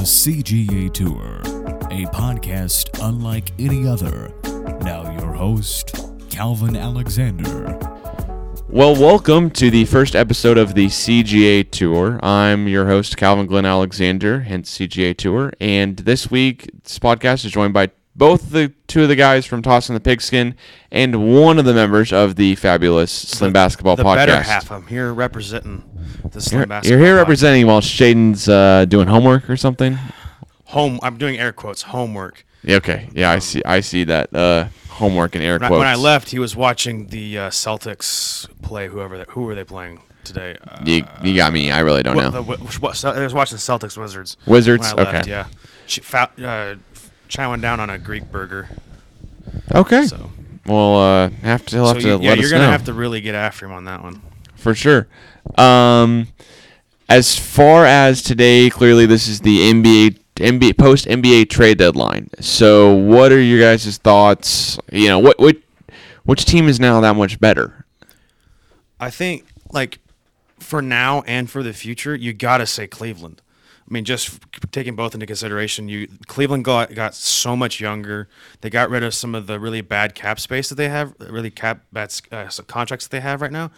The 0.00 0.06
CGA 0.06 0.90
Tour, 0.94 1.40
a 1.90 2.06
podcast 2.06 2.88
unlike 3.06 3.52
any 3.58 3.86
other. 3.86 4.32
Now, 4.80 5.14
your 5.20 5.34
host, 5.34 5.94
Calvin 6.30 6.74
Alexander. 6.74 7.78
Well, 8.70 8.96
welcome 8.96 9.50
to 9.50 9.70
the 9.70 9.84
first 9.84 10.16
episode 10.16 10.56
of 10.56 10.72
the 10.72 10.86
CGA 10.86 11.70
Tour. 11.70 12.18
I'm 12.22 12.66
your 12.66 12.86
host, 12.86 13.18
Calvin 13.18 13.44
Glenn 13.44 13.66
Alexander, 13.66 14.40
hence 14.40 14.78
CGA 14.78 15.14
Tour. 15.14 15.52
And 15.60 15.98
this 15.98 16.30
week, 16.30 16.70
this 16.82 16.98
podcast 16.98 17.44
is 17.44 17.52
joined 17.52 17.74
by 17.74 17.90
both 18.14 18.50
the 18.50 18.72
two 18.86 19.02
of 19.02 19.08
the 19.08 19.16
guys 19.16 19.46
from 19.46 19.62
Tossing 19.62 19.94
the 19.94 20.00
Pigskin 20.00 20.54
and 20.90 21.32
one 21.34 21.58
of 21.58 21.64
the 21.64 21.74
members 21.74 22.12
of 22.12 22.36
the 22.36 22.54
fabulous 22.56 23.10
Slim 23.12 23.52
Basketball 23.52 23.96
the 23.96 24.02
Podcast. 24.04 24.16
better 24.16 24.42
half. 24.42 24.72
I'm 24.72 24.86
here 24.86 25.12
representing 25.12 25.84
the 26.30 26.40
Slim 26.40 26.60
You're, 26.60 26.66
Basketball. 26.66 26.98
you're 26.98 27.06
here 27.06 27.16
Pod. 27.16 27.22
representing 27.28 27.66
while 27.66 27.80
Shaden's 27.80 28.48
uh, 28.48 28.84
doing 28.86 29.08
homework 29.08 29.48
or 29.48 29.56
something. 29.56 29.98
home. 30.66 30.98
I'm 31.02 31.18
doing 31.18 31.38
air 31.38 31.52
quotes 31.52 31.82
homework. 31.82 32.44
Yeah, 32.62 32.76
okay, 32.76 33.08
yeah, 33.14 33.30
I 33.30 33.38
see. 33.38 33.62
I 33.64 33.80
see 33.80 34.04
that 34.04 34.34
uh, 34.34 34.66
homework 34.88 35.34
in 35.34 35.40
air 35.40 35.54
When 35.54 35.62
I, 35.62 35.68
quotes. 35.68 35.78
when 35.78 35.88
I 35.88 35.94
left, 35.94 36.30
he 36.30 36.38
was 36.38 36.54
watching 36.54 37.06
the 37.06 37.38
uh, 37.38 37.50
Celtics 37.50 38.46
play. 38.60 38.88
Whoever 38.88 39.16
they, 39.16 39.24
who 39.28 39.44
were 39.44 39.54
they 39.54 39.64
playing 39.64 40.02
today? 40.24 40.58
Uh, 40.62 40.78
you, 40.84 41.02
you 41.22 41.34
got 41.34 41.54
me. 41.54 41.70
I 41.70 41.78
really 41.78 42.02
don't 42.02 42.16
what, 42.16 42.24
know. 42.24 42.30
the, 42.32 42.42
what, 42.42 42.60
what, 42.82 43.04
I 43.04 43.22
was 43.22 43.32
watching 43.32 43.56
the 43.56 43.62
Celtics 43.62 43.96
Wizards. 43.96 44.36
Wizards? 44.44 44.88
I 44.88 44.94
left, 44.94 45.14
Okay. 45.22 45.30
Yeah. 45.30 45.46
She, 45.86 46.02
uh, 46.12 46.74
chowing 47.30 47.60
down 47.62 47.80
on 47.80 47.88
a 47.90 47.98
Greek 47.98 48.30
burger. 48.30 48.68
okay. 49.74 50.06
So, 50.06 50.30
Well, 50.66 50.96
uh, 51.00 51.30
have 51.42 51.64
to, 51.66 51.76
he'll 51.76 51.86
so 51.86 51.94
have 51.94 52.02
to 52.02 52.08
you, 52.08 52.14
let 52.16 52.22
yeah, 52.22 52.32
us 52.32 52.38
you're 52.40 52.50
gonna 52.50 52.64
know. 52.66 52.70
have 52.70 52.84
to 52.84 52.92
really 52.92 53.20
get 53.20 53.34
after 53.34 53.64
him 53.66 53.72
on 53.72 53.84
that 53.84 54.02
one. 54.02 54.20
for 54.56 54.74
sure. 54.74 55.08
Um, 55.56 56.28
as 57.08 57.36
far 57.38 57.84
as 57.86 58.22
today, 58.22 58.68
clearly 58.70 59.06
this 59.06 59.26
is 59.26 59.40
the 59.40 59.58
NBA 59.72 60.18
NBA 60.36 60.78
post 60.78 61.06
NBA 61.06 61.48
trade 61.50 61.78
deadline. 61.78 62.28
So, 62.40 62.94
what 62.94 63.32
are 63.32 63.40
your 63.40 63.60
guys' 63.60 63.96
thoughts? 63.98 64.78
You 64.92 65.08
know, 65.08 65.18
what 65.18 65.38
what 65.38 65.56
which 66.24 66.44
team 66.44 66.68
is 66.68 66.78
now 66.78 67.00
that 67.00 67.16
much 67.16 67.40
better? 67.40 67.84
I 69.00 69.10
think 69.10 69.44
like 69.72 69.98
for 70.58 70.80
now 70.82 71.22
and 71.22 71.50
for 71.50 71.62
the 71.62 71.72
future, 71.72 72.14
you 72.14 72.32
gotta 72.32 72.66
say 72.66 72.86
Cleveland. 72.86 73.40
I 73.90 73.92
mean, 73.92 74.04
just 74.04 74.38
taking 74.70 74.94
both 74.94 75.14
into 75.14 75.26
consideration, 75.26 75.88
you 75.88 76.06
Cleveland 76.28 76.64
got 76.64 76.94
got 76.94 77.12
so 77.12 77.56
much 77.56 77.80
younger. 77.80 78.28
They 78.60 78.70
got 78.70 78.88
rid 78.88 79.02
of 79.02 79.14
some 79.14 79.34
of 79.34 79.48
the 79.48 79.58
really 79.58 79.80
bad 79.80 80.14
cap 80.14 80.38
space 80.38 80.68
that 80.68 80.76
they 80.76 80.88
have, 80.88 81.14
really 81.18 81.50
cap 81.50 81.84
bad 81.92 82.14
uh, 82.30 82.48
contracts 82.68 83.08
that 83.08 83.10
they 83.10 83.20
have 83.20 83.42
right 83.42 83.50
now, 83.50 83.72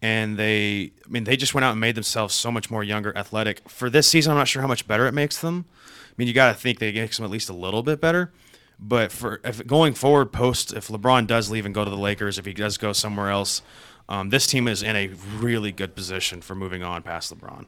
and 0.00 0.38
they, 0.38 0.92
I 1.04 1.08
mean, 1.10 1.24
they 1.24 1.36
just 1.36 1.52
went 1.52 1.66
out 1.66 1.72
and 1.72 1.80
made 1.80 1.96
themselves 1.96 2.34
so 2.34 2.50
much 2.50 2.70
more 2.70 2.82
younger, 2.82 3.16
athletic. 3.16 3.68
For 3.68 3.90
this 3.90 4.08
season, 4.08 4.32
I'm 4.32 4.38
not 4.38 4.48
sure 4.48 4.62
how 4.62 4.68
much 4.68 4.88
better 4.88 5.06
it 5.06 5.12
makes 5.12 5.38
them. 5.38 5.66
I 5.84 6.14
mean, 6.16 6.28
you 6.28 6.34
got 6.34 6.48
to 6.48 6.58
think 6.58 6.78
they 6.78 6.90
makes 6.92 7.18
them 7.18 7.24
at 7.24 7.30
least 7.30 7.50
a 7.50 7.54
little 7.54 7.82
bit 7.82 8.00
better. 8.00 8.32
But 8.80 9.12
for 9.12 9.40
if 9.44 9.66
going 9.66 9.92
forward, 9.94 10.32
post 10.32 10.72
if 10.72 10.88
LeBron 10.88 11.26
does 11.26 11.50
leave 11.50 11.66
and 11.66 11.74
go 11.74 11.84
to 11.84 11.90
the 11.90 11.96
Lakers, 11.96 12.38
if 12.38 12.46
he 12.46 12.54
does 12.54 12.78
go 12.78 12.94
somewhere 12.94 13.28
else, 13.28 13.60
um, 14.08 14.30
this 14.30 14.46
team 14.46 14.66
is 14.66 14.82
in 14.82 14.96
a 14.96 15.08
really 15.36 15.72
good 15.72 15.94
position 15.94 16.40
for 16.40 16.54
moving 16.54 16.82
on 16.82 17.02
past 17.02 17.36
LeBron. 17.36 17.66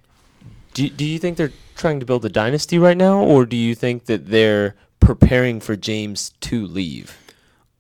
Do, 0.75 0.89
do 0.89 1.05
you 1.05 1.19
think 1.19 1.37
they're 1.37 1.53
trying 1.77 2.01
to 2.01 2.07
build 2.07 2.25
a 2.25 2.29
dynasty 2.29 2.79
right 2.79 2.97
now, 2.97 3.21
or 3.21 3.47
do 3.47 3.57
you 3.57 3.75
think 3.75 4.07
that 4.07 4.27
they're 4.27 4.77
preparing 5.01 5.61
for 5.61 5.77
James 5.77 6.33
to 6.41 6.67
leave? 6.67 7.17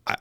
I 0.06 0.16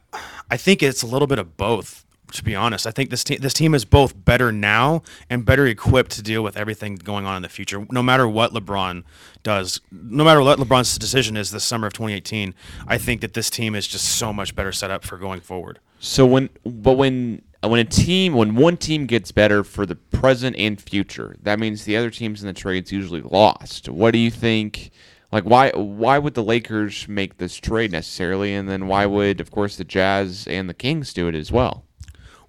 I 0.51 0.57
think 0.57 0.81
it's 0.81 1.03
a 1.03 1.07
little 1.07 1.27
bit 1.27 1.39
of 1.39 1.57
both. 1.57 2.05
To 2.33 2.43
be 2.43 2.55
honest, 2.55 2.85
I 2.85 2.91
think 2.91 3.09
this 3.09 3.23
team 3.23 3.39
this 3.41 3.55
team 3.55 3.73
is 3.73 3.85
both 3.85 4.13
better 4.23 4.51
now 4.51 5.01
and 5.31 5.43
better 5.43 5.65
equipped 5.65 6.11
to 6.11 6.21
deal 6.21 6.43
with 6.43 6.55
everything 6.57 6.95
going 6.95 7.25
on 7.25 7.35
in 7.35 7.41
the 7.41 7.49
future. 7.49 7.87
No 7.89 8.03
matter 8.03 8.27
what 8.27 8.53
LeBron 8.53 9.03
does, 9.41 9.81
no 9.91 10.23
matter 10.23 10.39
what 10.39 10.59
LeBron's 10.59 10.95
decision 10.99 11.35
is 11.35 11.49
this 11.49 11.63
summer 11.63 11.87
of 11.87 11.93
2018, 11.93 12.53
I 12.87 12.99
think 12.99 13.21
that 13.21 13.33
this 13.33 13.49
team 13.49 13.73
is 13.73 13.87
just 13.87 14.05
so 14.05 14.31
much 14.31 14.55
better 14.55 14.71
set 14.71 14.91
up 14.91 15.03
for 15.03 15.17
going 15.17 15.41
forward. 15.41 15.79
So 15.99 16.23
when 16.27 16.49
but 16.63 16.93
when 16.93 17.41
when 17.61 17.79
a 17.79 17.85
team 17.85 18.33
when 18.33 18.55
one 18.55 18.77
team 18.77 19.05
gets 19.05 19.31
better 19.31 19.63
for 19.63 19.85
the 19.85 19.95
present 19.95 20.55
and 20.57 20.79
future, 20.81 21.35
that 21.43 21.59
means 21.59 21.83
the 21.83 21.97
other 21.97 22.09
teams 22.09 22.41
in 22.41 22.47
the 22.47 22.53
trades 22.53 22.91
usually 22.91 23.21
lost. 23.21 23.89
What 23.89 24.11
do 24.11 24.19
you 24.19 24.31
think? 24.31 24.91
Like 25.31 25.43
why 25.43 25.71
why 25.71 26.19
would 26.19 26.33
the 26.35 26.43
Lakers 26.43 27.07
make 27.07 27.37
this 27.37 27.55
trade 27.55 27.91
necessarily, 27.91 28.53
and 28.53 28.69
then 28.69 28.87
why 28.87 29.05
would 29.05 29.41
of 29.41 29.51
course 29.51 29.75
the 29.75 29.83
Jazz 29.83 30.47
and 30.47 30.69
the 30.69 30.73
Kings 30.73 31.13
do 31.13 31.27
it 31.27 31.35
as 31.35 31.51
well? 31.51 31.85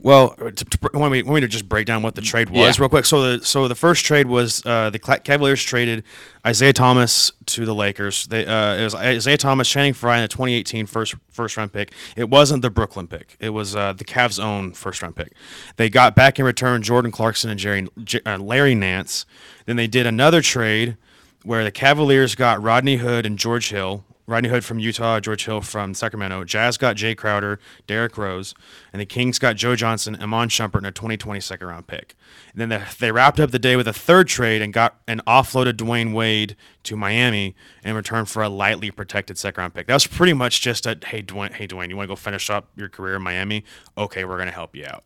Well, 0.02 0.30
to, 0.30 0.52
to, 0.52 0.90
want, 0.94 1.12
me, 1.12 1.22
want 1.22 1.34
me 1.36 1.40
to 1.42 1.48
just 1.48 1.68
break 1.68 1.84
down 1.86 2.02
what 2.02 2.14
the 2.14 2.22
trade 2.22 2.48
was 2.48 2.58
Yeah. 2.78 2.82
real 2.82 2.88
quick? 2.88 3.04
So 3.04 3.36
the 3.36 3.44
so 3.44 3.68
the 3.68 3.74
first 3.74 4.04
trade 4.04 4.26
was 4.26 4.64
uh, 4.64 4.88
the 4.88 4.98
Cavaliers 4.98 5.62
traded 5.62 6.04
Isaiah 6.46 6.72
Thomas 6.72 7.32
to 7.46 7.66
the 7.66 7.74
Lakers. 7.74 8.26
They 8.26 8.46
uh, 8.46 8.76
it 8.76 8.84
was 8.84 8.94
Isaiah 8.94 9.36
Thomas, 9.36 9.68
Channing 9.68 9.92
Frye, 9.92 10.16
and 10.16 10.24
a 10.24 10.28
2018 10.28 10.86
first 10.86 11.14
first 11.30 11.56
round 11.58 11.72
pick. 11.74 11.92
It 12.16 12.30
wasn't 12.30 12.62
the 12.62 12.70
Brooklyn 12.70 13.08
pick. 13.08 13.36
It 13.40 13.50
was 13.50 13.76
uh, 13.76 13.92
the 13.92 14.04
Cavs' 14.04 14.42
own 14.42 14.72
first 14.72 15.02
round 15.02 15.16
pick. 15.16 15.32
They 15.76 15.90
got 15.90 16.14
back 16.14 16.38
in 16.38 16.46
return 16.46 16.82
Jordan 16.82 17.10
Clarkson 17.12 17.50
and 17.50 17.60
Jerry 17.60 17.86
J- 18.02 18.20
uh, 18.24 18.38
Larry 18.38 18.74
Nance. 18.74 19.26
Then 19.66 19.76
they 19.76 19.86
did 19.86 20.06
another 20.06 20.40
trade 20.40 20.96
where 21.44 21.62
the 21.62 21.70
Cavaliers 21.70 22.34
got 22.34 22.62
Rodney 22.62 22.96
Hood 22.96 23.26
and 23.26 23.38
George 23.38 23.68
Hill. 23.70 24.04
Rodney 24.30 24.48
Hood 24.48 24.64
from 24.64 24.78
Utah, 24.78 25.18
George 25.18 25.44
Hill 25.44 25.60
from 25.60 25.92
Sacramento. 25.92 26.44
Jazz 26.44 26.76
got 26.76 26.94
Jae 26.96 27.16
Crowder, 27.16 27.58
Derrick 27.88 28.16
Rose, 28.16 28.54
and 28.92 29.00
the 29.00 29.04
Kings 29.06 29.40
got 29.40 29.56
Joe 29.56 29.74
Johnson, 29.74 30.16
Iman 30.20 30.48
Shumpert, 30.48 30.76
and 30.78 30.86
a 30.86 30.92
2020 30.92 31.40
second 31.40 31.66
round 31.66 31.88
pick. 31.88 32.14
And 32.52 32.60
then 32.60 32.68
they, 32.68 32.82
they 33.00 33.10
wrapped 33.12 33.40
up 33.40 33.50
the 33.50 33.58
day 33.58 33.74
with 33.74 33.88
a 33.88 33.92
third 33.92 34.28
trade 34.28 34.62
and 34.62 34.72
got 34.72 34.96
and 35.08 35.24
offloaded 35.26 35.72
Dwyane 35.74 36.14
Wade 36.14 36.54
to 36.84 36.96
Miami 36.96 37.56
in 37.84 37.96
return 37.96 38.24
for 38.24 38.42
a 38.42 38.48
lightly 38.48 38.92
protected 38.92 39.36
second 39.36 39.60
round 39.62 39.74
pick. 39.74 39.88
That 39.88 39.94
was 39.94 40.06
pretty 40.06 40.32
much 40.32 40.60
just 40.60 40.86
a 40.86 40.96
hey 41.04 41.22
Dwyane, 41.22 41.52
hey 41.52 41.66
Dwyane, 41.66 41.88
you 41.90 41.96
want 41.96 42.06
to 42.06 42.12
go 42.12 42.16
finish 42.16 42.48
up 42.50 42.68
your 42.76 42.88
career 42.88 43.16
in 43.16 43.22
Miami? 43.22 43.64
Okay, 43.98 44.24
we're 44.24 44.38
gonna 44.38 44.52
help 44.52 44.76
you 44.76 44.86
out. 44.86 45.04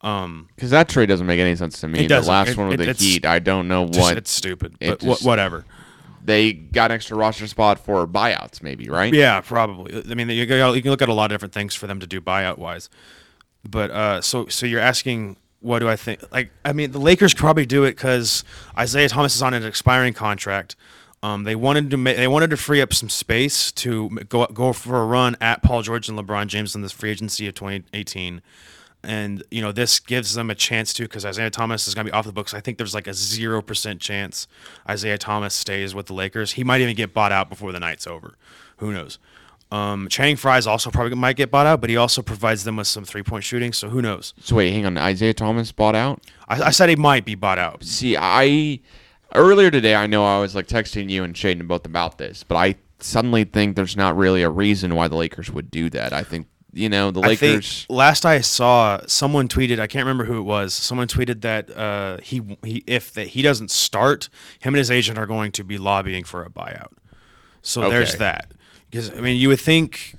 Um, 0.00 0.48
Because 0.56 0.70
that 0.70 0.88
trade 0.88 1.06
doesn't 1.08 1.26
make 1.26 1.38
any 1.40 1.54
sense 1.54 1.80
to 1.80 1.88
me. 1.88 2.06
The 2.06 2.20
last 2.20 2.50
It- 2.50 2.56
one 2.58 2.68
with 2.68 2.80
it- 2.80 2.98
the 2.98 3.04
Heat, 3.04 3.24
I 3.24 3.38
don't 3.38 3.68
know 3.68 3.86
just, 3.86 4.00
what 4.00 4.18
it's 4.18 4.30
stupid, 4.32 4.74
it 4.80 4.90
but 4.90 5.00
just- 5.00 5.24
whatever. 5.24 5.64
They 6.24 6.54
got 6.54 6.90
an 6.90 6.94
extra 6.94 7.16
roster 7.16 7.46
spot 7.46 7.78
for 7.78 8.06
buyouts, 8.06 8.62
maybe 8.62 8.88
right? 8.88 9.12
Yeah, 9.12 9.40
probably. 9.42 10.02
I 10.10 10.14
mean, 10.14 10.30
you, 10.30 10.46
can 10.46 10.90
look 10.90 11.02
at 11.02 11.08
a 11.08 11.12
lot 11.12 11.30
of 11.30 11.34
different 11.34 11.52
things 11.52 11.74
for 11.74 11.86
them 11.86 12.00
to 12.00 12.06
do 12.06 12.20
buyout 12.20 12.56
wise. 12.56 12.88
But 13.62 13.90
uh, 13.90 14.20
so 14.20 14.46
so 14.48 14.66
you're 14.66 14.80
asking, 14.80 15.36
what 15.60 15.78
do 15.78 15.88
I 15.88 15.96
think? 15.96 16.20
Like, 16.32 16.50
I 16.64 16.72
mean, 16.72 16.92
the 16.92 16.98
Lakers 16.98 17.34
probably 17.34 17.66
do 17.66 17.84
it 17.84 17.92
because 17.92 18.44
Isaiah 18.76 19.08
Thomas 19.08 19.34
is 19.34 19.42
on 19.42 19.54
an 19.54 19.64
expiring 19.64 20.14
contract. 20.14 20.76
Um, 21.22 21.44
they 21.44 21.54
wanted 21.54 21.90
to 21.90 21.96
ma- 21.96 22.12
they 22.12 22.28
wanted 22.28 22.50
to 22.50 22.56
free 22.56 22.82
up 22.82 22.92
some 22.92 23.08
space 23.08 23.72
to 23.72 24.10
go 24.28 24.46
go 24.46 24.72
for 24.72 25.00
a 25.00 25.06
run 25.06 25.36
at 25.40 25.62
Paul 25.62 25.82
George 25.82 26.08
and 26.08 26.18
LeBron 26.18 26.48
James 26.48 26.74
in 26.74 26.82
this 26.82 26.92
free 26.92 27.10
agency 27.10 27.46
of 27.46 27.54
2018. 27.54 28.42
And 29.04 29.42
you 29.50 29.60
know 29.60 29.72
this 29.72 30.00
gives 30.00 30.34
them 30.34 30.50
a 30.50 30.54
chance 30.54 30.92
to 30.94 31.02
because 31.02 31.24
Isaiah 31.24 31.50
Thomas 31.50 31.86
is 31.86 31.94
going 31.94 32.06
to 32.06 32.12
be 32.12 32.14
off 32.14 32.24
the 32.24 32.32
books. 32.32 32.54
I 32.54 32.60
think 32.60 32.78
there's 32.78 32.94
like 32.94 33.06
a 33.06 33.14
zero 33.14 33.60
percent 33.62 34.00
chance 34.00 34.46
Isaiah 34.88 35.18
Thomas 35.18 35.54
stays 35.54 35.94
with 35.94 36.06
the 36.06 36.14
Lakers. 36.14 36.52
He 36.52 36.64
might 36.64 36.80
even 36.80 36.96
get 36.96 37.12
bought 37.12 37.32
out 37.32 37.48
before 37.48 37.72
the 37.72 37.80
night's 37.80 38.06
over. 38.06 38.36
Who 38.78 38.92
knows? 38.92 39.18
Um, 39.70 40.08
Channing 40.08 40.36
Frye's 40.36 40.66
also 40.66 40.90
probably 40.90 41.16
might 41.16 41.36
get 41.36 41.50
bought 41.50 41.66
out, 41.66 41.80
but 41.80 41.90
he 41.90 41.96
also 41.96 42.22
provides 42.22 42.64
them 42.64 42.76
with 42.76 42.86
some 42.86 43.04
three 43.04 43.22
point 43.22 43.44
shooting. 43.44 43.72
So 43.72 43.88
who 43.88 44.00
knows? 44.00 44.34
So 44.40 44.56
wait, 44.56 44.72
hang 44.72 44.86
on. 44.86 44.96
Isaiah 44.96 45.34
Thomas 45.34 45.72
bought 45.72 45.94
out. 45.94 46.22
I, 46.48 46.62
I 46.62 46.70
said 46.70 46.88
he 46.88 46.96
might 46.96 47.24
be 47.24 47.34
bought 47.34 47.58
out. 47.58 47.82
See, 47.82 48.16
I 48.16 48.80
earlier 49.34 49.70
today, 49.70 49.94
I 49.94 50.06
know 50.06 50.24
I 50.24 50.38
was 50.40 50.54
like 50.54 50.68
texting 50.68 51.10
you 51.10 51.24
and 51.24 51.34
Shaden 51.34 51.66
both 51.66 51.86
about 51.86 52.18
this, 52.18 52.44
but 52.44 52.56
I 52.56 52.76
suddenly 53.00 53.44
think 53.44 53.76
there's 53.76 53.96
not 53.96 54.16
really 54.16 54.42
a 54.42 54.50
reason 54.50 54.94
why 54.94 55.08
the 55.08 55.16
Lakers 55.16 55.50
would 55.50 55.70
do 55.70 55.90
that. 55.90 56.12
I 56.12 56.22
think 56.22 56.46
you 56.74 56.88
know 56.88 57.10
the 57.10 57.20
I 57.20 57.36
think 57.36 57.56
Lakers. 57.56 57.86
last 57.88 58.26
I 58.26 58.40
saw, 58.40 59.00
someone 59.06 59.48
tweeted. 59.48 59.78
I 59.78 59.86
can't 59.86 60.04
remember 60.04 60.24
who 60.24 60.38
it 60.38 60.42
was. 60.42 60.74
Someone 60.74 61.08
tweeted 61.08 61.40
that 61.42 61.74
uh, 61.76 62.18
he 62.22 62.42
he 62.62 62.82
if 62.86 63.12
that 63.14 63.28
he 63.28 63.42
doesn't 63.42 63.70
start, 63.70 64.28
him 64.58 64.74
and 64.74 64.78
his 64.78 64.90
agent 64.90 65.18
are 65.18 65.26
going 65.26 65.52
to 65.52 65.64
be 65.64 65.78
lobbying 65.78 66.24
for 66.24 66.42
a 66.42 66.50
buyout. 66.50 66.92
So 67.62 67.88
there's 67.88 68.16
that. 68.16 68.52
Because 68.90 69.10
I 69.10 69.20
mean, 69.20 69.36
you 69.36 69.48
would 69.48 69.60
think. 69.60 70.16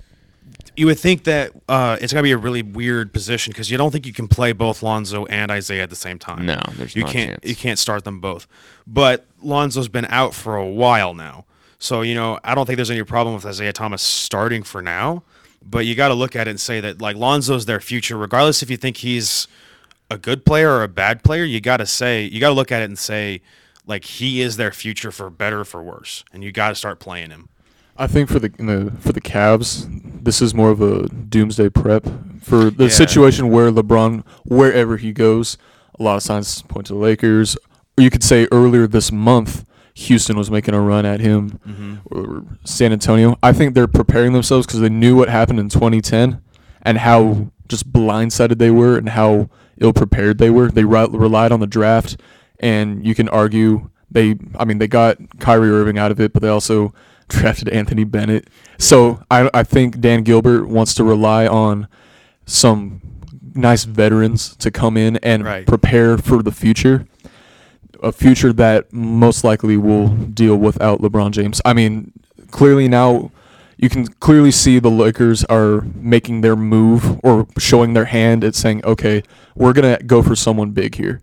You 0.77 0.87
would 0.87 0.99
think 0.99 1.23
that 1.23 1.51
uh, 1.69 1.97
it's 2.01 2.11
gonna 2.11 2.23
be 2.23 2.33
a 2.33 2.37
really 2.37 2.61
weird 2.61 3.13
position 3.13 3.51
because 3.51 3.71
you 3.71 3.77
don't 3.77 3.91
think 3.91 4.05
you 4.05 4.11
can 4.11 4.27
play 4.27 4.51
both 4.51 4.83
Lonzo 4.83 5.25
and 5.27 5.49
Isaiah 5.49 5.83
at 5.83 5.89
the 5.89 5.95
same 5.95 6.19
time. 6.19 6.45
No, 6.45 6.59
there's 6.73 6.93
you 6.97 7.03
can't. 7.03 7.29
chance. 7.29 7.39
You 7.45 7.55
can't 7.55 7.79
start 7.79 8.03
them 8.03 8.19
both. 8.19 8.45
But 8.85 9.25
Lonzo's 9.41 9.87
been 9.87 10.05
out 10.05 10.33
for 10.33 10.57
a 10.57 10.65
while 10.65 11.13
now, 11.13 11.45
so 11.79 12.01
you 12.01 12.13
know 12.13 12.39
I 12.43 12.55
don't 12.55 12.65
think 12.65 12.75
there's 12.75 12.91
any 12.91 13.03
problem 13.03 13.35
with 13.35 13.45
Isaiah 13.45 13.71
Thomas 13.71 14.01
starting 14.01 14.63
for 14.63 14.81
now. 14.81 15.23
But 15.65 15.85
you 15.85 15.95
got 15.95 16.09
to 16.09 16.13
look 16.13 16.35
at 16.35 16.47
it 16.47 16.51
and 16.51 16.59
say 16.59 16.79
that 16.81 17.01
like 17.01 17.15
Lonzo's 17.15 17.65
their 17.65 17.79
future, 17.79 18.17
regardless 18.17 18.61
if 18.61 18.69
you 18.69 18.77
think 18.77 18.97
he's 18.97 19.47
a 20.11 20.17
good 20.17 20.45
player 20.45 20.69
or 20.71 20.83
a 20.83 20.87
bad 20.87 21.23
player. 21.23 21.43
You 21.43 21.59
got 21.59 21.77
to 21.77 21.85
say 21.85 22.23
you 22.25 22.39
got 22.39 22.49
to 22.49 22.53
look 22.55 22.71
at 22.71 22.81
it 22.81 22.85
and 22.85 22.97
say 22.99 23.41
like 23.87 24.05
he 24.05 24.41
is 24.41 24.57
their 24.57 24.71
future 24.71 25.11
for 25.11 25.29
better 25.29 25.61
or 25.61 25.65
for 25.65 25.81
worse, 25.83 26.23
and 26.31 26.43
you 26.43 26.51
got 26.51 26.69
to 26.69 26.75
start 26.75 26.99
playing 26.99 27.31
him. 27.31 27.49
I 27.97 28.07
think 28.07 28.29
for 28.29 28.39
the 28.39 28.51
you 28.59 28.65
know, 28.65 28.91
for 28.99 29.11
the 29.13 29.21
Cavs, 29.21 29.87
this 30.23 30.41
is 30.41 30.53
more 30.53 30.69
of 30.69 30.81
a 30.81 31.07
doomsday 31.07 31.69
prep 31.69 32.05
for 32.41 32.69
the 32.69 32.83
Yeah. 32.85 32.89
situation 32.89 33.49
where 33.49 33.71
LeBron, 33.71 34.23
wherever 34.43 34.97
he 34.97 35.11
goes, 35.13 35.57
a 35.99 36.03
lot 36.03 36.17
of 36.17 36.23
signs 36.23 36.61
point 36.63 36.87
to 36.87 36.93
the 36.93 36.99
Lakers. 36.99 37.55
Or 37.97 38.03
you 38.03 38.09
could 38.09 38.23
say 38.23 38.47
earlier 38.51 38.85
this 38.87 39.11
month, 39.11 39.63
Houston 39.95 40.37
was 40.37 40.51
making 40.51 40.73
a 40.73 40.81
run 40.81 41.05
at 41.05 41.19
him 41.21 41.59
Mm-hmm. 41.67 41.95
or 42.11 42.45
San 42.65 42.91
Antonio. 42.91 43.37
I 43.41 43.53
think 43.53 43.73
they're 43.75 43.87
preparing 43.87 44.33
themselves 44.33 44.65
because 44.67 44.81
they 44.81 44.89
knew 44.89 45.15
what 45.15 45.29
happened 45.29 45.59
in 45.59 45.69
2010 45.69 46.41
and 46.81 46.97
how 46.99 47.51
just 47.67 47.91
blindsided 47.91 48.57
they 48.59 48.69
were 48.71 48.97
and 48.97 49.09
how 49.09 49.49
ill 49.79 49.93
prepared 49.93 50.37
they 50.37 50.49
were. 50.49 50.69
They 50.69 50.83
re- 50.83 51.07
relied 51.09 51.51
on 51.51 51.59
the 51.61 51.67
draft, 51.67 52.17
and 52.59 53.05
you 53.05 53.15
can 53.15 53.27
argue 53.29 53.89
they. 54.11 54.35
I 54.59 54.65
mean, 54.65 54.77
they 54.77 54.87
got 54.87 55.17
Kyrie 55.39 55.71
Irving 55.71 55.97
out 55.97 56.11
of 56.11 56.19
it, 56.19 56.31
but 56.33 56.41
they 56.41 56.49
also 56.49 56.93
drafted 57.29 57.69
Anthony 57.69 58.03
Bennett. 58.03 58.49
So 58.77 59.23
I, 59.31 59.49
I 59.53 59.63
think 59.63 59.99
Dan 59.99 60.23
Gilbert 60.23 60.67
wants 60.67 60.93
to 60.95 61.03
rely 61.03 61.47
on 61.47 61.87
some 62.45 63.01
nice 63.55 63.85
veterans 63.85 64.55
to 64.57 64.69
come 64.69 64.97
in 64.97 65.17
and 65.17 65.43
Right. 65.45 65.65
prepare 65.65 66.17
for 66.17 66.43
the 66.43 66.51
future. 66.51 67.07
A 68.03 68.11
future 68.11 68.53
that 68.53 68.91
most 68.93 69.43
likely 69.43 69.77
will 69.77 70.09
deal 70.09 70.55
without 70.55 71.01
LeBron 71.01 71.31
James. 71.31 71.61
I 71.65 71.73
mean, 71.73 72.11
clearly 72.51 72.87
now 72.87 73.31
you 73.77 73.89
can 73.89 74.07
clearly 74.07 74.51
see 74.51 74.79
the 74.79 74.89
Lakers 74.91 75.43
are 75.45 75.81
making 75.95 76.41
their 76.41 76.55
move 76.55 77.19
or 77.23 77.47
showing 77.57 77.93
their 77.93 78.05
hand 78.05 78.43
at 78.43 78.55
saying, 78.55 78.83
okay, 78.85 79.23
we're 79.55 79.73
going 79.73 79.97
to 79.97 80.03
go 80.03 80.21
for 80.23 80.35
someone 80.35 80.71
big 80.71 80.95
here. 80.95 81.21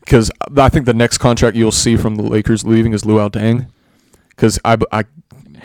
Because 0.00 0.30
I 0.56 0.70
think 0.70 0.86
the 0.86 0.94
next 0.94 1.18
contract 1.18 1.56
you'll 1.56 1.70
see 1.72 1.96
from 1.96 2.16
the 2.16 2.22
Lakers 2.22 2.64
leaving 2.64 2.94
is 2.94 3.02
Luol 3.02 3.30
Deng. 3.30 3.68
Because 4.30 4.58
I, 4.64 4.78
I, 4.90 5.04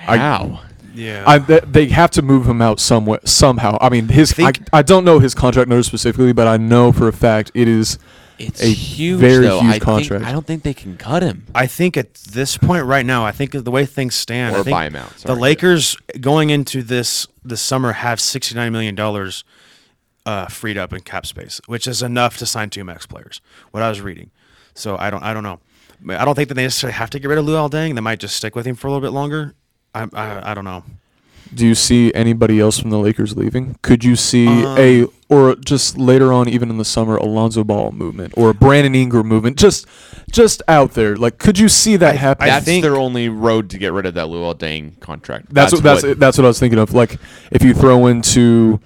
I, 0.06 0.18
How? 0.18 0.62
Yeah. 0.94 1.24
I, 1.26 1.40
th- 1.40 1.64
they 1.68 1.88
have 1.88 2.12
to 2.12 2.22
move 2.22 2.48
him 2.48 2.62
out 2.62 2.80
somewhat 2.80 3.28
somehow. 3.30 3.78
I 3.80 3.90
mean, 3.90 4.10
his. 4.10 4.32
I, 4.34 4.52
Think- 4.52 4.68
I 4.74 4.82
don't 4.82 5.06
know 5.06 5.20
his 5.20 5.34
contract 5.34 5.70
number 5.70 5.84
specifically, 5.84 6.34
but 6.34 6.48
I 6.48 6.58
know 6.58 6.92
for 6.92 7.08
a 7.08 7.14
fact 7.14 7.52
it 7.54 7.68
is. 7.68 7.98
It's 8.40 8.62
A 8.62 8.68
huge, 8.68 9.20
very 9.20 9.46
though. 9.46 9.60
huge 9.60 9.70
I 9.70 9.72
think- 9.74 9.84
contract. 9.84 10.26
I 10.26 10.32
don't 10.32 10.46
think 10.46 10.64
they 10.64 10.74
can 10.74 10.98
cut 10.98 11.22
him 11.24 11.46
I 11.54 11.68
think 11.68 11.96
at 11.98 12.14
this 12.16 12.58
point 12.58 12.86
right 12.86 13.06
now, 13.06 13.24
I 13.26 13.32
think 13.32 13.52
the 13.52 13.72
way 13.72 13.86
things 13.86 14.16
stand, 14.16 14.56
or 14.56 14.60
I 14.60 14.64
think 14.64 14.74
buy 14.76 14.86
him 14.88 14.96
out. 14.96 15.12
the 15.14 15.20
sorry. 15.20 15.40
Lakers 15.40 15.96
going 16.20 16.50
into 16.50 16.82
this 16.84 17.28
this 17.46 17.62
summer 17.62 17.92
have 17.94 18.20
sixty 18.20 18.56
nine 18.56 18.72
million 18.72 18.96
dollars 18.96 19.44
uh, 20.26 20.48
freed 20.48 20.78
up 20.78 20.94
in 20.94 21.02
cap 21.02 21.26
space, 21.26 21.60
which 21.68 21.86
is 21.88 22.02
enough 22.02 22.38
to 22.38 22.46
sign 22.46 22.70
two 22.70 22.84
max 22.84 23.06
players. 23.06 23.42
What 23.72 23.84
I 23.84 23.90
was 23.90 24.00
reading, 24.02 24.32
so 24.74 24.98
I 24.98 25.10
don't 25.10 25.22
I 25.24 25.34
don't 25.34 25.44
know. 25.44 25.60
I 26.10 26.26
don't 26.26 26.36
think 26.36 26.48
that 26.50 26.56
they 26.56 26.64
necessarily 26.64 26.96
have 26.96 27.10
to 27.12 27.20
get 27.20 27.28
rid 27.28 27.38
of 27.38 27.46
Luol 27.46 27.70
Deng. 27.70 27.94
They 27.96 28.02
might 28.02 28.20
just 28.20 28.36
stick 28.36 28.56
with 28.56 28.66
him 28.66 28.76
for 28.76 28.88
a 28.88 28.92
little 28.92 29.02
bit 29.08 29.14
longer. 29.14 29.54
I 29.94 30.08
I, 30.14 30.52
I 30.52 30.54
don't 30.54 30.66
know. 30.66 30.84
Do 31.56 31.68
you 31.68 31.76
see 31.76 32.14
anybody 32.14 32.60
else 32.60 32.80
from 32.80 32.90
the 32.90 32.98
Lakers 33.00 33.36
leaving? 33.38 33.76
Could 33.82 34.04
you 34.04 34.16
see 34.16 34.48
Um, 34.48 34.78
a 34.78 35.06
or 35.30 35.56
just 35.56 35.98
later 35.98 36.32
on, 36.32 36.48
even 36.48 36.70
in 36.70 36.78
the 36.78 36.86
summer, 36.86 37.16
Alonzo 37.18 37.64
Ball 37.64 37.92
movement 37.92 38.34
or 38.38 38.50
a 38.50 38.54
Brandon 38.54 38.94
Ingram 38.96 39.28
movement? 39.28 39.58
Just, 39.58 39.88
just 40.32 40.62
out 40.68 40.94
there. 40.94 41.16
Like, 41.16 41.38
could 41.40 41.58
you 41.58 41.70
see 41.70 41.96
that 41.98 42.14
I- 42.14 42.18
happen? 42.18 42.44
I 42.44 42.48
That's 42.52 42.66
think- 42.66 42.84
their 42.84 42.96
only 42.96 43.30
road 43.30 43.70
to 43.72 43.78
get 43.78 43.94
rid 43.94 44.06
of 44.06 44.14
that 44.16 44.28
Luol 44.28 44.56
Deng 44.56 45.00
contract. 45.00 45.54
That's, 45.54 45.74
what 45.74 45.84
that's 45.84 46.04
that's 46.18 46.38
what 46.38 46.46
I 46.46 46.48
was 46.50 46.60
thinking 46.60 46.80
of. 46.80 46.94
Like 46.94 47.18
if 47.52 47.64
you 47.64 47.74
throw 47.74 48.08
into, 48.08 48.80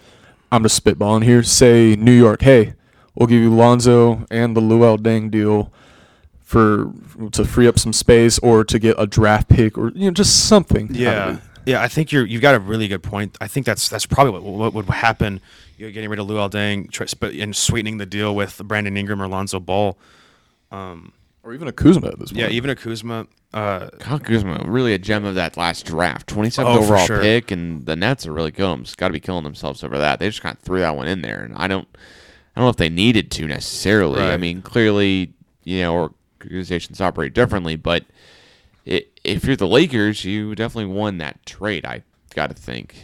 I'm 0.51 0.63
just 0.63 0.81
spitballing 0.83 1.23
here. 1.23 1.43
Say 1.43 1.95
New 1.97 2.11
York, 2.13 2.41
hey, 2.41 2.73
we'll 3.15 3.27
give 3.27 3.41
you 3.41 3.53
Lonzo 3.53 4.25
and 4.31 4.55
the 4.55 4.61
Luol 4.61 4.97
Deng 4.97 5.29
deal 5.31 5.71
for 6.43 6.91
to 7.31 7.43
free 7.43 7.67
up 7.67 7.77
some 7.77 7.91
space 7.91 8.39
or 8.39 8.63
to 8.63 8.79
get 8.79 8.95
a 8.97 9.05
draft 9.05 9.49
pick 9.49 9.77
or 9.77 9.89
you 9.95 10.05
know 10.05 10.11
just 10.11 10.47
something. 10.47 10.89
Yeah, 10.93 11.33
it. 11.33 11.39
Yeah. 11.67 11.81
I 11.83 11.87
think 11.87 12.11
you're 12.11 12.25
you've 12.25 12.41
got 12.41 12.55
a 12.55 12.59
really 12.59 12.87
good 12.87 13.03
point. 13.03 13.37
I 13.39 13.47
think 13.47 13.65
that's 13.65 13.87
that's 13.89 14.05
probably 14.07 14.31
what, 14.39 14.43
what 14.43 14.73
would 14.73 14.85
happen. 14.85 15.39
You're 15.77 15.91
getting 15.91 16.09
rid 16.09 16.19
of 16.19 16.27
Luol 16.27 16.49
Deng, 16.49 16.89
tr- 16.91 17.05
sp- 17.05 17.37
and 17.39 17.55
sweetening 17.55 17.97
the 17.97 18.05
deal 18.07 18.33
with 18.35 18.59
Brandon 18.65 18.97
Ingram 18.97 19.21
or 19.21 19.27
Lonzo 19.27 19.59
Ball. 19.59 19.97
Um, 20.71 21.13
or 21.43 21.53
even 21.53 21.67
a 21.67 21.71
Kuzma 21.71 22.07
at 22.07 22.19
this 22.19 22.31
point. 22.31 22.41
yeah, 22.41 22.49
even 22.49 22.69
a 22.69 22.75
Kuzma. 22.75 23.27
Uh, 23.53 23.89
Kyle 23.99 24.19
Kuzma, 24.19 24.63
really 24.65 24.93
a 24.93 24.97
gem 24.97 25.23
of 25.23 25.35
that 25.35 25.55
last 25.55 25.85
draft. 25.85 26.27
27th 26.27 26.65
Oh, 26.65 26.79
overall 26.79 27.05
sure. 27.05 27.21
pick, 27.21 27.51
and 27.51 27.85
the 27.85 27.95
Nets 27.95 28.27
are 28.27 28.33
really 28.33 28.51
killing 28.51 28.83
them. 28.83 28.93
Got 28.97 29.07
to 29.07 29.13
be 29.13 29.21
killing 29.21 29.45
themselves 29.45 29.83
over 29.83 29.97
that. 29.97 30.19
They 30.19 30.27
just 30.27 30.41
kind 30.41 30.53
of 30.55 30.61
threw 30.61 30.79
that 30.81 30.95
one 30.97 31.07
in 31.07 31.21
there, 31.21 31.43
and 31.43 31.55
I 31.55 31.67
don't, 31.67 31.87
I 31.95 32.59
don't 32.59 32.65
know 32.65 32.69
if 32.69 32.75
they 32.75 32.89
needed 32.89 33.31
to 33.31 33.47
necessarily. 33.47 34.21
I 34.21 34.35
mean, 34.35 34.61
clearly, 34.61 35.31
you 35.63 35.81
know, 35.81 36.11
organizations 36.43 36.99
operate 36.99 37.33
differently, 37.33 37.77
but 37.77 38.03
i 38.87 39.03
if 39.23 39.43
you're 39.45 39.55
the 39.55 39.67
Lakers, 39.67 40.23
you 40.23 40.55
definitely 40.55 40.93
won 40.93 41.17
that 41.17 41.45
trade. 41.45 41.85
I 41.85 42.03
got 42.33 42.47
to 42.49 42.55
think. 42.55 42.95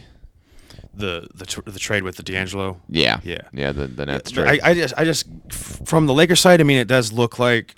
the 0.94 1.28
the 1.34 1.44
tr- 1.46 1.60
the 1.66 1.78
trade 1.78 2.02
with 2.02 2.16
the 2.16 2.22
D'Angelo. 2.22 2.80
Yeah, 2.88 3.20
Yeah. 3.24 3.42
yeah. 3.52 3.72
The 3.72 3.86
the 3.86 4.06
Nets 4.06 4.32
I, 4.32 4.34
trade. 4.34 4.60
I 4.62 4.74
just 4.74 4.94
I 4.96 5.04
just 5.04 5.26
from 5.52 6.06
the 6.06 6.14
Lakers 6.14 6.40
side. 6.40 6.60
I 6.60 6.64
mean, 6.64 6.78
it 6.78 6.88
does 6.88 7.12
look 7.12 7.38
like 7.38 7.74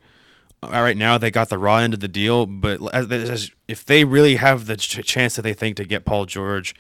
all 0.63 0.71
right 0.71 0.97
now 0.97 1.19
they 1.19 1.31
got 1.31 1.49
the 1.49 1.59
raw 1.59 1.79
end 1.79 1.95
of 1.95 2.01
the 2.01 2.09
deal, 2.09 2.47
but 2.47 2.81
as, 2.95 3.11
as, 3.11 3.51
if 3.69 3.85
they 3.85 4.05
really 4.05 4.37
have 4.37 4.67
the 4.67 4.77
ch- 4.77 5.05
chance 5.05 5.37
that 5.37 5.43
they 5.43 5.53
think 5.55 5.77
to 5.77 5.85
get 5.85 6.05
Paul 6.05 6.25
George 6.27 6.75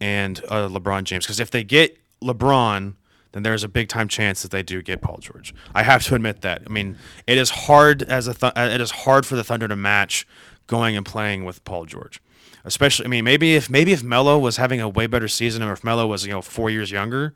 and 0.00 0.40
uh, 0.48 0.68
LeBron 0.68 1.04
James, 1.04 1.24
because 1.26 1.40
if 1.40 1.50
they 1.50 1.64
get 1.64 1.98
LeBron. 2.22 2.94
Then 3.32 3.42
there's 3.42 3.62
a 3.62 3.68
big 3.68 3.90
time 3.90 4.08
chance 4.08 4.40
that 4.40 4.50
they 4.50 4.62
do 4.62 4.80
get 4.80 5.02
Paul 5.02 5.18
George. 5.18 5.54
I 5.74 5.82
have 5.82 6.02
to 6.04 6.14
admit 6.14 6.40
that. 6.40 6.62
I 6.66 6.70
mean, 6.70 6.96
it 7.26 7.36
is 7.36 7.50
hard 7.50 8.02
as 8.02 8.26
a 8.26 8.32
th- 8.32 8.54
it 8.56 8.80
is 8.80 8.90
hard 8.90 9.26
for 9.26 9.36
the 9.36 9.44
Thunder 9.44 9.68
to 9.68 9.76
match 9.76 10.26
going 10.68 10.96
and 10.96 11.04
playing 11.04 11.44
with 11.44 11.64
Paul 11.64 11.84
George 11.84 12.20
especially 12.64 13.06
I 13.06 13.08
mean 13.08 13.24
maybe 13.24 13.56
if 13.56 13.68
maybe 13.68 13.92
if 13.92 14.02
Melo 14.02 14.38
was 14.38 14.58
having 14.58 14.80
a 14.80 14.88
way 14.88 15.06
better 15.06 15.26
season 15.26 15.62
or 15.62 15.72
if 15.72 15.82
Melo 15.82 16.06
was 16.06 16.24
you 16.24 16.32
know 16.32 16.42
four 16.42 16.70
years 16.70 16.90
younger, 16.90 17.34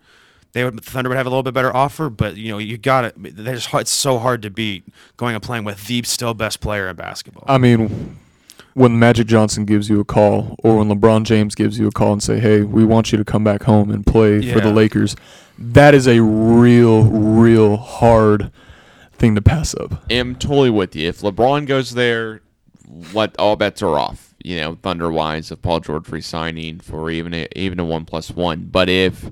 they 0.53 0.65
would 0.65 0.77
the 0.77 0.83
Thunder 0.83 1.09
would 1.09 1.17
have 1.17 1.27
a 1.27 1.31
little 1.31 1.43
bit 1.43 1.55
better 1.55 1.75
offer. 1.75 2.09
But 2.09 2.37
you 2.37 2.53
know 2.53 2.59
you 2.59 2.79
got 2.79 3.05
it. 3.05 3.15
There's 3.17 3.69
it's 3.73 3.91
so 3.91 4.19
hard 4.19 4.43
to 4.43 4.51
beat 4.51 4.85
going 5.17 5.35
and 5.35 5.43
playing 5.43 5.65
with 5.65 5.87
the 5.87 6.03
still 6.03 6.35
best 6.35 6.61
player 6.61 6.89
in 6.89 6.97
basketball. 6.97 7.45
I 7.49 7.59
mean, 7.59 8.19
when 8.75 8.99
Magic 8.99 9.27
Johnson 9.27 9.65
gives 9.65 9.89
you 9.89 10.01
a 10.01 10.05
call, 10.05 10.57
or 10.63 10.79
when 10.79 10.89
LeBron 10.89 11.25
James 11.25 11.55
gives 11.55 11.79
you 11.79 11.89
a 11.89 11.93
call 11.93 12.13
and 12.13 12.23
say, 12.23 12.39
"Hey, 12.39 12.63
we 12.63 12.85
want 12.85 13.13
you 13.13 13.19
to 13.19 13.25
come 13.25 13.43
back 13.43 13.65
home 13.65 13.91
and 13.91 14.07
play 14.07 14.53
for 14.53 14.61
the 14.61 14.71
Lakers," 14.71 15.17
that 15.59 15.95
is 15.95 16.07
a 16.07 16.21
real, 16.21 17.05
real 17.05 17.77
hard 17.79 18.51
thing 19.13 19.35
to 19.35 19.43
pass 19.43 19.75
up. 19.75 20.05
I'm 20.11 20.35
totally 20.35 20.71
with 20.71 20.95
you. 20.97 21.09
If 21.09 21.21
LeBron 21.21 21.67
goes 21.67 21.93
there, 21.93 22.43
what 23.13 23.35
all 23.39 23.57
bets 23.57 23.83
are 23.83 23.99
off. 23.99 24.35
You 24.45 24.57
know, 24.57 24.75
Thunder 24.83 25.11
wise 25.11 25.51
of 25.51 25.63
Paul 25.63 25.81
George 25.81 26.09
resigning 26.09 26.81
for 26.81 27.11
even 27.11 27.33
a, 27.33 27.49
even 27.55 27.79
a 27.81 27.85
one 27.85 28.05
plus 28.05 28.31
one. 28.31 28.69
But 28.71 28.89
if 28.89 29.31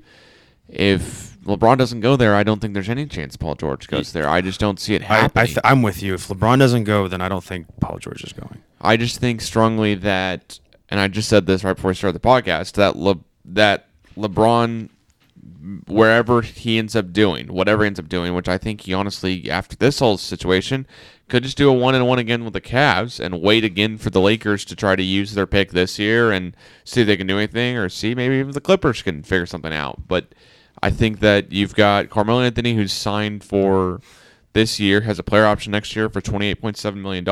if 0.67 1.37
LeBron 1.43 1.77
doesn't 1.77 2.01
go 2.01 2.15
there, 2.15 2.35
I 2.35 2.43
don't 2.43 2.59
think 2.59 2.73
there's 2.73 2.89
any 2.89 3.05
chance 3.05 3.35
Paul 3.35 3.55
George 3.55 3.87
goes 3.87 4.13
there. 4.13 4.29
I 4.29 4.41
just 4.41 4.59
don't 4.59 4.79
see 4.79 4.95
it 4.95 5.01
I, 5.03 5.05
happening. 5.05 5.43
I 5.43 5.45
th- 5.45 5.59
I'm 5.63 5.81
with 5.81 6.01
you. 6.01 6.13
If 6.13 6.27
LeBron 6.27 6.59
doesn't 6.59 6.85
go, 6.85 7.07
then 7.07 7.19
I 7.21 7.29
don't 7.29 7.43
think 7.43 7.67
Paul 7.79 7.97
George 7.99 8.23
is 8.23 8.33
going. 8.33 8.61
I 8.79 8.95
just 8.95 9.19
think 9.19 9.41
strongly 9.41 9.95
that, 9.95 10.59
and 10.89 10.99
I 10.99 11.07
just 11.07 11.29
said 11.29 11.45
this 11.45 11.63
right 11.63 11.75
before 11.75 11.89
we 11.89 11.95
started 11.95 12.19
the 12.21 12.27
podcast, 12.27 12.73
that 12.73 12.95
Le, 12.95 13.17
that 13.45 13.87
LeBron, 14.15 14.89
wherever 15.87 16.41
he 16.41 16.77
ends 16.77 16.95
up 16.95 17.11
doing, 17.11 17.47
whatever 17.47 17.83
he 17.83 17.87
ends 17.87 17.99
up 17.99 18.07
doing, 18.07 18.33
which 18.33 18.47
I 18.47 18.57
think 18.57 18.81
he 18.81 18.93
honestly, 18.93 19.49
after 19.49 19.75
this 19.75 19.99
whole 19.99 20.17
situation, 20.17 20.85
could 21.31 21.43
just 21.43 21.57
do 21.57 21.69
a 21.69 21.73
one 21.73 21.95
and 21.95 22.05
one 22.05 22.19
again 22.19 22.43
with 22.43 22.51
the 22.51 22.59
Cavs 22.59 23.17
and 23.17 23.41
wait 23.41 23.63
again 23.63 23.97
for 23.97 24.09
the 24.09 24.19
Lakers 24.19 24.65
to 24.65 24.75
try 24.75 24.97
to 24.97 25.01
use 25.01 25.33
their 25.33 25.47
pick 25.47 25.71
this 25.71 25.97
year 25.97 26.29
and 26.29 26.55
see 26.83 27.01
if 27.01 27.07
they 27.07 27.15
can 27.15 27.25
do 27.25 27.37
anything, 27.37 27.77
or 27.77 27.87
see 27.87 28.13
maybe 28.13 28.35
even 28.35 28.51
the 28.51 28.59
Clippers 28.59 29.01
can 29.01 29.23
figure 29.23 29.45
something 29.45 29.71
out. 29.73 30.09
But 30.09 30.35
I 30.83 30.89
think 30.89 31.21
that 31.21 31.53
you've 31.53 31.73
got 31.73 32.09
Carmelo 32.09 32.41
Anthony, 32.41 32.75
who's 32.75 32.91
signed 32.91 33.45
for 33.45 34.01
this 34.51 34.77
year, 34.77 35.01
has 35.01 35.19
a 35.19 35.23
player 35.23 35.45
option 35.45 35.71
next 35.71 35.95
year 35.95 36.09
for 36.09 36.19
$28.7 36.19 36.95
million, 36.95 37.25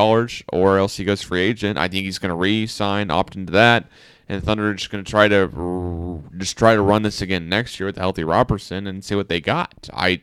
or 0.54 0.78
else 0.78 0.96
he 0.96 1.04
goes 1.04 1.22
free 1.22 1.42
agent. 1.42 1.78
I 1.78 1.90
think 1.90 2.06
he's 2.06 2.20
going 2.20 2.30
to 2.30 2.36
re-sign, 2.36 3.12
opt 3.12 3.36
into 3.36 3.52
that, 3.52 3.86
and 4.30 4.42
Thunder 4.42 4.70
are 4.70 4.74
just 4.76 4.92
going 4.92 5.04
to 5.04 5.12
try 5.12 5.28
to 5.28 6.24
just 6.38 6.58
try 6.58 6.74
to 6.74 6.82
run 6.82 7.02
this 7.02 7.22
again 7.22 7.50
next 7.50 7.82
year 7.82 7.88
with 7.88 7.98
healthy 7.98 8.24
Roberson 8.24 8.88
and 8.88 9.04
see 9.04 9.16
what 9.16 9.28
they 9.28 9.42
got. 9.42 9.90
I 9.94 10.22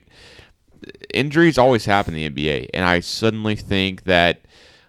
injuries 1.12 1.58
always 1.58 1.84
happen 1.84 2.14
in 2.14 2.34
the 2.34 2.48
NBA, 2.48 2.70
and 2.74 2.84
I 2.84 3.00
suddenly 3.00 3.56
think 3.56 4.04
that 4.04 4.42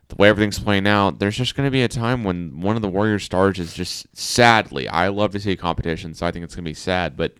the 0.09 0.15
way 0.15 0.29
everything's 0.29 0.59
playing 0.59 0.87
out, 0.87 1.19
there's 1.19 1.35
just 1.35 1.55
going 1.55 1.67
to 1.67 1.71
be 1.71 1.83
a 1.83 1.87
time 1.87 2.23
when 2.23 2.61
one 2.61 2.75
of 2.75 2.81
the 2.81 2.87
Warriors 2.87 3.23
stars 3.23 3.59
is 3.59 3.73
just 3.73 4.15
sadly. 4.15 4.87
I 4.87 5.09
love 5.09 5.31
to 5.31 5.39
see 5.39 5.55
competition, 5.55 6.13
so 6.13 6.25
I 6.25 6.31
think 6.31 6.45
it's 6.45 6.55
going 6.55 6.63
to 6.63 6.69
be 6.69 6.73
sad, 6.73 7.17
but 7.17 7.35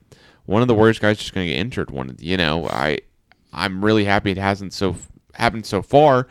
one 0.46 0.62
of 0.62 0.68
the 0.68 0.76
Warriors 0.76 1.00
guys 1.00 1.18
just 1.18 1.34
going 1.34 1.48
to 1.48 1.54
get 1.54 1.60
injured. 1.60 1.92
One, 1.92 2.10
of 2.10 2.22
you 2.22 2.38
know, 2.38 2.68
I 2.68 3.00
I'm 3.54 3.84
really 3.84 4.06
happy 4.06 4.32
it 4.32 4.38
hasn't 4.38 4.74
so 4.74 4.96
happened 5.34 5.66
so 5.66 5.82
far. 5.82 6.28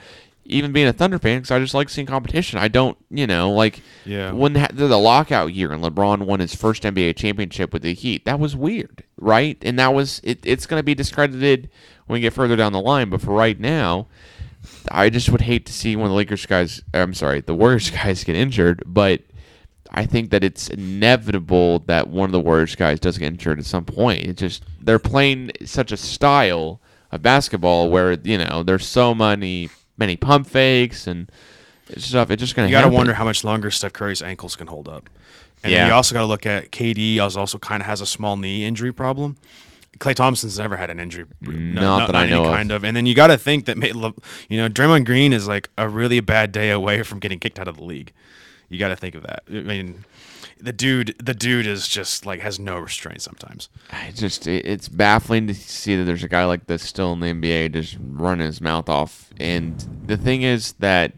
Even 0.48 0.72
being 0.72 0.86
a 0.86 0.92
Thunder 0.92 1.18
fan, 1.18 1.38
because 1.38 1.50
I 1.50 1.58
just 1.58 1.74
like 1.74 1.88
seeing 1.88 2.06
competition. 2.06 2.58
I 2.58 2.68
don't, 2.68 2.96
you 3.10 3.26
know, 3.26 3.50
like 3.52 3.82
Yeah. 4.04 4.32
when 4.32 4.52
the, 4.52 4.68
the 4.72 4.98
lockout 4.98 5.52
year 5.54 5.72
and 5.72 5.82
LeBron 5.82 6.22
won 6.26 6.40
his 6.40 6.54
first 6.54 6.82
NBA 6.84 7.16
championship 7.16 7.72
with 7.72 7.82
the 7.82 7.94
Heat. 7.94 8.24
That 8.24 8.38
was 8.40 8.54
weird, 8.56 9.04
right? 9.18 9.58
And 9.62 9.78
that 9.78 9.94
was 9.94 10.20
it. 10.24 10.40
It's 10.44 10.66
going 10.66 10.78
to 10.80 10.84
be 10.84 10.94
discredited 10.94 11.68
when 12.06 12.16
we 12.16 12.20
get 12.20 12.32
further 12.32 12.56
down 12.56 12.72
the 12.72 12.80
line. 12.80 13.10
But 13.10 13.20
for 13.22 13.32
right 13.32 13.58
now, 13.58 14.06
I 14.90 15.10
just 15.10 15.30
would 15.30 15.42
hate 15.42 15.66
to 15.66 15.72
see 15.72 15.96
one 15.96 16.06
of 16.06 16.10
the 16.10 16.16
Lakers 16.16 16.46
guys. 16.46 16.82
I'm 16.94 17.14
sorry, 17.14 17.40
the 17.40 17.54
Warriors 17.54 17.90
guys 18.02 18.24
get 18.24 18.36
injured, 18.36 18.82
but. 18.86 19.22
I 19.92 20.04
think 20.04 20.30
that 20.30 20.42
it's 20.42 20.68
inevitable 20.68 21.78
that 21.86 22.08
one 22.08 22.26
of 22.26 22.32
the 22.32 22.40
Warriors 22.40 22.74
guys 22.74 22.98
does 22.98 23.16
get 23.18 23.26
injured 23.28 23.60
at 23.60 23.64
some 23.64 23.84
point. 23.84 24.24
It 24.24 24.36
just 24.36 24.64
they're 24.80 24.98
playing 24.98 25.52
such 25.64 25.92
a 25.92 25.96
style 25.96 26.80
of 27.12 27.22
basketball 27.22 27.88
where 27.88 28.12
you 28.14 28.36
know 28.36 28.64
there's 28.64 28.84
so 28.84 29.14
many 29.14 29.70
many 29.98 30.16
pump 30.16 30.46
fakes 30.46 31.06
and 31.06 31.30
It's 31.88 32.06
stuff. 32.06 32.30
It's 32.30 32.40
just 32.40 32.54
gonna. 32.56 32.68
You 32.68 32.72
got 32.72 32.82
to 32.82 32.88
wonder 32.88 33.14
how 33.14 33.24
much 33.24 33.44
longer 33.44 33.70
Steph 33.70 33.92
Curry's 33.92 34.22
ankles 34.22 34.56
can 34.56 34.66
hold 34.66 34.88
up. 34.88 35.08
And 35.62 35.72
Yeah. 35.72 35.86
you 35.86 35.92
also 35.92 36.14
got 36.14 36.20
to 36.20 36.26
look 36.26 36.46
at 36.46 36.70
KD. 36.70 37.18
Also, 37.20 37.40
also 37.40 37.58
kind 37.58 37.80
of 37.82 37.86
has 37.86 38.00
a 38.00 38.06
small 38.06 38.36
knee 38.36 38.64
injury 38.64 38.92
problem. 38.92 39.36
Klay 39.98 40.14
Thompson's 40.14 40.58
never 40.58 40.76
had 40.76 40.90
an 40.90 41.00
injury, 41.00 41.24
no- 41.40 41.80
Not 41.98 42.06
that 42.08 42.14
I 42.16 42.24
any 42.24 42.32
know 42.32 42.44
of. 42.44 42.54
kind 42.54 42.70
of. 42.70 42.84
And 42.84 42.94
then 42.94 43.06
you 43.06 43.14
got 43.14 43.28
to 43.28 43.38
think 43.38 43.64
that, 43.64 43.78
you 43.78 44.58
know, 44.58 44.68
Draymond 44.68 45.06
Green 45.06 45.32
is 45.32 45.48
like 45.48 45.70
a 45.78 45.88
really 45.88 46.20
bad 46.20 46.52
day 46.52 46.68
away 46.70 47.02
from 47.02 47.18
getting 47.18 47.38
kicked 47.38 47.58
out 47.58 47.66
of 47.66 47.78
the 47.78 47.84
league. 47.84 48.12
You 48.68 48.78
got 48.78 48.88
to 48.88 48.96
think 48.96 49.14
of 49.14 49.22
that. 49.22 49.44
I 49.48 49.52
mean, 49.60 50.04
the 50.58 50.72
dude, 50.72 51.14
the 51.22 51.34
dude 51.34 51.66
is 51.66 51.86
just 51.88 52.24
like 52.26 52.40
has 52.40 52.58
no 52.58 52.78
restraint 52.78 53.22
sometimes. 53.22 53.68
I 53.90 54.10
just 54.14 54.46
it's 54.46 54.88
baffling 54.88 55.46
to 55.48 55.54
see 55.54 55.96
that 55.96 56.04
there's 56.04 56.24
a 56.24 56.28
guy 56.28 56.44
like 56.44 56.66
this 56.66 56.82
still 56.82 57.12
in 57.12 57.20
the 57.20 57.26
NBA 57.26 57.72
just 57.72 57.96
running 58.00 58.46
his 58.46 58.60
mouth 58.60 58.88
off. 58.88 59.30
And 59.38 59.78
the 60.06 60.16
thing 60.16 60.42
is 60.42 60.72
that 60.74 61.12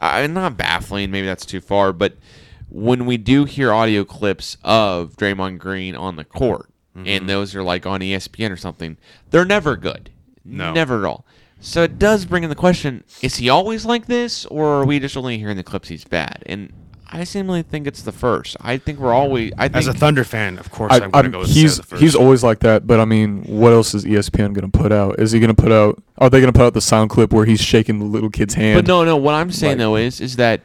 I'm 0.00 0.32
not 0.32 0.56
baffling, 0.56 1.10
maybe 1.10 1.26
that's 1.26 1.44
too 1.46 1.60
far, 1.60 1.92
but 1.92 2.14
when 2.70 3.04
we 3.04 3.16
do 3.16 3.44
hear 3.44 3.72
audio 3.72 4.04
clips 4.04 4.56
of 4.64 5.16
Draymond 5.16 5.58
Green 5.58 5.94
on 5.94 6.16
the 6.16 6.24
court, 6.24 6.66
Mm-hmm. 6.96 7.06
and 7.06 7.28
those 7.28 7.54
are 7.54 7.62
like 7.62 7.86
on 7.86 8.00
ESPN 8.00 8.50
or 8.50 8.56
something, 8.56 8.96
they're 9.30 9.44
never 9.44 9.76
good. 9.76 10.10
No. 10.44 10.72
never 10.72 10.98
at 10.98 11.04
all. 11.04 11.24
So 11.60 11.84
it 11.84 12.00
does 12.00 12.24
bring 12.24 12.42
in 12.42 12.48
the 12.50 12.56
question: 12.56 13.04
Is 13.22 13.36
he 13.36 13.48
always 13.48 13.84
like 13.86 14.06
this, 14.06 14.44
or 14.46 14.66
are 14.80 14.84
we 14.84 14.98
just 14.98 15.16
only 15.16 15.38
hearing 15.38 15.56
the 15.56 15.62
clips 15.62 15.86
he's 15.88 16.02
bad? 16.04 16.42
And 16.46 16.72
I 17.12 17.24
seemingly 17.24 17.62
think 17.62 17.86
it's 17.86 18.02
the 18.02 18.12
first. 18.12 18.56
I 18.60 18.76
think 18.78 18.98
we're 19.00 19.12
always. 19.12 19.52
I 19.58 19.66
think 19.68 19.76
As 19.78 19.86
a 19.88 19.92
Thunder 19.92 20.22
fan, 20.24 20.58
of 20.58 20.70
course, 20.70 20.92
I, 20.92 21.00
I'm 21.00 21.10
going 21.10 21.24
to 21.24 21.30
go 21.30 21.38
with 21.40 21.48
he's 21.50 21.76
the 21.78 21.82
first. 21.82 22.02
he's 22.02 22.14
always 22.14 22.44
like 22.44 22.60
that, 22.60 22.86
but 22.86 23.00
I 23.00 23.04
mean, 23.04 23.42
what 23.42 23.72
else 23.72 23.94
is 23.94 24.04
ESPN 24.04 24.52
going 24.54 24.70
to 24.70 24.78
put 24.78 24.92
out? 24.92 25.18
Is 25.18 25.32
he 25.32 25.40
going 25.40 25.54
to 25.54 25.60
put 25.60 25.72
out? 25.72 26.00
Are 26.18 26.30
they 26.30 26.40
going 26.40 26.52
to 26.52 26.56
put 26.56 26.66
out 26.66 26.74
the 26.74 26.80
sound 26.80 27.10
clip 27.10 27.32
where 27.32 27.44
he's 27.46 27.60
shaking 27.60 27.98
the 27.98 28.04
little 28.04 28.30
kid's 28.30 28.54
hand? 28.54 28.78
But 28.78 28.86
no, 28.86 29.04
no. 29.04 29.16
What 29.16 29.34
I'm 29.34 29.50
saying 29.50 29.72
Like- 29.72 29.78
though 29.78 29.96
is, 29.96 30.20
is 30.20 30.36
that 30.36 30.60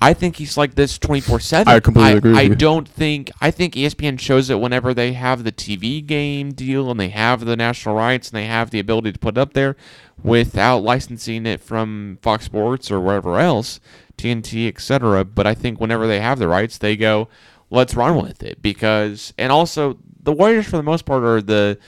I 0.00 0.12
think 0.12 0.36
he's 0.36 0.56
like 0.56 0.74
this 0.74 0.98
24 0.98 1.40
seven. 1.40 1.72
I 1.72 1.80
completely 1.80 2.12
agree 2.18 2.30
with 2.32 2.38
I 2.40 2.42
you. 2.42 2.54
don't 2.54 2.88
think. 2.88 3.30
I 3.40 3.50
think 3.50 3.74
ESPN 3.74 4.18
shows 4.18 4.48
it 4.50 4.60
whenever 4.60 4.94
they 4.94 5.12
have 5.12 5.44
the 5.44 5.52
TV 5.52 6.04
game 6.04 6.52
deal 6.52 6.90
and 6.90 6.98
they 6.98 7.08
have 7.10 7.44
the 7.44 7.56
national 7.56 7.94
rights 7.94 8.30
and 8.30 8.36
they 8.38 8.46
have 8.46 8.70
the 8.70 8.78
ability 8.80 9.12
to 9.12 9.18
put 9.18 9.36
it 9.36 9.40
up 9.40 9.52
there, 9.52 9.76
without 10.22 10.78
licensing 10.78 11.46
it 11.46 11.60
from 11.60 12.18
Fox 12.22 12.44
Sports 12.46 12.90
or 12.90 13.00
wherever 13.00 13.38
else, 13.38 13.80
TNT, 14.16 14.68
etc. 14.68 15.24
But 15.24 15.46
I 15.46 15.54
think 15.54 15.80
whenever 15.80 16.06
they 16.06 16.20
have 16.20 16.38
the 16.38 16.48
rights, 16.48 16.78
they 16.78 16.96
go, 16.96 17.28
let's 17.70 17.94
run 17.94 18.16
with 18.16 18.42
it 18.42 18.62
because, 18.62 19.32
and 19.38 19.50
also 19.50 19.98
the 20.22 20.32
Warriors 20.32 20.66
for 20.66 20.76
the 20.76 20.82
most 20.82 21.04
part 21.04 21.24
are 21.24 21.42
the 21.42 21.78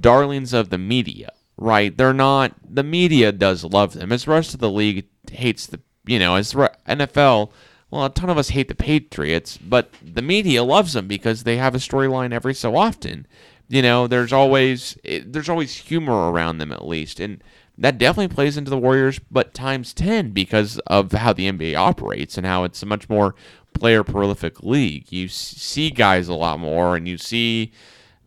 darlings 0.00 0.52
of 0.52 0.70
the 0.70 0.78
media, 0.78 1.32
right? 1.56 1.96
They're 1.96 2.12
not. 2.12 2.54
The 2.68 2.82
media 2.82 3.32
does 3.32 3.64
love 3.64 3.94
them. 3.94 4.12
As 4.12 4.24
the 4.24 4.32
rest 4.32 4.54
of 4.54 4.60
the 4.60 4.70
league 4.70 5.06
hates 5.30 5.66
the, 5.66 5.80
you 6.06 6.18
know, 6.18 6.36
as 6.36 6.52
NFL. 6.52 7.50
Well, 7.90 8.06
a 8.06 8.10
ton 8.10 8.30
of 8.30 8.38
us 8.38 8.48
hate 8.48 8.66
the 8.66 8.74
Patriots, 8.74 9.56
but 9.56 9.92
the 10.02 10.22
media 10.22 10.64
loves 10.64 10.94
them 10.94 11.06
because 11.06 11.44
they 11.44 11.58
have 11.58 11.76
a 11.76 11.78
storyline 11.78 12.32
every 12.32 12.54
so 12.54 12.74
often. 12.74 13.24
You 13.68 13.82
know, 13.82 14.06
there's 14.06 14.32
always 14.32 14.98
it, 15.04 15.32
there's 15.32 15.48
always 15.48 15.74
humor 15.74 16.30
around 16.30 16.58
them 16.58 16.72
at 16.72 16.86
least, 16.86 17.20
and 17.20 17.42
that 17.78 17.98
definitely 17.98 18.34
plays 18.34 18.56
into 18.56 18.70
the 18.70 18.78
Warriors, 18.78 19.18
but 19.30 19.54
times 19.54 19.94
ten 19.94 20.30
because 20.30 20.78
of 20.86 21.12
how 21.12 21.32
the 21.32 21.50
NBA 21.50 21.76
operates 21.76 22.36
and 22.36 22.46
how 22.46 22.64
it's 22.64 22.82
a 22.82 22.86
much 22.86 23.08
more 23.08 23.34
player 23.72 24.04
prolific 24.04 24.62
league. 24.62 25.10
You 25.10 25.28
see 25.28 25.90
guys 25.90 26.28
a 26.28 26.34
lot 26.34 26.60
more, 26.60 26.96
and 26.96 27.08
you 27.08 27.18
see 27.18 27.72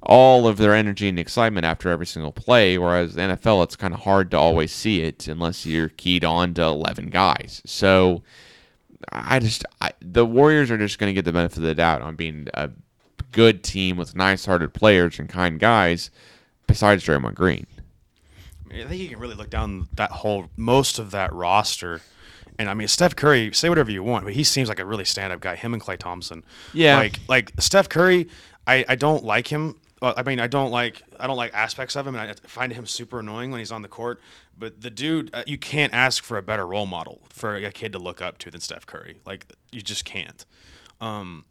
all 0.03 0.47
of 0.47 0.57
their 0.57 0.73
energy 0.73 1.09
and 1.09 1.19
excitement 1.19 1.65
after 1.65 1.89
every 1.89 2.05
single 2.05 2.31
play. 2.31 2.77
Whereas 2.77 3.15
the 3.15 3.21
NFL, 3.21 3.63
it's 3.63 3.75
kind 3.75 3.93
of 3.93 4.01
hard 4.01 4.31
to 4.31 4.37
always 4.37 4.71
see 4.71 5.01
it 5.01 5.27
unless 5.27 5.65
you're 5.65 5.89
keyed 5.89 6.23
on 6.23 6.53
to 6.55 6.63
11 6.63 7.09
guys. 7.09 7.61
So 7.65 8.23
I 9.11 9.39
just, 9.39 9.65
I, 9.81 9.91
the 10.01 10.25
Warriors 10.25 10.71
are 10.71 10.77
just 10.77 10.99
going 10.99 11.09
to 11.09 11.13
get 11.13 11.25
the 11.25 11.33
benefit 11.33 11.57
of 11.57 11.63
the 11.63 11.75
doubt 11.75 12.01
on 12.01 12.15
being 12.15 12.47
a 12.53 12.69
good 13.37 13.63
team 13.63 13.97
with 13.97 14.15
nice 14.15 14.47
hearted 14.47 14.73
players 14.73 15.19
and 15.19 15.29
kind 15.29 15.59
guys 15.59 16.09
besides 16.65 17.05
Draymond 17.05 17.35
Green. 17.35 17.67
I 18.73 18.83
think 18.85 18.99
you 18.99 19.09
can 19.09 19.19
really 19.19 19.35
look 19.35 19.51
down 19.51 19.89
that 19.93 20.09
whole 20.09 20.49
most 20.57 20.97
of 20.97 21.11
that 21.11 21.31
roster. 21.31 22.01
And 22.57 22.67
I 22.67 22.73
mean, 22.73 22.87
Steph 22.87 23.15
Curry, 23.15 23.53
say 23.53 23.69
whatever 23.69 23.91
you 23.91 24.01
want, 24.01 24.25
but 24.25 24.33
he 24.33 24.43
seems 24.43 24.69
like 24.69 24.79
a 24.79 24.85
really 24.85 25.05
stand-up 25.05 25.39
guy. 25.39 25.55
Him 25.55 25.75
and 25.75 25.83
Klay 25.83 25.99
Thompson. 25.99 26.43
Yeah. 26.73 26.97
Like, 26.97 27.19
like 27.27 27.51
Steph 27.59 27.89
Curry, 27.89 28.27
I, 28.65 28.83
I 28.89 28.95
don't 28.95 29.23
like 29.23 29.47
him. 29.47 29.75
I 30.01 30.23
mean, 30.23 30.39
I 30.39 30.47
don't 30.47 30.71
like 30.71 31.03
I 31.19 31.27
don't 31.27 31.37
like 31.37 31.53
aspects 31.53 31.95
of 31.95 32.07
him, 32.07 32.15
and 32.15 32.31
I 32.31 32.33
find 32.47 32.73
him 32.73 32.87
super 32.87 33.19
annoying 33.19 33.51
when 33.51 33.59
he's 33.59 33.71
on 33.71 33.83
the 33.83 33.87
court. 33.87 34.19
But 34.57 34.81
the 34.81 34.89
dude, 34.89 35.29
uh, 35.31 35.43
you 35.45 35.59
can't 35.59 35.93
ask 35.93 36.23
for 36.23 36.39
a 36.39 36.41
better 36.41 36.65
role 36.65 36.87
model 36.87 37.21
for 37.29 37.55
a 37.55 37.71
kid 37.71 37.91
to 37.93 37.99
look 37.99 38.19
up 38.19 38.39
to 38.39 38.49
than 38.49 38.61
Steph 38.61 38.87
Curry. 38.87 39.19
Like, 39.27 39.45
you 39.71 39.81
just 39.81 40.05
can't. 40.05 40.43
Um, 40.99 41.45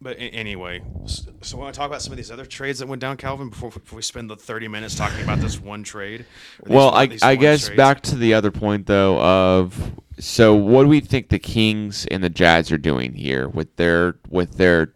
but 0.00 0.16
a- 0.16 0.20
anyway, 0.34 0.82
s- 1.04 1.26
so 1.42 1.56
want 1.58 1.72
to 1.74 1.78
talk 1.78 1.86
about 1.88 2.02
some 2.02 2.12
of 2.12 2.16
these 2.16 2.30
other 2.30 2.46
trades 2.46 2.78
that 2.78 2.86
went 2.88 3.00
down, 3.00 3.16
Calvin, 3.16 3.48
before, 3.50 3.70
before 3.70 3.96
we 3.96 4.02
spend 4.02 4.30
the 4.30 4.36
thirty 4.36 4.68
minutes 4.68 4.94
talking 4.94 5.22
about 5.22 5.40
this 5.40 5.60
one 5.60 5.82
trade. 5.82 6.22
or 6.60 6.66
these 6.68 6.74
Well, 6.74 6.90
I, 6.90 7.06
these 7.06 7.22
I 7.22 7.34
one 7.34 7.40
guess 7.40 7.66
trades? 7.66 7.76
back 7.76 8.00
to 8.02 8.16
the 8.16 8.34
other 8.34 8.50
point 8.50 8.86
though 8.86 9.20
of 9.20 9.92
so 10.18 10.54
what 10.54 10.82
do 10.84 10.88
we 10.88 11.00
think 11.00 11.28
the 11.28 11.38
Kings 11.38 12.06
and 12.06 12.22
the 12.22 12.30
Jazz 12.30 12.70
are 12.72 12.78
doing 12.78 13.14
here 13.14 13.48
with 13.48 13.76
their 13.76 14.16
with 14.28 14.56
their 14.58 14.92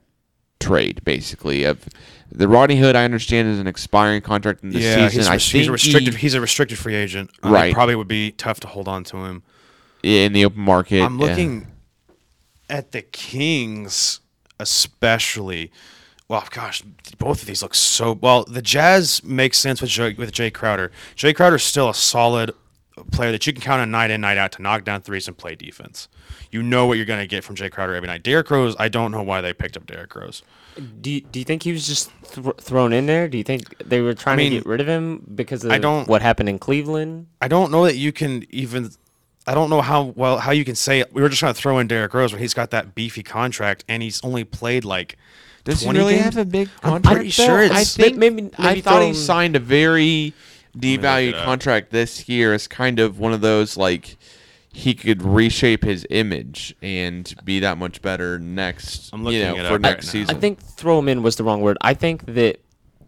trade 0.60 1.02
basically 1.04 1.64
of 1.64 1.86
the 2.32 2.48
Rodney 2.48 2.76
Hood 2.76 2.96
I 2.96 3.04
understand 3.04 3.48
is 3.48 3.58
an 3.60 3.66
expiring 3.66 4.20
contract 4.22 4.62
in 4.64 4.70
the 4.70 4.80
yeah, 4.80 4.94
season. 5.08 5.20
he's, 5.20 5.28
I 5.28 5.32
res- 5.34 5.50
think 5.52 5.60
he's 5.60 5.68
a 5.68 5.72
restricted. 5.72 6.14
he- 6.14 6.20
he's 6.20 6.34
a 6.34 6.40
restricted 6.40 6.78
free 6.78 6.94
agent. 6.94 7.30
Um, 7.42 7.52
it 7.52 7.54
Right. 7.54 7.74
probably 7.74 7.94
would 7.94 8.08
be 8.08 8.32
tough 8.32 8.58
to 8.60 8.66
hold 8.66 8.88
on 8.88 9.04
to 9.04 9.18
him. 9.18 9.42
in 10.02 10.32
the 10.34 10.44
open 10.44 10.60
market. 10.60 11.00
I'm 11.02 11.18
yeah. 11.20 11.26
looking 11.26 11.66
at 12.68 12.92
the 12.92 13.02
Kings, 13.02 14.20
especially. 14.60 15.70
Well, 16.28 16.44
gosh, 16.50 16.82
both 17.18 17.42
of 17.42 17.46
these 17.46 17.62
look 17.62 17.74
so 17.74 18.12
well. 18.12 18.44
The 18.44 18.62
Jazz 18.62 19.22
makes 19.22 19.58
sense 19.58 19.80
with 19.82 19.90
Jae, 19.90 20.16
with 20.16 20.32
Jae 20.32 20.52
Crowder. 20.52 20.90
Jae 21.16 21.34
Crowder's 21.34 21.62
still 21.62 21.90
a 21.90 21.94
solid 21.94 22.52
player 23.10 23.32
that 23.32 23.46
you 23.46 23.52
can 23.52 23.60
count 23.60 23.82
on 23.82 23.90
night 23.90 24.10
in, 24.10 24.20
night 24.22 24.38
out 24.38 24.52
to 24.52 24.62
knock 24.62 24.84
down 24.84 25.02
threes 25.02 25.28
and 25.28 25.36
play 25.36 25.54
defense. 25.54 26.08
You 26.50 26.62
know 26.62 26.86
what 26.86 26.96
you're 26.96 27.06
going 27.06 27.20
to 27.20 27.26
get 27.26 27.44
from 27.44 27.56
Jae 27.56 27.70
Crowder 27.70 27.94
every 27.94 28.06
night. 28.06 28.22
Derrick 28.22 28.50
Rose, 28.50 28.74
I 28.78 28.88
don't 28.88 29.10
know 29.10 29.22
why 29.22 29.40
they 29.40 29.52
picked 29.52 29.76
up 29.76 29.86
Derrick 29.86 30.14
Rose. 30.14 30.42
Do 31.00 31.10
you, 31.10 31.20
do 31.20 31.38
you 31.38 31.44
think 31.44 31.62
he 31.62 31.72
was 31.72 31.86
just 31.86 32.10
thr 32.24 32.50
thrown 32.52 32.92
in 32.92 33.06
there? 33.06 33.28
Do 33.28 33.36
you 33.36 33.44
think 33.44 33.76
they 33.78 34.00
were 34.00 34.14
trying 34.14 34.38
mean, 34.38 34.50
to 34.52 34.56
get 34.58 34.66
rid 34.66 34.80
of 34.80 34.88
him 34.88 35.24
because 35.34 35.64
of 35.64 35.72
I 35.72 35.78
don't- 35.78 36.08
what 36.08 36.22
happened 36.22 36.48
in 36.48 36.58
Cleveland? 36.58 37.26
I 37.40 37.48
don't 37.48 37.70
know 37.70 37.84
that 37.84 37.96
you 37.96 38.12
can 38.12 38.44
even. 38.50 38.90
I 39.46 39.54
don't 39.54 39.68
know 39.70 39.80
how 39.82 40.12
well 40.16 40.38
how 40.38 40.52
you 40.52 40.64
can 40.64 40.74
say 40.74 41.04
we 41.12 41.20
were 41.22 41.28
just 41.28 41.42
going 41.42 41.52
to 41.54 41.60
throw 41.60 41.78
in 41.78 41.86
Derrick 41.86 42.14
Rose 42.14 42.32
when 42.32 42.40
he's 42.40 42.54
got 42.54 42.70
that 42.70 42.94
beefy 42.94 43.22
contract 43.22 43.84
and 43.88 44.02
he's 44.02 44.22
only 44.24 44.44
played 44.44 44.84
like. 44.84 45.16
Does 45.64 45.80
he 45.80 45.90
really 45.90 46.14
games? 46.14 46.24
have 46.24 46.36
a 46.36 46.44
big 46.44 46.68
I'm 46.82 46.90
contract? 46.90 47.14
pretty 47.16 47.30
sure 47.30 47.46
though? 47.46 47.64
it's- 47.64 47.98
I 47.98 48.02
think 48.02 48.18
maybe- 48.18 48.50
I 48.58 48.58
thought 48.58 48.74
he 48.74 48.80
throw 48.82 49.00
him- 49.08 49.14
signed 49.14 49.56
a 49.56 49.60
very 49.60 50.34
devalued 50.76 51.42
contract 51.42 51.90
this 51.90 52.28
year 52.28 52.52
as 52.52 52.66
kind 52.68 52.98
of 53.00 53.18
one 53.18 53.32
of 53.32 53.40
those 53.40 53.76
like 53.76 54.16
he 54.72 54.92
could 54.92 55.22
reshape 55.22 55.84
his 55.84 56.06
image 56.10 56.74
and 56.82 57.32
be 57.44 57.60
that 57.60 57.78
much 57.78 58.02
better 58.02 58.38
next. 58.38 59.10
I'm 59.12 59.20
you 59.20 59.24
looking 59.26 59.40
know, 59.62 59.64
it 59.64 59.68
for 59.68 59.78
next 59.78 60.06
right 60.06 60.12
season. 60.12 60.36
I 60.36 60.38
think 60.40 60.60
throw 60.60 60.98
him 60.98 61.08
in 61.08 61.22
was 61.22 61.36
the 61.36 61.44
wrong 61.44 61.60
word. 61.60 61.78
I 61.80 61.94
think 61.94 62.26
that 62.34 62.60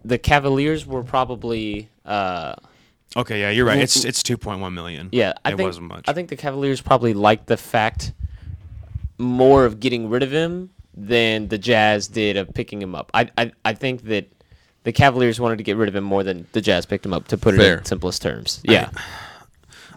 the 0.05 0.17
Cavaliers 0.17 0.87
were 0.87 1.03
probably 1.03 1.89
uh, 2.07 2.55
Okay, 3.15 3.41
yeah, 3.41 3.51
you're 3.51 3.65
right. 3.67 3.79
It's 3.79 4.05
it's 4.05 4.23
2.1 4.23 4.73
million. 4.73 5.09
yeah. 5.13 5.35
I 5.45 5.53
it 5.53 5.57
think 5.57 5.67
wasn't 5.69 5.89
much. 5.89 6.05
I 6.09 6.13
think 6.13 6.29
the 6.29 6.37
Cavaliers 6.37 6.81
probably 6.81 7.15
liked 7.15 7.47
the 7.47 7.57
fact 7.57 8.13
more 9.19 9.65
of 9.65 9.81
getting 9.81 10.09
rid 10.11 10.23
of 10.23 10.31
him 10.33 10.71
than 10.95 11.49
the 11.49 11.59
Jazz 11.59 12.09
did 12.09 12.37
of 12.37 12.53
picking 12.53 12.81
him 12.83 12.95
up. 12.95 13.11
I 13.15 13.31
I, 13.39 13.53
I 13.65 13.75
think 13.75 14.03
that 14.05 14.31
the 14.85 14.93
Cavaliers 14.93 15.41
wanted 15.41 15.57
to 15.59 15.65
get 15.65 15.77
rid 15.77 15.89
of 15.89 15.97
him 15.97 16.05
more 16.05 16.23
than 16.23 16.47
the 16.53 16.61
Jazz 16.61 16.85
picked 16.87 17.05
him 17.07 17.13
up. 17.13 17.29
To 17.29 17.39
put 17.39 17.55
it 17.55 17.59
Fair. 17.59 17.79
in 17.79 17.85
simplest 17.85 18.23
terms, 18.23 18.61
yeah. 18.65 18.91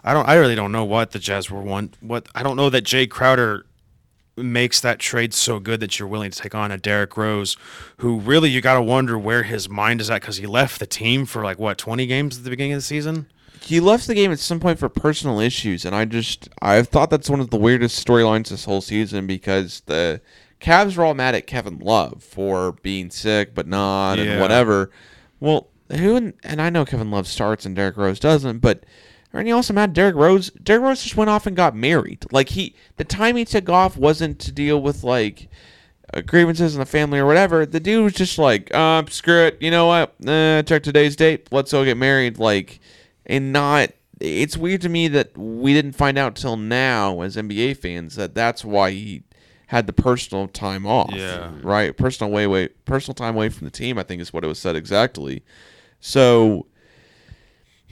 I 0.02 0.14
don't. 0.14 0.26
I 0.26 0.34
really 0.34 0.54
don't 0.54 0.72
know 0.72 0.84
what 0.84 1.10
the 1.10 1.18
Jazz 1.18 1.50
were 1.50 1.60
one. 1.60 1.92
What 2.00 2.26
I 2.34 2.42
don't 2.42 2.56
know 2.56 2.70
that 2.70 2.84
Jae 2.84 3.08
Crowder 3.08 3.66
makes 4.42 4.80
that 4.80 4.98
trade 4.98 5.32
so 5.34 5.58
good 5.58 5.80
that 5.80 5.98
you're 5.98 6.08
willing 6.08 6.30
to 6.30 6.38
take 6.38 6.54
on 6.54 6.70
a 6.70 6.78
Derrick 6.78 7.16
Rose, 7.16 7.56
who 7.98 8.18
really 8.20 8.50
you 8.50 8.60
got 8.60 8.74
to 8.74 8.82
wonder 8.82 9.18
where 9.18 9.42
his 9.44 9.68
mind 9.68 10.00
is 10.00 10.10
at 10.10 10.20
because 10.20 10.36
he 10.38 10.46
left 10.46 10.78
the 10.80 10.86
team 10.86 11.26
for 11.26 11.42
like 11.44 11.58
what 11.58 11.78
20 11.78 12.06
games 12.06 12.38
at 12.38 12.44
the 12.44 12.50
beginning 12.50 12.72
of 12.72 12.78
the 12.78 12.82
season. 12.82 13.26
he 13.62 13.78
left 13.80 14.06
the 14.06 14.14
game 14.14 14.32
at 14.32 14.38
some 14.38 14.58
point 14.60 14.78
for 14.78 14.88
personal 14.88 15.38
issues, 15.40 15.84
and 15.84 15.94
I 15.94 16.04
just 16.04 16.48
I've 16.62 16.88
thought 16.88 17.10
that's 17.10 17.28
one 17.30 17.40
of 17.40 17.50
the 17.50 17.58
weirdest 17.58 18.04
storylines 18.06 18.48
this 18.48 18.64
whole 18.64 18.80
season 18.80 19.26
because 19.26 19.82
the 19.86 20.20
Cavs 20.60 20.96
were 20.96 21.04
all 21.04 21.14
mad 21.14 21.34
at 21.34 21.46
Kevin 21.46 21.78
Love 21.78 22.22
for 22.22 22.72
being 22.82 23.10
sick 23.10 23.54
but 23.54 23.66
not 23.66 24.18
Yeah. 24.18 24.24
and 24.24 24.40
whatever. 24.40 24.90
Well, 25.40 25.68
who 25.90 26.16
and, 26.16 26.34
and 26.44 26.60
I 26.62 26.70
know 26.70 26.84
Kevin 26.84 27.10
Love 27.10 27.26
starts 27.26 27.64
and 27.66 27.74
Derrick 27.74 27.96
Rose 27.96 28.20
doesn't, 28.20 28.58
but 28.58 28.84
aren't 29.32 29.48
you 29.48 29.54
also 29.54 29.72
mad 29.72 29.92
Derrick 29.92 30.16
Rose? 30.16 30.50
Derrick 30.50 30.82
Rose 30.82 31.02
just 31.02 31.16
went 31.16 31.30
off 31.30 31.46
and 31.46 31.56
got 31.56 31.74
married. 31.74 32.24
Like 32.32 32.50
he 32.50 32.74
the 32.96 33.04
time 33.04 33.36
he 33.36 33.44
took 33.44 33.68
off 33.68 33.96
wasn't 33.96 34.38
to 34.40 34.52
deal 34.52 34.80
with 34.80 35.04
like 35.04 35.48
uh, 36.12 36.20
grievances 36.22 36.74
in 36.74 36.80
the 36.80 36.86
family 36.86 37.18
or 37.18 37.26
whatever. 37.26 37.64
The 37.66 37.80
dude 37.80 38.04
was 38.04 38.14
just 38.14 38.38
like, 38.38 38.74
um, 38.74 39.06
screw 39.08 39.44
it. 39.44 39.58
You 39.60 39.70
know 39.70 39.86
what? 39.86 40.14
Uh, 40.26 40.62
check 40.62 40.82
today's 40.82 41.16
date. 41.16 41.48
Let's 41.50 41.72
go 41.72 41.84
get 41.84 41.96
married. 41.96 42.38
Like, 42.38 42.80
and 43.26 43.52
not 43.52 43.90
it's 44.20 44.56
weird 44.56 44.82
to 44.82 44.88
me 44.88 45.08
that 45.08 45.36
we 45.36 45.72
didn't 45.72 45.92
find 45.92 46.18
out 46.18 46.36
till 46.36 46.56
now 46.56 47.22
as 47.22 47.36
NBA 47.36 47.78
fans 47.78 48.16
that 48.16 48.34
that's 48.34 48.64
why 48.64 48.90
he 48.90 49.22
had 49.68 49.86
the 49.86 49.92
personal 49.92 50.46
time 50.46 50.84
off. 50.84 51.12
Yeah. 51.14 51.52
Right. 51.62 51.96
Personal 51.96 52.30
way, 52.30 52.46
way, 52.46 52.68
personal 52.84 53.14
time 53.14 53.34
away 53.34 53.48
from 53.48 53.64
the 53.64 53.70
team. 53.70 53.98
I 53.98 54.02
think 54.02 54.20
is 54.20 54.32
what 54.32 54.44
it 54.44 54.48
was 54.48 54.58
said 54.58 54.76
exactly. 54.76 55.42
So 56.00 56.66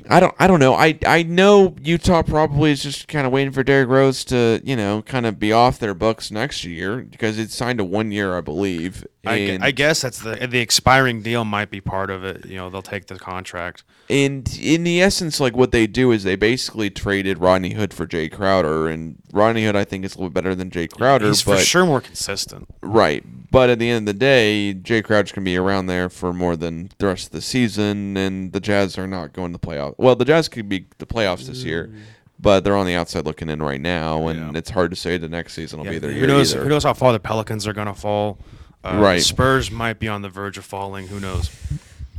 I 0.09 0.21
don't 0.21 0.35
I 0.39 0.47
don't 0.47 0.61
know. 0.61 0.75
I 0.75 0.99
I 1.07 1.23
know 1.23 1.77
Utah 1.83 2.23
probably 2.23 2.71
is 2.71 2.83
just 2.83 3.09
kind 3.09 3.27
of 3.27 3.33
waiting 3.33 3.53
for 3.53 3.63
Derrick 3.63 3.89
Rose 3.89 4.25
to, 4.27 4.61
you 4.65 4.75
know, 4.75 5.03
kind 5.03 5.27
of 5.27 5.39
be 5.39 5.53
off 5.53 5.79
their 5.79 5.95
books 5.95 6.31
next 6.31 6.65
year 6.65 6.99
because 7.03 7.39
it's 7.39 7.55
signed 7.55 7.79
a 7.81 7.85
one 7.85 8.11
year, 8.11 8.37
I 8.37 8.41
believe. 8.41 9.07
I, 9.27 9.35
And, 9.37 9.65
I 9.65 9.73
guess 9.73 10.01
that's 10.03 10.21
the 10.21 10.37
the 10.49 10.61
expiring 10.61 11.23
deal 11.23 11.45
might 11.45 11.71
be 11.71 11.81
part 11.81 12.09
of 12.09 12.23
it. 12.25 12.47
You 12.47 12.57
know, 12.57 12.71
they'll 12.71 12.83
take 12.83 13.07
the 13.09 13.19
contract. 13.19 13.83
and 14.09 14.49
in 14.63 14.85
the 14.85 15.03
essence, 15.03 15.41
like 15.41 15.57
what 15.57 15.73
they 15.73 15.87
do 15.87 16.13
is 16.13 16.23
they 16.25 16.37
basically 16.37 16.89
traded 16.89 17.39
Rodney 17.39 17.75
Hood 17.75 17.93
for 17.93 18.07
Jae 18.07 18.31
Crowder, 18.31 18.87
and 18.89 19.17
Rodney 19.33 19.65
Hood 19.65 19.75
I 19.77 19.85
think 19.85 20.05
is 20.05 20.15
a 20.15 20.19
little 20.19 20.31
bit 20.31 20.43
better 20.45 20.55
than 20.55 20.71
Jae 20.71 20.91
Crowder, 20.91 21.27
He's 21.27 21.43
but 21.43 21.59
for 21.59 21.65
sure 21.65 21.85
more 21.85 22.01
consistent. 22.01 22.69
right. 22.81 23.25
But 23.51 23.71
at 23.71 23.79
the 23.79 23.89
end 23.91 24.09
of 24.09 24.15
the 24.15 24.19
day, 24.19 24.75
Jae 24.81 25.03
Crowder's 25.03 25.33
gonna 25.33 25.45
be 25.45 25.57
around 25.57 25.87
there 25.87 26.09
for 26.09 26.33
more 26.33 26.55
than 26.57 26.91
the 26.99 27.07
rest 27.07 27.27
of 27.27 27.33
the 27.33 27.41
season, 27.43 28.17
and 28.17 28.53
the 28.53 28.61
Jazz 28.61 28.97
are 28.99 29.09
not 29.09 29.33
going 29.33 29.53
to 29.53 29.59
playoffs. 29.59 29.95
Well, 29.99 30.15
the 30.17 30.25
Jazz 30.25 30.49
could 30.49 30.69
be 30.69 30.87
the 30.99 31.07
playoffs 31.07 31.47
this 31.47 31.65
year. 31.65 31.89
Mm. 31.93 31.99
But 32.41 32.63
they're 32.63 32.77
on 32.77 32.87
the 32.87 32.95
outside 32.95 33.25
looking 33.25 33.49
in 33.49 33.61
right 33.61 33.81
now, 33.81 34.29
and 34.29 34.53
Yeah. 34.53 34.59
it's 34.59 34.71
hard 34.71 34.91
to 34.93 34.97
say 34.97 35.19
the 35.19 35.29
next 35.29 35.55
season 35.55 35.81
will 35.81 35.87
Yeah, 35.87 35.93
be 35.93 35.99
their 35.99 36.13
who 36.13 36.19
year 36.19 36.27
knows? 36.29 36.55
either. 36.55 36.63
Who 36.63 36.69
knows 36.71 36.85
how 36.85 36.95
far 36.95 37.13
the 37.13 37.19
Pelicans 37.19 37.67
are 37.67 37.73
going 37.73 37.89
to 37.89 37.95
fall? 37.95 38.39
Uh, 38.85 38.99
Right. 39.01 39.21
Spurs 39.23 39.71
might 39.71 39.99
be 39.99 40.09
on 40.09 40.23
the 40.23 40.29
verge 40.29 40.57
of 40.59 40.65
falling. 40.65 41.09
Who 41.09 41.19
knows? 41.21 41.51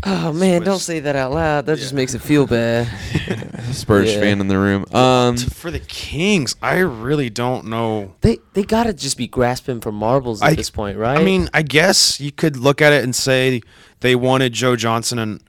Oh 0.04 0.32
man, 0.32 0.62
don't 0.63 0.80
say 0.80 1.01
that 1.01 1.16
out 1.18 1.34
loud. 1.34 1.66
That 1.66 1.78
just 1.78 1.94
makes 1.94 2.13
it 2.13 2.22
feel 2.22 2.48
bad. 2.48 2.88
Spurs 3.74 4.13
Yeah. 4.13 4.22
fan 4.22 4.39
in 4.39 4.48
the 4.48 4.58
room. 4.58 4.86
Um, 4.96 5.36
For 5.36 5.72
the 5.72 5.80
Kings, 5.80 6.56
I 6.62 6.78
really 6.80 7.30
don't 7.30 7.66
know. 7.66 8.16
they 8.22 8.38
they 8.54 8.63
gotta 8.63 8.94
just 8.94 9.18
be 9.18 9.28
grasping 9.28 9.82
for 9.82 9.92
marbles 9.92 10.42
at 10.42 10.50
I- 10.50 10.56
this 10.56 10.70
point, 10.70 10.98
right? 10.98 11.18
I 11.20 11.24
mean, 11.24 11.50
I 11.54 11.63
guess 11.63 12.20
you 12.20 12.32
could 12.32 12.56
look 12.56 12.82
at 12.82 12.94
it 12.94 13.04
and 13.04 13.13
say 13.13 13.62
they 14.00 14.16
wanted 14.16 14.54
Joe 14.54 14.75
Johnson 14.78 15.20
and 15.20 15.44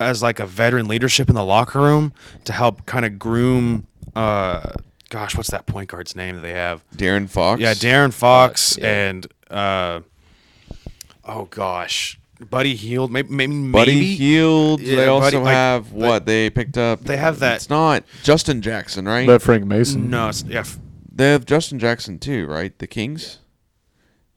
as 0.00 0.20
like 0.22 0.40
a 0.40 0.46
veteran 0.46 0.88
leadership 0.88 1.28
in 1.28 1.36
the 1.36 1.44
locker 1.44 1.80
room 1.80 2.12
to 2.46 2.52
help 2.52 2.84
kind 2.86 3.04
of 3.04 3.18
groom. 3.20 3.86
Uh, 4.16 4.72
gosh, 5.10 5.36
what's 5.36 5.50
that 5.50 5.66
point 5.66 5.90
guard's 5.90 6.16
name 6.16 6.34
that 6.36 6.42
they 6.42 6.52
have? 6.52 6.82
De'Aaron 6.96 7.28
Fox. 7.28 7.60
Yeah, 7.60 7.72
De'Aaron 7.74 8.12
Fox 8.12 8.72
Fox, 8.74 8.78
yeah. 8.78 9.08
and 9.08 9.26
uh, 9.54 10.00
oh 11.24 11.44
gosh, 11.46 12.18
Buddy 12.50 12.74
Hield. 12.74 13.10
Maybe 13.10 13.28
maybe 13.32 13.70
Buddy 13.70 13.94
maybe? 13.94 14.14
Hield. 14.16 14.80
Yeah, 14.80 14.96
they 14.96 15.06
also 15.06 15.26
Buddy- 15.26 15.44
like, 15.44 15.54
have 15.54 15.92
they- 15.92 15.98
what 15.98 16.26
they 16.26 16.50
picked 16.50 16.76
up. 16.78 17.02
they 17.04 17.16
have 17.16 17.38
that- 17.40 17.56
It's 17.56 17.70
not 17.70 18.04
Justin 18.22 18.60
Jackson, 18.62 19.06
right? 19.06 19.26
That 19.26 19.42
Frank 19.42 19.64
Mason. 19.64 20.10
No, 20.10 20.28
it's, 20.28 20.42
yeah, 20.44 20.60
f- 20.60 20.78
they 21.12 21.30
have 21.30 21.44
Justin 21.46 21.78
Jackson 21.78 22.18
too, 22.18 22.46
right? 22.46 22.76
The 22.78 22.86
Kings, 22.88 23.38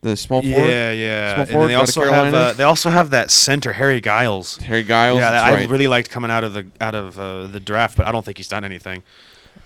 the 0.01 0.15
small 0.15 0.41
forward. 0.43 0.69
yeah, 0.69 0.91
yeah. 0.91 1.33
Small 1.33 1.39
And 1.41 1.47
then 1.49 1.53
forward 1.53 1.67
they 1.69 1.73
out 1.75 1.77
of 1.77 1.81
also 1.89 2.01
have 2.01 2.09
Carolina? 2.11 2.37
uh, 2.37 2.53
they 2.53 2.63
also 2.63 2.89
have 2.91 3.09
that 3.09 3.31
center 3.31 3.73
Harry 3.73 3.99
Giles. 3.99 4.57
Harry 4.57 4.83
Giles. 4.83 5.17
yeah, 5.19 5.31
that's 5.31 5.43
that 5.43 5.53
I 5.53 5.55
right. 5.61 5.69
really 5.69 5.87
liked 5.87 6.09
coming 6.11 6.29
out 6.31 6.43
of 6.43 6.53
the 6.53 6.67
out 6.79 6.93
of 6.95 7.17
uh, 7.19 7.47
the 7.47 7.59
draft, 7.59 7.97
but 7.97 8.05
I 8.07 8.11
don't 8.11 8.23
think 8.23 8.37
he's 8.37 8.47
done 8.47 8.63
anything. 8.63 9.01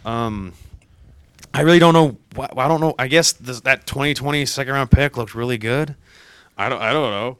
Um, 0.05 0.53
I 1.53 1.61
really 1.61 1.79
don't 1.79 1.93
know. 1.93 2.17
I 2.37 2.67
don't 2.67 2.81
know. 2.81 2.95
I 2.97 3.07
guess 3.07 3.33
this, 3.33 3.61
that 3.61 3.85
2020 3.85 4.45
second 4.45 4.73
round 4.73 4.91
pick 4.91 5.17
looked 5.17 5.35
really 5.35 5.57
good. 5.57 5.95
I 6.57 6.69
don't. 6.69 6.81
I 6.81 6.93
don't 6.93 7.11
know. 7.11 7.37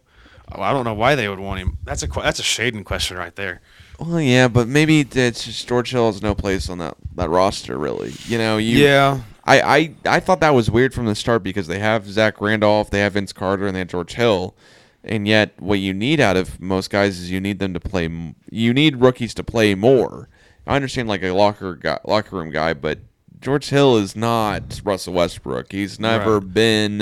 I 0.53 0.73
don't 0.73 0.83
know 0.83 0.93
why 0.93 1.15
they 1.15 1.29
would 1.29 1.39
want 1.39 1.59
him. 1.59 1.77
That's 1.85 2.03
a 2.03 2.07
that's 2.07 2.39
a 2.39 2.43
Shaden 2.43 2.83
question 2.83 3.17
right 3.17 3.35
there. 3.35 3.61
Well, 3.99 4.19
yeah, 4.19 4.47
but 4.47 4.67
maybe 4.67 5.01
it's 5.01 5.45
just 5.45 5.67
George 5.67 5.91
Hill 5.91 6.07
has 6.07 6.23
no 6.23 6.33
place 6.33 6.69
on 6.69 6.79
that, 6.79 6.97
that 7.15 7.29
roster, 7.29 7.77
really. 7.77 8.13
You 8.25 8.39
know, 8.39 8.57
you. 8.57 8.79
yeah. 8.79 9.21
I, 9.43 9.61
I, 9.61 9.95
I 10.05 10.19
thought 10.19 10.39
that 10.39 10.55
was 10.55 10.71
weird 10.71 10.93
from 10.93 11.05
the 11.05 11.15
start 11.15 11.43
because 11.43 11.67
they 11.67 11.79
have 11.79 12.07
Zach 12.07 12.41
Randolph, 12.41 12.89
they 12.89 12.99
have 12.99 13.13
Vince 13.13 13.33
Carter, 13.33 13.67
and 13.67 13.75
they 13.75 13.79
have 13.79 13.89
George 13.89 14.13
Hill, 14.13 14.55
and 15.03 15.27
yet 15.27 15.53
what 15.59 15.79
you 15.79 15.93
need 15.93 16.19
out 16.19 16.35
of 16.35 16.59
most 16.59 16.89
guys 16.89 17.19
is 17.19 17.29
you 17.31 17.39
need 17.39 17.59
them 17.59 17.73
to 17.73 17.79
play. 17.79 18.09
You 18.49 18.73
need 18.73 18.97
rookies 18.97 19.33
to 19.35 19.43
play 19.43 19.75
more. 19.75 20.29
I 20.65 20.75
understand 20.75 21.07
like 21.07 21.23
a 21.23 21.31
locker 21.31 21.75
guy, 21.75 21.99
locker 22.03 22.35
room 22.35 22.49
guy, 22.49 22.73
but 22.73 22.99
George 23.41 23.69
Hill 23.69 23.97
is 23.97 24.15
not 24.15 24.81
Russell 24.83 25.13
Westbrook. 25.13 25.71
He's 25.71 25.99
never 25.99 26.39
Right. 26.39 26.53
been 26.53 27.01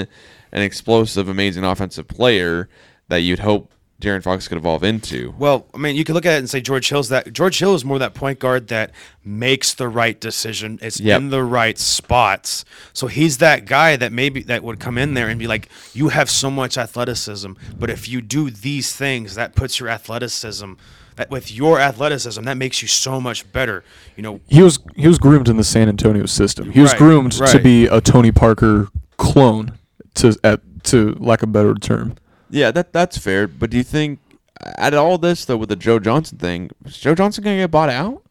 an 0.51 0.61
explosive, 0.61 1.27
amazing 1.29 1.63
offensive 1.63 2.07
player 2.07 2.69
that 3.09 3.17
you'd 3.17 3.39
hope 3.39 3.71
De'Aaron 4.01 4.23
Fox 4.23 4.47
could 4.47 4.57
evolve 4.57 4.81
into. 4.81 5.35
Well, 5.37 5.67
I 5.75 5.77
mean, 5.77 5.97
you 5.97 6.05
could 6.05 6.15
look 6.15 6.25
at 6.25 6.35
it 6.35 6.37
and 6.37 6.49
say 6.49 6.61
George 6.61 6.87
Hill's 6.87 7.09
that 7.09 7.33
George 7.33 7.59
Hill 7.59 7.75
is 7.75 7.83
more 7.83 7.99
that 7.99 8.13
point 8.13 8.39
guard 8.39 8.69
that 8.69 8.91
makes 9.25 9.73
the 9.73 9.89
right 9.89 10.17
decision. 10.17 10.79
It's 10.81 11.01
Yep. 11.01 11.19
in 11.19 11.29
the 11.31 11.43
right 11.43 11.77
spots. 11.77 12.63
So 12.93 13.07
he's 13.07 13.39
that 13.39 13.65
guy 13.65 13.97
that 13.97 14.13
maybe 14.13 14.41
that 14.43 14.63
would 14.63 14.79
come 14.79 14.97
in 14.97 15.15
there 15.15 15.27
and 15.27 15.37
be 15.37 15.47
like, 15.47 15.67
"You 15.93 16.07
have 16.09 16.29
so 16.29 16.49
much 16.49 16.77
athleticism, 16.77 17.51
but 17.77 17.89
if 17.89 18.07
you 18.07 18.21
do 18.21 18.49
these 18.49 18.93
things, 18.93 19.35
that 19.35 19.53
puts 19.53 19.81
your 19.81 19.89
athleticism." 19.89 20.73
That 21.19 21.29
with 21.29 21.51
your 21.51 21.81
athleticism, 21.81 22.41
that 22.43 22.55
makes 22.55 22.81
you 22.81 22.87
so 22.87 23.19
much 23.19 23.51
better. 23.51 23.83
You 24.15 24.23
know, 24.23 24.39
He 24.47 24.61
was 24.63 24.79
he 24.95 25.05
was 25.05 25.19
groomed 25.19 25.49
in 25.49 25.57
the 25.57 25.65
San 25.65 25.89
Antonio 25.89 26.25
system. 26.25 26.71
He 26.71 26.79
was 26.79 26.91
Right, 26.93 26.97
groomed 26.97 27.33
to 27.33 27.59
be 27.59 27.87
a 27.87 27.99
Tony 27.99 28.31
Parker 28.31 28.87
clone, 29.17 29.73
to 30.15 30.33
at 30.45 30.61
to 30.85 31.17
lack 31.19 31.43
a 31.43 31.47
better 31.47 31.75
term. 31.75 32.15
Yeah, 32.49 32.71
that 32.71 32.93
that's 32.93 33.17
fair. 33.17 33.49
But 33.49 33.69
do 33.69 33.75
you 33.75 33.83
think, 33.83 34.19
at 34.61 34.93
all 34.93 35.17
this 35.17 35.43
though, 35.43 35.57
with 35.57 35.67
the 35.67 35.75
Joe 35.75 35.99
Johnson 35.99 36.37
thing, 36.37 36.71
is 36.85 36.97
Joe 36.97 37.15
Johnson 37.15 37.43
gonna 37.43 37.57
get 37.57 37.69
bought 37.69 37.89
out? 37.89 38.23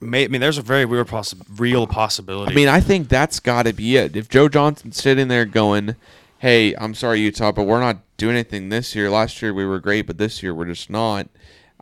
may, 0.00 0.24
I 0.24 0.28
mean, 0.28 0.40
there's 0.40 0.58
a 0.58 0.62
very 0.62 0.84
real, 0.84 1.04
possi- 1.04 1.42
real 1.58 1.88
possibility. 1.88 2.52
I 2.52 2.54
mean, 2.54 2.68
I 2.68 2.78
think 2.80 3.08
that's 3.08 3.40
got 3.40 3.64
to 3.64 3.72
be 3.72 3.96
it. 3.96 4.14
If 4.14 4.28
Joe 4.28 4.48
Johnson's 4.48 5.02
sitting 5.02 5.26
there 5.26 5.46
going, 5.46 5.96
"Hey, 6.38 6.74
I'm 6.76 6.94
sorry, 6.94 7.20
Utah, 7.22 7.50
but 7.50 7.64
we're 7.64 7.80
not 7.80 7.98
doing 8.16 8.34
anything 8.36 8.68
this 8.68 8.94
year. 8.94 9.10
Last 9.10 9.42
year 9.42 9.52
we 9.52 9.64
were 9.64 9.80
great, 9.80 10.06
but 10.06 10.16
this 10.18 10.44
year 10.44 10.54
we're 10.54 10.66
just 10.66 10.90
not. 10.90 11.26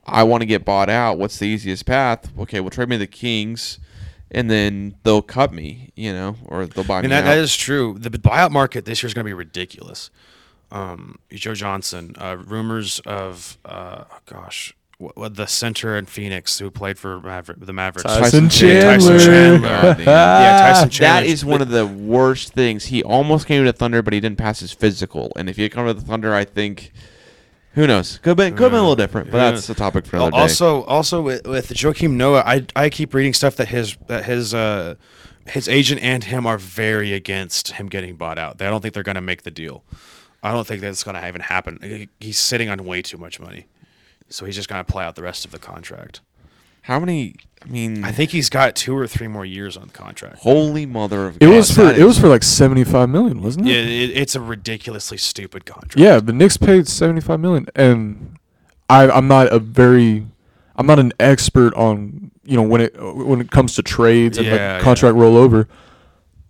I 0.06 0.22
want 0.24 0.42
to 0.42 0.46
get 0.46 0.64
bought 0.64 0.88
out. 0.90 1.18
What's 1.18 1.38
the 1.38 1.46
easiest 1.46 1.86
path? 1.86 2.30
Okay, 2.38 2.60
well 2.60 2.70
trade 2.70 2.88
me 2.88 2.96
to 2.96 3.00
the 3.00 3.06
Kings, 3.06 3.78
and 4.30 4.50
then 4.50 4.96
they'll 5.02 5.22
cut 5.22 5.52
me, 5.52 5.90
you 5.94 6.12
know, 6.12 6.36
or 6.46 6.66
they'll 6.66 6.84
buy 6.84 6.98
I 6.98 7.02
mean, 7.02 7.10
me 7.10 7.16
that, 7.16 7.24
out. 7.24 7.26
that 7.26 7.38
is 7.38 7.56
true. 7.56 7.96
The 7.98 8.10
buyout 8.10 8.50
market 8.50 8.84
this 8.84 9.02
year 9.02 9.08
is 9.08 9.14
going 9.14 9.24
to 9.24 9.28
be 9.28 9.34
ridiculous. 9.34 10.10
Um, 10.70 11.18
Joe 11.30 11.54
Johnson, 11.54 12.14
uh, 12.18 12.36
rumors 12.36 12.98
of, 13.00 13.58
uh, 13.64 14.04
gosh, 14.26 14.74
what, 14.98 15.16
what 15.16 15.34
the 15.36 15.46
center 15.46 15.96
in 15.96 16.06
Phoenix 16.06 16.58
who 16.58 16.70
played 16.70 16.98
for 16.98 17.20
Maver- 17.20 17.64
the 17.64 17.72
Mavericks. 17.72 18.02
Tyson 18.02 18.48
Tyson 18.48 18.68
Chandler. 18.68 19.18
Chandler. 19.18 19.96
Yeah, 20.00 20.72
Tyson 20.72 20.88
Chandler. 20.90 21.30
is 21.30 21.44
one 21.44 21.62
of 21.62 21.68
the 21.68 21.86
worst 21.86 22.52
things. 22.54 22.86
He 22.86 23.02
almost 23.02 23.46
came 23.46 23.64
to 23.64 23.72
Thunder, 23.72 24.02
but 24.02 24.12
he 24.12 24.20
didn't 24.20 24.38
pass 24.38 24.60
his 24.60 24.72
physical. 24.72 25.32
And 25.36 25.48
if 25.48 25.56
he 25.56 25.62
had 25.62 25.72
come 25.72 25.86
to 25.86 25.94
the 25.94 26.00
Thunder, 26.00 26.34
I 26.34 26.44
think, 26.44 26.92
who 27.74 27.86
knows? 27.86 28.18
Could 28.22 28.30
have 28.30 28.36
been, 28.36 28.54
could 28.56 28.62
have 28.64 28.72
been 28.72 28.78
a 28.80 28.82
little 28.82 28.96
different, 28.96 29.30
but 29.30 29.38
that's 29.52 29.68
a 29.68 29.74
topic 29.74 30.06
for 30.06 30.16
another 30.16 30.30
day. 30.32 30.38
Also, 30.42 30.82
also 30.84 31.20
with, 31.22 31.46
with 31.46 31.68
Joakim 31.70 32.12
Noah, 32.12 32.42
I 32.46 32.66
I 32.76 32.88
keep 32.90 33.12
reading 33.14 33.34
stuff 33.34 33.56
that 33.56 33.68
his 33.68 33.96
that 34.06 34.24
his 34.24 34.54
uh 34.54 34.94
his 35.46 35.68
agent 35.68 36.00
and 36.02 36.24
him 36.24 36.46
are 36.46 36.56
very 36.58 37.12
against 37.12 37.72
him 37.72 37.88
getting 37.88 38.16
bought 38.16 38.38
out. 38.38 38.58
They 38.58 38.64
don't 38.66 38.80
think 38.80 38.94
they're 38.94 39.02
going 39.02 39.14
to 39.16 39.20
make 39.20 39.42
the 39.42 39.50
deal. 39.50 39.84
I 40.42 40.52
don't 40.52 40.66
think 40.66 40.80
that's 40.80 41.04
going 41.04 41.16
to 41.20 41.26
even 41.28 41.42
happen. 41.42 41.78
He- 41.82 42.08
He's 42.20 42.38
sitting 42.38 42.68
on 42.70 42.84
way 42.84 43.02
too 43.02 43.18
much 43.18 43.38
money, 43.40 43.66
so 44.30 44.46
he's 44.46 44.54
just 44.56 44.68
going 44.68 44.82
to 44.84 44.90
play 44.90 45.04
out 45.04 45.16
the 45.16 45.22
rest 45.22 45.44
of 45.44 45.50
the 45.50 45.58
contract. 45.58 46.20
How 46.84 46.98
many? 47.00 47.34
I 47.64 47.68
mean, 47.68 48.04
I 48.04 48.12
think 48.12 48.30
he's 48.30 48.50
got 48.50 48.74
two 48.76 48.94
or 48.94 49.06
three 49.06 49.26
more 49.26 49.44
years 49.46 49.76
on 49.78 49.86
the 49.86 49.92
contract. 49.92 50.40
holy 50.40 50.84
mother 50.84 51.26
of 51.26 51.36
It 51.36 51.46
God. 51.46 51.50
was 51.56 51.70
for 51.70 51.82
that 51.84 51.98
it 51.98 52.04
was 52.04 52.18
for 52.18 52.28
like 52.28 52.42
seventy 52.42 52.84
five 52.84 53.08
million, 53.08 53.40
wasn't 53.42 53.66
it? 53.66 53.70
Yeah, 53.72 53.78
it? 53.80 54.10
it, 54.10 54.16
it's 54.18 54.34
a 54.34 54.40
ridiculously 54.40 55.16
stupid 55.16 55.64
contract. 55.64 55.96
Yeah, 55.98 56.20
the 56.20 56.32
Knicks 56.34 56.56
paid 56.58 56.86
seventy 56.88 57.22
five 57.22 57.40
million, 57.40 57.66
and 57.74 58.36
I 58.90 59.08
I'm 59.10 59.28
not 59.28 59.50
a 59.50 59.58
very 59.58 60.26
I'm 60.76 60.86
not 60.86 60.98
an 60.98 61.12
expert 61.18 61.72
on 61.74 62.30
you 62.44 62.56
know 62.56 62.62
when 62.62 62.82
it 62.82 62.94
when 63.00 63.40
it 63.40 63.50
comes 63.50 63.74
to 63.76 63.82
trades 63.82 64.36
and 64.36 64.46
Yeah, 64.46 64.74
like 64.74 64.82
contract 64.82 65.16
rollover. 65.16 65.66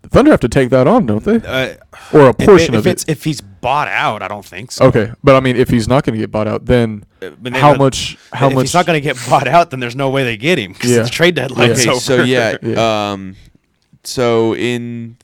The 0.05 0.09
Thunder 0.09 0.31
have 0.31 0.39
to 0.41 0.49
take 0.49 0.69
that 0.69 0.87
on, 0.87 1.05
don't 1.05 1.23
they? 1.23 1.37
Uh, 1.37 1.75
Or 2.13 2.27
a 2.27 2.29
if, 2.29 2.37
portion 2.37 2.73
if 2.75 2.79
of 2.79 2.87
it's 2.87 3.03
it. 3.03 3.09
if 3.09 3.23
he's 3.23 3.41
bought 3.41 3.87
out, 3.87 4.21
I 4.21 4.27
don't 4.27 4.45
think 4.45 4.71
so. 4.71 4.85
Okay, 4.85 5.11
but 5.23 5.35
I 5.35 5.39
mean, 5.39 5.55
if 5.55 5.69
he's 5.69 5.87
not 5.87 6.03
going 6.03 6.13
to 6.13 6.19
get 6.19 6.31
bought 6.31 6.47
out, 6.47 6.65
then 6.65 7.03
Uh, 7.21 7.29
but 7.41 7.53
then- 7.53 7.61
how 7.61 7.71
but 7.73 7.79
much? 7.79 8.17
How 8.33 8.47
if 8.49 8.53
much? 8.55 8.63
he's 8.65 8.73
not 8.73 8.85
going 8.85 8.97
to 8.97 9.01
get 9.01 9.17
bought 9.29 9.47
out, 9.47 9.71
then 9.71 9.79
there's 9.79 9.95
no 9.95 10.09
way 10.09 10.23
they 10.23 10.37
get 10.37 10.57
him 10.59 10.73
because 10.73 10.91
Yeah. 10.91 11.01
the 11.03 11.09
trade 11.09 11.35
deadline's 11.35 11.81
Okay, 11.81 11.89
over. 11.89 11.99
so 11.99 12.23
yeah, 12.23 12.57
Yeah. 12.61 13.11
um, 13.11 13.35
so 14.03 14.55
in 14.55 15.17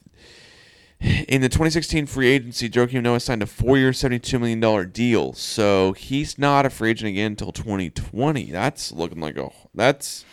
in 1.27 1.41
the 1.41 1.49
2016 1.49 2.05
free 2.05 2.27
agency, 2.27 2.69
Joakim 2.69 3.01
Noah 3.01 3.19
signed 3.19 3.41
a 3.41 3.47
four-year, 3.47 3.91
72 3.91 4.37
million 4.37 4.59
dollar 4.59 4.85
deal. 4.85 5.33
So 5.33 5.93
he's 5.93 6.37
not 6.37 6.65
a 6.65 6.69
free 6.69 6.91
agent 6.91 7.09
again 7.09 7.31
until 7.31 7.51
2020. 7.51 8.51
That's 8.51 8.91
looking 8.91 9.19
like 9.19 9.35
a 9.37 9.49
that's 9.73 10.25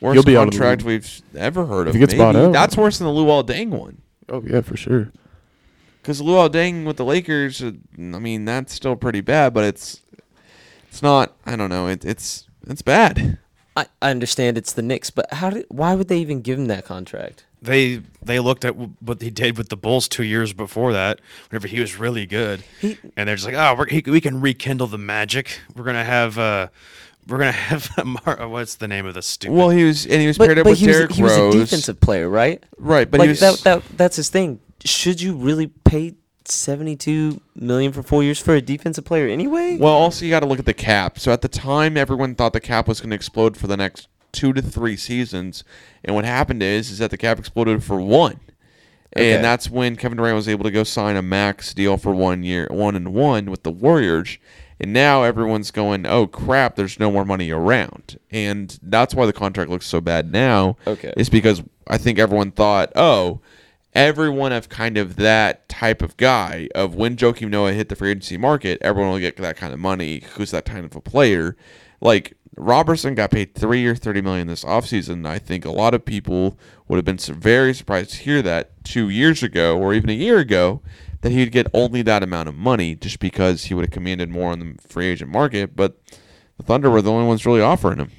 worst 0.00 0.14
He'll 0.14 0.22
be 0.22 0.36
out 0.36 0.48
of 0.48 0.52
the 0.52 0.58
contract 0.58 0.82
league. 0.82 1.02
we've 1.02 1.22
ever 1.36 1.66
heard 1.66 1.82
If 1.88 1.90
of. 1.90 1.94
he 1.94 2.00
gets 2.00 2.12
maybe. 2.12 2.18
bought 2.24 2.36
out. 2.36 2.52
That's 2.52 2.76
worse 2.76 2.98
than 2.98 3.06
the 3.06 3.12
Luol 3.12 3.44
Deng 3.46 3.70
one. 3.70 4.02
oh 4.28 4.42
yeah, 4.46 4.60
for 4.60 4.76
sure. 4.76 5.12
Because 6.02 6.20
Luol 6.22 6.48
Deng 6.50 6.84
with 6.86 6.96
the 6.98 7.04
Lakers, 7.04 7.62
uh, 7.62 7.72
I 7.98 8.00
mean, 8.18 8.44
that's 8.44 8.72
still 8.72 8.94
pretty 8.96 9.20
bad, 9.20 9.52
but 9.54 9.64
it's 9.64 10.02
it's 10.88 11.02
not. 11.02 11.34
I 11.44 11.56
don't 11.56 11.70
know. 11.70 11.88
It, 11.88 12.04
it's 12.04 12.46
it's 12.68 12.82
bad. 12.82 13.38
I, 13.76 13.86
I 14.00 14.10
understand 14.10 14.56
it's 14.56 14.72
the 14.72 14.82
Knicks, 14.82 15.10
but 15.10 15.30
how 15.32 15.50
did? 15.50 15.66
Why 15.68 15.94
would 15.94 16.08
they 16.08 16.18
even 16.18 16.40
give 16.40 16.58
him 16.58 16.66
that 16.66 16.84
contract? 16.84 17.44
They 17.60 18.02
they 18.22 18.38
looked 18.38 18.64
at 18.64 18.76
what 18.76 19.20
he 19.20 19.30
did 19.30 19.58
with 19.58 19.68
the 19.68 19.76
Bulls 19.76 20.06
two 20.08 20.22
years 20.22 20.52
before 20.52 20.92
that, 20.92 21.20
whenever 21.50 21.66
he 21.66 21.80
was 21.80 21.98
really 21.98 22.24
good, 22.24 22.62
He- 22.80 22.98
and 23.16 23.28
they're 23.28 23.34
just 23.36 23.46
like, 23.46 23.56
oh, 23.56 23.74
we're, 23.76 23.86
he, 23.88 24.02
we 24.06 24.20
can 24.20 24.40
rekindle 24.40 24.86
the 24.86 24.98
magic. 24.98 25.58
We're 25.74 25.84
gonna 25.84 26.04
have 26.04 26.38
uh, 26.38 26.68
we're 27.28 27.38
gonna 27.38 27.52
have 27.52 27.90
Mar- 28.04 28.40
uh, 28.42 28.48
what's 28.48 28.76
the 28.76 28.88
name 28.88 29.06
of 29.06 29.14
the 29.14 29.22
stupid? 29.22 29.54
Well, 29.56 29.70
he 29.70 29.84
was 29.84 30.06
and 30.06 30.20
he 30.20 30.26
was 30.26 30.38
But, 30.38 30.46
paired 30.46 30.58
up 30.58 30.64
but 30.64 30.70
with 30.70 30.78
he, 30.78 30.86
was, 30.86 30.96
Derrick 30.96 31.12
he 31.12 31.22
was 31.22 31.36
a 31.36 31.50
defensive 31.52 32.00
player, 32.00 32.28
right? 32.28 32.62
Right, 32.78 33.10
but 33.10 33.18
like 33.20 33.26
he 33.26 33.30
was 33.30 33.40
that, 33.40 33.58
that. 33.60 33.82
That's 33.96 34.16
his 34.16 34.28
thing. 34.28 34.60
Should 34.84 35.20
you 35.20 35.34
really 35.36 35.66
pay 35.66 36.14
seventy-two 36.44 37.40
million 37.54 37.92
for 37.92 38.02
four 38.02 38.22
years 38.22 38.38
for 38.40 38.54
a 38.54 38.60
defensive 38.60 39.04
player 39.04 39.26
anyway? 39.28 39.76
Well, 39.78 39.92
also 39.92 40.24
you 40.24 40.30
got 40.30 40.40
to 40.40 40.46
look 40.46 40.58
at 40.58 40.66
the 40.66 40.74
cap. 40.74 41.18
So 41.18 41.32
at 41.32 41.42
the 41.42 41.48
time, 41.48 41.96
everyone 41.96 42.34
thought 42.34 42.52
the 42.52 42.60
cap 42.60 42.86
was 42.88 43.00
going 43.00 43.10
to 43.10 43.16
explode 43.16 43.56
for 43.56 43.66
the 43.66 43.76
next 43.76 44.08
two 44.32 44.52
to 44.52 44.62
three 44.62 44.96
seasons, 44.96 45.64
and 46.04 46.14
what 46.14 46.24
happened 46.24 46.62
is 46.62 46.90
is 46.90 46.98
that 46.98 47.10
the 47.10 47.16
cap 47.16 47.38
exploded 47.38 47.82
for 47.82 48.00
one, 48.00 48.38
Okay. 49.16 49.32
and 49.32 49.42
that's 49.42 49.70
when 49.70 49.96
Kevin 49.96 50.18
Durant 50.18 50.36
was 50.36 50.48
able 50.48 50.64
to 50.64 50.70
go 50.70 50.84
sign 50.84 51.16
a 51.16 51.22
max 51.22 51.72
deal 51.72 51.96
for 51.96 52.14
one 52.14 52.42
year, 52.42 52.68
one 52.70 52.94
and 52.94 53.14
one 53.14 53.50
with 53.50 53.62
the 53.62 53.70
Warriors, 53.70 54.36
and 54.78 54.92
now 54.92 55.22
everyone's 55.22 55.70
going, 55.70 56.06
oh 56.06 56.26
crap, 56.26 56.76
there's 56.76 56.98
no 56.98 57.10
more 57.10 57.24
money 57.24 57.50
around, 57.50 58.18
and 58.30 58.78
that's 58.82 59.14
why 59.14 59.26
the 59.26 59.32
contract 59.32 59.70
looks 59.70 59.86
so 59.86 60.00
bad 60.00 60.32
now. 60.32 60.76
Okay. 60.86 61.12
It's 61.16 61.28
because 61.28 61.62
I 61.86 61.98
think 61.98 62.18
everyone 62.18 62.50
thought, 62.52 62.92
oh. 62.96 63.40
Everyone 63.94 64.52
of 64.52 64.68
kind 64.68 64.98
of 64.98 65.16
that 65.16 65.70
type 65.70 66.02
of 66.02 66.18
guy 66.18 66.68
of 66.74 66.94
when 66.94 67.16
Joakim 67.16 67.48
Noah 67.48 67.72
hit 67.72 67.88
the 67.88 67.96
free 67.96 68.10
agency 68.10 68.36
market, 68.36 68.76
everyone 68.82 69.10
will 69.10 69.18
get 69.18 69.38
that 69.38 69.56
kind 69.56 69.72
of 69.72 69.80
money. 69.80 70.22
Who's 70.34 70.50
that 70.50 70.66
kind 70.66 70.84
of 70.84 70.94
a 70.94 71.00
player? 71.00 71.56
Like 72.02 72.36
Roberson 72.56 73.14
got 73.14 73.30
paid 73.30 73.54
three 73.54 73.86
or 73.86 73.94
thirty 73.94 74.20
million 74.20 74.46
this 74.48 74.64
offseason. 74.64 75.26
I 75.26 75.38
think 75.38 75.64
a 75.64 75.70
lot 75.70 75.94
of 75.94 76.04
people 76.04 76.58
would 76.88 76.96
have 76.96 77.04
been 77.04 77.16
very 77.16 77.74
surprised 77.74 78.10
to 78.10 78.18
hear 78.18 78.42
that 78.42 78.84
two 78.84 79.08
years 79.08 79.42
ago 79.42 79.78
or 79.78 79.94
even 79.94 80.10
a 80.10 80.14
year 80.14 80.38
ago 80.38 80.82
that 81.26 81.32
he'd 81.32 81.50
get 81.50 81.66
only 81.74 82.02
that 82.02 82.22
amount 82.22 82.48
of 82.48 82.54
money 82.54 82.94
just 82.94 83.18
because 83.18 83.64
he 83.64 83.74
would 83.74 83.84
have 83.84 83.90
commanded 83.90 84.28
more 84.30 84.52
on 84.52 84.60
the 84.60 84.74
free 84.88 85.06
agent 85.06 85.28
market. 85.30 85.74
But 85.74 85.98
the 86.56 86.62
Thunder 86.62 86.88
were 86.88 87.02
the 87.02 87.10
only 87.10 87.26
ones 87.26 87.44
really 87.44 87.60
offering 87.60 87.98
him. 87.98 88.12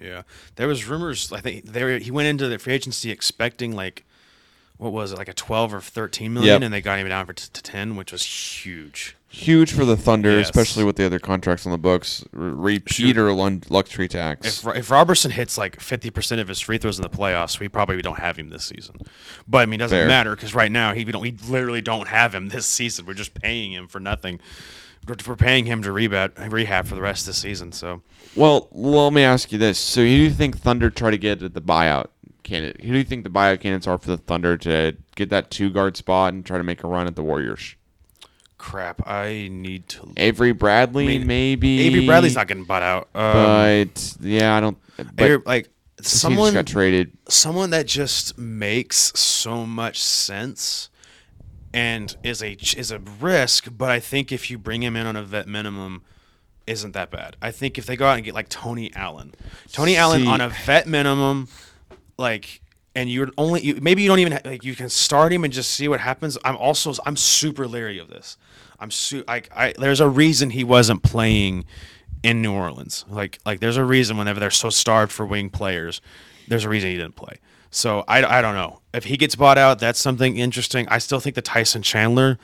Yeah, 0.00 0.22
there 0.54 0.68
was 0.68 0.86
rumors. 0.86 1.32
I 1.32 1.40
think 1.40 1.64
there 1.64 1.98
he 1.98 2.10
went 2.12 2.28
into 2.28 2.46
the 2.48 2.58
free 2.60 2.72
agency 2.74 3.10
expecting 3.10 3.74
like, 3.74 4.04
what 4.78 4.92
was 4.92 5.10
it, 5.12 5.18
like 5.18 5.28
a 5.28 5.34
twelve 5.34 5.74
or 5.74 5.80
thirteen 5.80 6.32
million, 6.32 6.54
Yep. 6.54 6.62
and 6.66 6.72
they 6.72 6.80
got 6.80 7.00
him 7.00 7.08
down 7.08 7.26
for 7.26 7.32
t- 7.32 7.48
to 7.52 7.62
ten, 7.62 7.96
which 7.96 8.12
was 8.12 8.22
huge. 8.24 9.16
Huge 9.32 9.72
for 9.72 9.84
the 9.84 9.96
Thunder, 9.96 10.36
Yes. 10.38 10.46
especially 10.46 10.82
with 10.82 10.96
the 10.96 11.06
other 11.06 11.20
contracts 11.20 11.64
on 11.64 11.70
the 11.70 11.78
books. 11.78 12.24
Repeater 12.32 13.32
lun- 13.32 13.62
luxury 13.68 14.08
tax. 14.08 14.64
If 14.66 14.76
if 14.76 14.90
Roberson 14.90 15.30
hits 15.30 15.56
like 15.56 15.78
fifty 15.80 16.10
percent 16.10 16.40
of 16.40 16.48
his 16.48 16.58
free 16.58 16.78
throws 16.78 16.98
in 16.98 17.02
the 17.02 17.08
playoffs, 17.08 17.60
we 17.60 17.68
probably 17.68 18.02
don't 18.02 18.18
have 18.18 18.36
him 18.36 18.50
this 18.50 18.64
season. 18.64 18.96
But 19.46 19.58
I 19.58 19.66
mean, 19.66 19.74
it 19.80 19.84
doesn't 19.84 19.96
Fair. 19.98 20.08
matter 20.08 20.34
because 20.34 20.52
right 20.52 20.72
now 20.72 20.94
he 20.94 21.04
we 21.04 21.12
don't 21.12 21.22
we 21.22 21.36
literally 21.48 21.80
don't 21.80 22.08
have 22.08 22.34
him 22.34 22.48
this 22.48 22.66
season. 22.66 23.06
We're 23.06 23.14
just 23.14 23.32
paying 23.34 23.72
him 23.72 23.86
for 23.86 24.00
nothing. 24.00 24.40
We're, 25.06 25.36
paying 25.36 25.64
him 25.64 25.82
to 25.84 25.92
rehab 25.92 26.36
rehab 26.52 26.86
for 26.86 26.94
the 26.96 27.00
rest 27.00 27.22
of 27.22 27.26
the 27.28 27.32
season. 27.34 27.70
So 27.72 28.02
Well, 28.34 28.68
let 28.72 29.12
me 29.12 29.22
ask 29.22 29.52
you 29.52 29.58
this: 29.58 29.78
So, 29.78 30.00
who 30.00 30.06
do 30.08 30.12
you 30.12 30.30
think 30.30 30.58
Thunder 30.58 30.90
try 30.90 31.10
to 31.12 31.16
get 31.18 31.40
at 31.42 31.54
the 31.54 31.62
buyout 31.62 32.06
candidate? 32.42 32.82
Who 32.82 32.92
do 32.92 32.98
you 32.98 33.04
think 33.04 33.22
the 33.22 33.30
buyout 33.30 33.60
candidates 33.60 33.86
are 33.86 33.96
for 33.96 34.08
the 34.08 34.18
Thunder 34.18 34.56
to 34.58 34.96
get 35.14 35.30
that 35.30 35.50
two 35.52 35.70
guard 35.70 35.96
spot 35.96 36.34
and 36.34 36.44
try 36.44 36.58
to 36.58 36.64
make 36.64 36.82
a 36.82 36.88
run 36.88 37.06
at 37.06 37.14
the 37.14 37.22
Warriors? 37.22 37.76
Crap, 38.60 39.06
I 39.08 39.48
need 39.50 39.88
to. 39.88 40.12
Avery 40.18 40.52
Bradley, 40.52 41.04
I 41.06 41.18
mean, 41.18 41.26
maybe. 41.26 41.80
Avery 41.80 42.06
Bradley's 42.06 42.34
not 42.36 42.46
getting 42.46 42.64
bought 42.64 42.82
out. 42.82 43.08
Um, 43.14 43.32
But 43.32 44.16
yeah, 44.20 44.54
I 44.54 44.60
don't. 44.60 44.76
But 44.96 45.06
Avery- 45.18 45.42
like 45.46 45.68
someone 46.02 46.52
got 46.52 46.66
traded. 46.66 47.10
someone 47.28 47.70
that 47.70 47.86
just 47.86 48.38
makes 48.38 49.12
so 49.18 49.66
much 49.66 50.02
sense 50.02 50.88
and 51.72 52.14
is 52.22 52.42
a 52.42 52.52
is 52.76 52.90
a 52.90 52.98
risk, 52.98 53.68
but 53.76 53.90
I 53.90 53.98
think 54.00 54.30
if 54.30 54.50
you 54.50 54.58
bring 54.58 54.82
him 54.82 54.94
in 54.96 55.06
on 55.06 55.16
a 55.16 55.22
vet 55.22 55.48
minimum, 55.48 56.02
isn't 56.66 56.92
that 56.92 57.10
bad. 57.10 57.36
I 57.40 57.50
think 57.50 57.78
if 57.78 57.86
they 57.86 57.96
go 57.96 58.06
out 58.06 58.16
and 58.16 58.24
get 58.24 58.34
like 58.34 58.48
Tony 58.48 58.92
Allen, 58.94 59.34
Tony 59.72 59.96
Allen 59.96 60.26
on 60.26 60.40
a 60.40 60.48
vet 60.48 60.86
minimum, 60.86 61.48
like, 62.18 62.60
and 62.94 63.10
you're 63.10 63.30
only 63.38 63.60
you, 63.62 63.78
maybe 63.80 64.02
you 64.02 64.08
don't 64.08 64.18
even 64.18 64.38
like 64.44 64.64
you 64.64 64.74
can 64.74 64.88
start 64.88 65.32
him 65.32 65.44
and 65.44 65.52
just 65.52 65.70
see 65.70 65.86
what 65.88 66.00
happens. 66.00 66.36
I'm 66.44 66.56
also 66.56 66.92
I'm 67.06 67.16
super 67.16 67.66
leery 67.66 67.98
of 67.98 68.08
this. 68.08 68.36
I'm 68.80 68.90
su- 68.90 69.24
like 69.28 69.50
I 69.54 69.74
there's 69.78 70.00
a 70.00 70.08
reason 70.08 70.50
he 70.50 70.64
wasn't 70.64 71.02
playing 71.02 71.64
in 72.22 72.42
New 72.42 72.52
Orleans. 72.52 73.04
Like 73.08 73.38
like 73.44 73.60
there's 73.60 73.76
a 73.76 73.84
reason 73.84 74.16
whenever 74.16 74.40
they're 74.40 74.50
so 74.50 74.70
starved 74.70 75.12
for 75.12 75.26
wing 75.26 75.50
players, 75.50 76.00
there's 76.48 76.64
a 76.64 76.68
reason 76.68 76.90
he 76.90 76.96
didn't 76.96 77.16
play. 77.16 77.36
So 77.70 78.04
I, 78.08 78.24
I 78.24 78.42
don't 78.42 78.54
know 78.54 78.80
if 78.92 79.04
he 79.04 79.16
gets 79.16 79.36
bought 79.36 79.58
out. 79.58 79.78
That's 79.78 80.00
something 80.00 80.36
interesting. 80.36 80.88
I 80.88 80.98
still 80.98 81.20
think 81.20 81.36
the 81.36 81.42
Tyson 81.42 81.82
Chandler. 81.82 82.38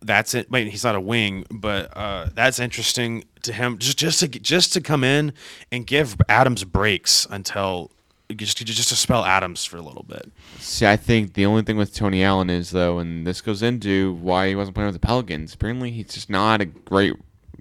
That's 0.00 0.34
it. 0.34 0.50
Wait, 0.50 0.66
he's 0.66 0.82
not 0.82 0.96
a 0.96 1.00
wing, 1.00 1.44
but 1.48 1.96
uh, 1.96 2.26
that's 2.34 2.58
interesting 2.58 3.22
to 3.42 3.52
him. 3.52 3.78
Just 3.78 3.98
just 3.98 4.18
to 4.20 4.28
just 4.28 4.72
to 4.72 4.80
come 4.80 5.04
in 5.04 5.32
and 5.70 5.86
give 5.86 6.16
Adams 6.28 6.64
breaks 6.64 7.24
until 7.30 7.92
just 8.34 8.58
to, 8.58 8.64
just 8.64 8.88
to 8.90 8.96
spell 8.96 9.24
Adams 9.24 9.64
for 9.64 9.76
a 9.76 9.82
little 9.82 10.04
bit. 10.04 10.30
See, 10.58 10.86
I 10.86 10.96
think 10.96 11.34
the 11.34 11.46
only 11.46 11.62
thing 11.62 11.76
with 11.76 11.94
Tony 11.94 12.22
Allen 12.24 12.50
is 12.50 12.70
though, 12.70 12.98
and 12.98 13.26
this 13.26 13.40
goes 13.40 13.62
into 13.62 14.14
why 14.14 14.48
he 14.48 14.54
wasn't 14.54 14.74
playing 14.74 14.88
with 14.88 15.00
the 15.00 15.06
Pelicans. 15.06 15.54
Apparently, 15.54 15.90
he's 15.90 16.12
just 16.14 16.30
not 16.30 16.60
a 16.60 16.64
great, 16.66 17.14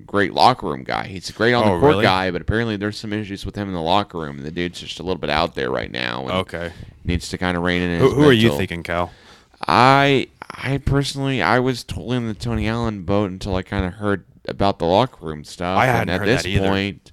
great 0.06 0.34
locker 0.34 0.68
room 0.68 0.84
guy. 0.84 1.08
He's 1.08 1.30
a 1.30 1.34
great 1.34 1.54
on 1.54 1.66
the 1.66 1.72
Oh, 1.72 1.80
court 1.80 1.92
really? 1.92 2.04
guy, 2.04 2.32
but 2.32 2.42
apparently 2.42 2.78
there's 2.78 2.98
some 2.98 3.14
issues 3.14 3.46
with 3.46 3.56
him 3.56 3.68
in 3.68 3.74
the 3.74 3.82
locker 3.82 4.18
room. 4.20 4.38
And 4.38 4.46
the 4.46 4.52
dude's 4.52 4.80
just 4.80 5.00
a 5.00 5.04
little 5.04 5.20
bit 5.20 5.30
out 5.30 5.56
there 5.56 5.70
right 5.72 5.92
now. 5.92 6.22
And 6.24 6.32
Okay. 6.32 6.72
needs 7.04 7.30
to 7.30 7.38
kind 7.38 7.56
of 7.58 7.64
rein 7.64 7.82
in. 7.82 8.00
Who, 8.00 8.10
who 8.12 8.28
are 8.28 8.34
you 8.34 8.56
thinking, 8.58 8.84
Cal? 8.84 9.12
I 9.68 10.28
I 10.50 10.78
personally 10.80 11.42
I 11.42 11.60
was 11.60 11.84
totally 11.84 12.18
in 12.18 12.28
the 12.28 12.34
Tony 12.34 12.68
Allen 12.68 13.04
boat 13.04 13.30
until 13.32 13.56
I 13.56 13.62
kind 13.62 13.86
of 13.86 13.94
heard 13.94 14.26
about 14.48 14.80
the 14.80 14.86
locker 14.86 15.26
room 15.26 15.44
stuff. 15.44 15.78
I 15.78 15.86
hadn't 15.86 16.10
at 16.10 16.20
heard 16.22 16.28
this 16.28 16.44
that 16.44 16.50
either. 16.50 16.68
point, 16.68 17.11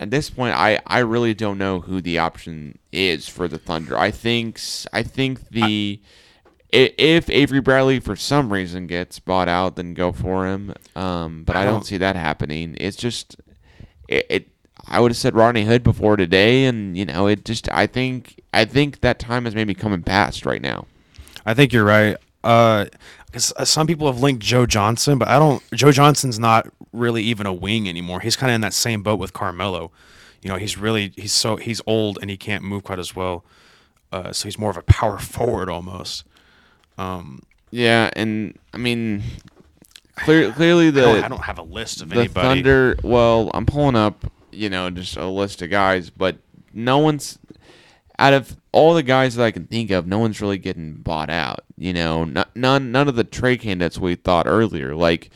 at 0.00 0.10
this 0.10 0.30
point, 0.30 0.54
I 0.56 0.80
I 0.86 0.98
really 1.00 1.34
don't 1.34 1.58
know 1.58 1.80
who 1.80 2.00
the 2.00 2.18
option 2.18 2.78
is 2.92 3.28
for 3.28 3.48
the 3.48 3.58
Thunder. 3.58 3.98
I 3.98 4.10
think 4.10 4.60
I 4.92 5.02
think 5.02 5.48
the. 5.50 6.00
i 6.02 6.90
if 6.98 7.30
Avery 7.30 7.60
Bradley 7.60 8.00
for 8.00 8.16
some 8.16 8.52
reason 8.52 8.88
gets 8.88 9.20
bought 9.20 9.48
out, 9.48 9.76
then 9.76 9.94
go 9.94 10.10
for 10.10 10.44
him. 10.48 10.74
Um, 10.96 11.44
but 11.44 11.54
I, 11.54 11.62
I 11.62 11.64
don't, 11.64 11.74
don't- 11.74 11.86
see 11.86 11.98
that 11.98 12.16
happening. 12.16 12.76
It's 12.80 12.96
just 12.96 13.36
it, 14.08 14.26
it. 14.28 14.48
I 14.86 14.98
would 15.00 15.12
have 15.12 15.16
said 15.16 15.34
Rodney 15.36 15.64
Hood 15.64 15.82
before 15.84 16.16
today, 16.16 16.64
and 16.64 16.98
you 16.98 17.04
know, 17.04 17.26
it 17.28 17.44
just. 17.44 17.70
I 17.70 17.86
think 17.86 18.40
I 18.52 18.64
think 18.64 19.00
that 19.02 19.18
time 19.20 19.46
is 19.46 19.54
maybe 19.54 19.72
coming 19.74 20.02
past 20.02 20.44
right 20.44 20.60
now. 20.60 20.86
I 21.46 21.54
think 21.54 21.72
you're 21.72 21.84
right. 21.84 22.16
Uh 22.42 22.86
uh 23.56 23.64
some 23.64 23.86
people 23.86 24.06
have 24.12 24.20
linked 24.20 24.42
Joe 24.42 24.66
Johnson, 24.66 25.16
but 25.18 25.28
I 25.28 25.38
don't. 25.38 25.62
Joe 25.74 25.92
Johnson's 25.92 26.38
not 26.38 26.66
really 26.94 27.22
even 27.22 27.46
a 27.46 27.52
wing 27.52 27.88
anymore. 27.88 28.20
He's 28.20 28.36
kind 28.36 28.50
of 28.50 28.54
in 28.54 28.60
that 28.62 28.72
same 28.74 29.02
boat 29.02 29.18
with 29.18 29.32
Carmelo. 29.32 29.90
You 30.40 30.50
know, 30.50 30.56
he's 30.56 30.78
really 30.78 31.12
he's 31.16 31.32
so 31.32 31.56
he's 31.56 31.80
old 31.86 32.18
and 32.20 32.30
he 32.30 32.36
can't 32.36 32.64
move 32.64 32.84
quite 32.84 32.98
as 32.98 33.14
well. 33.16 33.44
Uh, 34.12 34.32
so 34.32 34.46
he's 34.46 34.58
more 34.58 34.70
of 34.70 34.76
a 34.76 34.82
power 34.82 35.18
forward 35.18 35.68
almost. 35.68 36.24
Yeah, 37.70 38.10
and 38.14 38.56
I 38.72 38.76
mean, 38.76 39.22
clear, 40.16 40.52
clearly 40.52 40.88
I, 40.88 40.90
the 40.92 41.00
don't, 41.02 41.24
I 41.24 41.28
don't 41.28 41.42
have 41.42 41.58
a 41.58 41.62
list 41.62 42.02
of 42.02 42.10
the 42.10 42.20
anybody. 42.20 42.62
Thunder. 42.62 42.96
Well, 43.02 43.50
I'm 43.52 43.66
pulling 43.66 43.96
up, 43.96 44.30
you 44.52 44.70
know, 44.70 44.88
just 44.90 45.16
a 45.16 45.26
list 45.26 45.62
of 45.62 45.70
guys, 45.70 46.10
but 46.10 46.36
no 46.72 46.98
one's 46.98 47.38
out 48.18 48.32
of 48.32 48.56
all 48.70 48.94
the 48.94 49.02
guys 49.02 49.34
that 49.34 49.44
I 49.44 49.50
can 49.50 49.66
think 49.66 49.90
of. 49.90 50.06
No 50.06 50.20
one's 50.20 50.40
really 50.40 50.58
getting 50.58 50.94
bought 50.94 51.30
out. 51.30 51.64
You 51.76 51.92
know, 51.92 52.22
n- 52.22 52.44
none 52.54 52.92
none 52.92 53.08
of 53.08 53.16
the 53.16 53.24
trade 53.24 53.60
candidates 53.62 53.98
we 53.98 54.14
thought 54.14 54.46
earlier, 54.46 54.94
like 54.94 55.30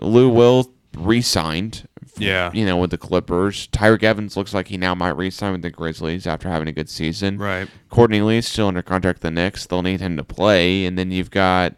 Lou 0.00 0.30
Will 0.30 0.72
re-signed. 0.96 1.86
Yeah. 2.18 2.50
you 2.54 2.64
know, 2.64 2.78
with 2.78 2.90
the 2.92 2.96
Clippers. 2.98 3.68
Tyreke 3.68 4.02
Evans 4.02 4.38
looks 4.38 4.54
like 4.54 4.68
he 4.68 4.78
now 4.78 4.94
might 4.94 5.10
re-sign 5.18 5.52
with 5.52 5.60
the 5.60 5.70
Grizzlies 5.70 6.26
after 6.26 6.48
having 6.48 6.66
a 6.66 6.72
good 6.72 6.88
season. 6.88 7.36
Right. 7.36 7.68
Courtney 7.90 8.22
Lee 8.22 8.38
is 8.38 8.46
still 8.48 8.68
under 8.68 8.80
contract 8.80 9.18
with 9.18 9.22
the 9.24 9.30
Knicks. 9.32 9.66
They'll 9.66 9.82
need 9.82 10.00
him 10.00 10.16
to 10.16 10.24
play, 10.24 10.86
and 10.86 10.96
then 10.98 11.10
you've 11.10 11.30
got, 11.30 11.74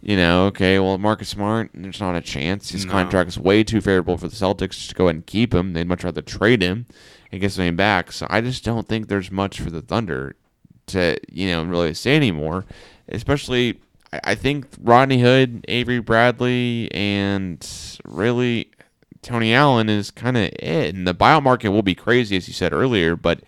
you 0.00 0.16
know, 0.16 0.46
okay, 0.46 0.78
well 0.78 0.96
Marcus 0.96 1.30
Smart, 1.30 1.70
there's 1.74 1.98
not 1.98 2.14
a 2.14 2.20
chance. 2.20 2.70
His 2.70 2.84
No. 2.86 2.92
contract 2.92 3.30
is 3.30 3.38
way 3.38 3.64
too 3.64 3.80
favorable 3.80 4.16
for 4.16 4.28
the 4.28 4.36
Celtics 4.36 4.86
to 4.88 4.94
go 4.94 5.06
ahead 5.06 5.16
and 5.16 5.26
keep 5.26 5.52
him. 5.52 5.72
They'd 5.72 5.88
much 5.88 6.04
rather 6.04 6.22
trade 6.22 6.62
him 6.62 6.86
and 7.32 7.40
get 7.40 7.50
something 7.50 7.74
back. 7.74 8.12
So 8.12 8.28
I 8.30 8.42
just 8.42 8.64
don't 8.64 8.86
think 8.86 9.08
there's 9.08 9.32
much 9.32 9.60
for 9.60 9.70
the 9.70 9.82
Thunder 9.82 10.36
to, 10.86 11.18
you 11.32 11.48
know, 11.48 11.64
really 11.64 11.94
say 11.94 12.14
anymore. 12.14 12.64
Especially, 13.08 13.80
I, 14.22 14.34
think 14.34 14.66
Rodney 14.80 15.20
Hood, 15.20 15.64
Avery 15.68 16.00
Bradley, 16.00 16.90
and 16.92 17.66
really 18.04 18.70
Tony 19.22 19.54
Allen 19.54 19.88
is 19.88 20.10
kind 20.10 20.36
of 20.36 20.44
it. 20.44 20.94
And 20.94 21.06
the 21.06 21.14
buyout 21.14 21.42
market 21.42 21.70
will 21.70 21.82
be 21.82 21.94
crazy, 21.94 22.36
as 22.36 22.46
you 22.46 22.54
said 22.54 22.72
earlier, 22.72 23.16
but 23.16 23.40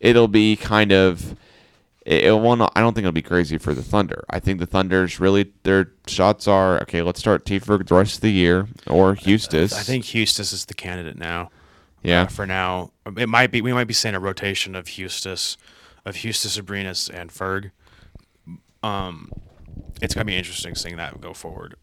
it'll 0.00 0.28
be 0.28 0.56
kind 0.56 0.92
of 0.92 1.36
it, 2.04 2.24
it 2.24 2.32
won't. 2.32 2.60
I 2.60 2.80
don't 2.80 2.94
think 2.94 3.04
it'll 3.04 3.12
be 3.12 3.22
crazy 3.22 3.58
for 3.58 3.74
the 3.74 3.82
Thunder. 3.82 4.24
I 4.28 4.40
think 4.40 4.58
the 4.58 4.66
Thunder's 4.66 5.20
really 5.20 5.52
their 5.62 5.92
shots 6.06 6.48
are 6.48 6.80
okay. 6.82 7.02
Let's 7.02 7.20
start 7.20 7.44
T 7.44 7.58
for 7.58 7.78
the 7.78 7.94
rest 7.94 8.16
of 8.16 8.20
the 8.22 8.32
year 8.32 8.68
or 8.86 9.14
Houston. 9.14 9.64
I 9.64 9.66
think 9.66 10.06
Houston 10.06 10.42
is 10.42 10.64
the 10.64 10.74
candidate 10.74 11.16
now. 11.16 11.50
Yeah. 12.02 12.22
uh, 12.22 12.26
for 12.26 12.46
now. 12.46 12.90
It 13.16 13.28
might 13.28 13.50
be 13.50 13.62
we 13.62 13.72
might 13.72 13.84
be 13.84 13.94
seeing 13.94 14.14
a 14.14 14.20
rotation 14.20 14.74
of 14.74 14.86
Huestis, 14.86 15.56
of 16.04 16.16
Huestis, 16.16 16.60
Abrines, 16.60 17.08
and 17.12 17.30
Ferg. 17.30 17.70
Um, 18.82 19.30
it's 20.00 20.14
gonna 20.14 20.24
be 20.24 20.36
interesting 20.36 20.74
seeing 20.74 20.96
that 20.96 21.20
go 21.20 21.32
forward. 21.32 21.76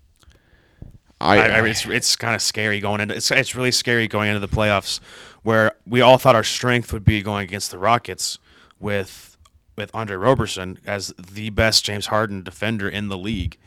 I, 1.22 1.38
I, 1.38 1.48
I, 1.48 1.68
it's 1.68 1.86
it's 1.86 2.16
kind 2.16 2.36
of 2.36 2.42
scary 2.42 2.80
going 2.80 3.02
into 3.02 3.16
it's 3.16 3.30
it's 3.32 3.56
really 3.56 3.72
scary 3.72 4.08
going 4.08 4.30
into 4.30 4.40
the 4.40 4.48
playoffs, 4.48 5.00
where 5.44 5.74
we 5.86 6.02
all 6.02 6.18
thought 6.18 6.36
our 6.36 6.44
strength 6.44 6.94
would 6.94 7.04
be 7.04 7.22
going 7.22 7.44
against 7.44 7.72
the 7.72 7.78
Rockets 7.78 8.40
with 8.80 9.38
with 9.76 9.92
Andre 9.94 10.16
Roberson 10.16 10.78
as 10.86 11.14
the 11.18 11.50
best 11.50 11.86
James 11.86 12.08
Harden 12.08 12.44
defender 12.44 12.88
in 12.88 13.08
the 13.08 13.18
league, 13.18 13.58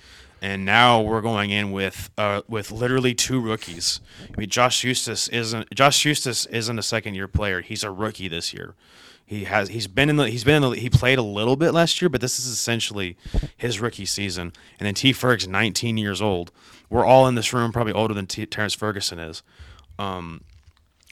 and 0.42 0.64
now 0.64 1.00
we're 1.00 1.20
going 1.20 1.50
in 1.50 1.70
with 1.70 2.10
uh, 2.18 2.42
with 2.48 2.72
literally 2.72 3.14
two 3.14 3.40
rookies. 3.40 4.00
I 4.28 4.38
mean, 4.38 4.50
Josh 4.50 4.84
Huestis 4.84 5.32
isn't 5.32 5.72
Josh 5.72 6.04
Huestis 6.04 6.50
isn't 6.50 6.78
a 6.78 6.82
second 6.82 7.14
year 7.14 7.28
player. 7.28 7.60
He's 7.60 7.84
a 7.84 7.90
rookie 7.92 8.26
this 8.26 8.52
year. 8.52 8.74
He 9.24 9.44
has 9.44 9.68
he's 9.68 9.86
been 9.86 10.10
in 10.10 10.16
the 10.16 10.28
he's 10.28 10.42
been 10.42 10.62
in 10.64 10.70
the 10.70 10.76
he 10.76 10.90
played 10.90 11.18
a 11.18 11.22
little 11.22 11.54
bit 11.54 11.70
last 11.70 12.02
year, 12.02 12.08
but 12.08 12.20
this 12.20 12.40
is 12.40 12.46
essentially 12.46 13.16
his 13.56 13.80
rookie 13.80 14.04
season. 14.04 14.52
And 14.80 14.86
then 14.86 14.94
T. 14.94 15.12
Ferg's 15.12 15.46
19 15.46 15.96
years 15.96 16.20
old. 16.20 16.50
We're 16.90 17.06
all 17.06 17.28
in 17.28 17.36
this 17.36 17.52
room 17.52 17.72
probably 17.72 17.92
older 17.92 18.12
than 18.12 18.26
T- 18.26 18.44
Terrence 18.44 18.74
Ferguson 18.74 19.20
is. 19.20 19.44
Um, 19.96 20.42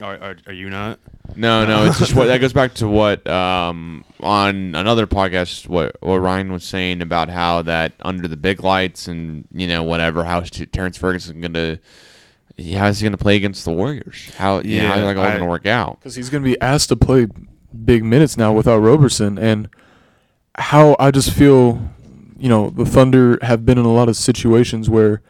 are, 0.02 0.18
are, 0.18 0.36
are 0.46 0.52
you 0.52 0.70
not? 0.70 0.98
No, 1.36 1.64
no, 1.64 1.84
it's 1.84 1.98
just 1.98 2.14
what 2.14 2.26
that 2.26 2.38
goes 2.40 2.52
back 2.52 2.74
to 2.74 2.88
what 2.88 3.26
um, 3.28 4.04
on 4.20 4.74
another 4.74 5.06
podcast 5.06 5.68
what 5.68 5.96
what 6.00 6.18
Ryan 6.18 6.52
was 6.52 6.64
saying 6.64 7.02
about 7.02 7.28
how 7.28 7.62
that 7.62 7.92
under 8.00 8.26
the 8.26 8.36
big 8.36 8.62
lights 8.64 9.06
and 9.06 9.46
you 9.52 9.66
know 9.66 9.82
whatever 9.82 10.24
how 10.24 10.40
is 10.40 10.50
Terrence 10.50 10.96
Ferguson 10.96 11.40
gonna 11.40 11.78
how 12.74 12.86
is 12.88 13.00
he 13.00 13.04
gonna 13.06 13.16
play 13.16 13.36
against 13.36 13.64
the 13.64 13.72
Warriors? 13.72 14.30
How 14.36 14.60
yeah, 14.60 14.88
how 14.88 14.94
Yeah, 14.96 15.10
is 15.10 15.16
that 15.16 15.38
gonna 15.38 15.46
work 15.48 15.66
out? 15.66 16.00
because 16.00 16.14
he's 16.14 16.28
going 16.30 16.42
to 16.42 16.48
be 16.48 16.60
asked 16.60 16.88
to 16.88 16.96
play 16.96 17.26
big 17.84 18.04
minutes 18.04 18.36
now 18.36 18.52
without 18.52 18.78
Roberson, 18.78 19.38
and 19.38 19.68
how 20.56 20.96
I 20.98 21.10
just 21.10 21.32
feel, 21.32 21.80
you 22.38 22.48
know, 22.48 22.70
the 22.70 22.84
Thunder 22.84 23.38
have 23.42 23.64
been 23.64 23.78
in 23.78 23.84
a 23.84 23.92
lot 23.92 24.08
of 24.08 24.16
situations 24.16 24.90
where 24.90 25.22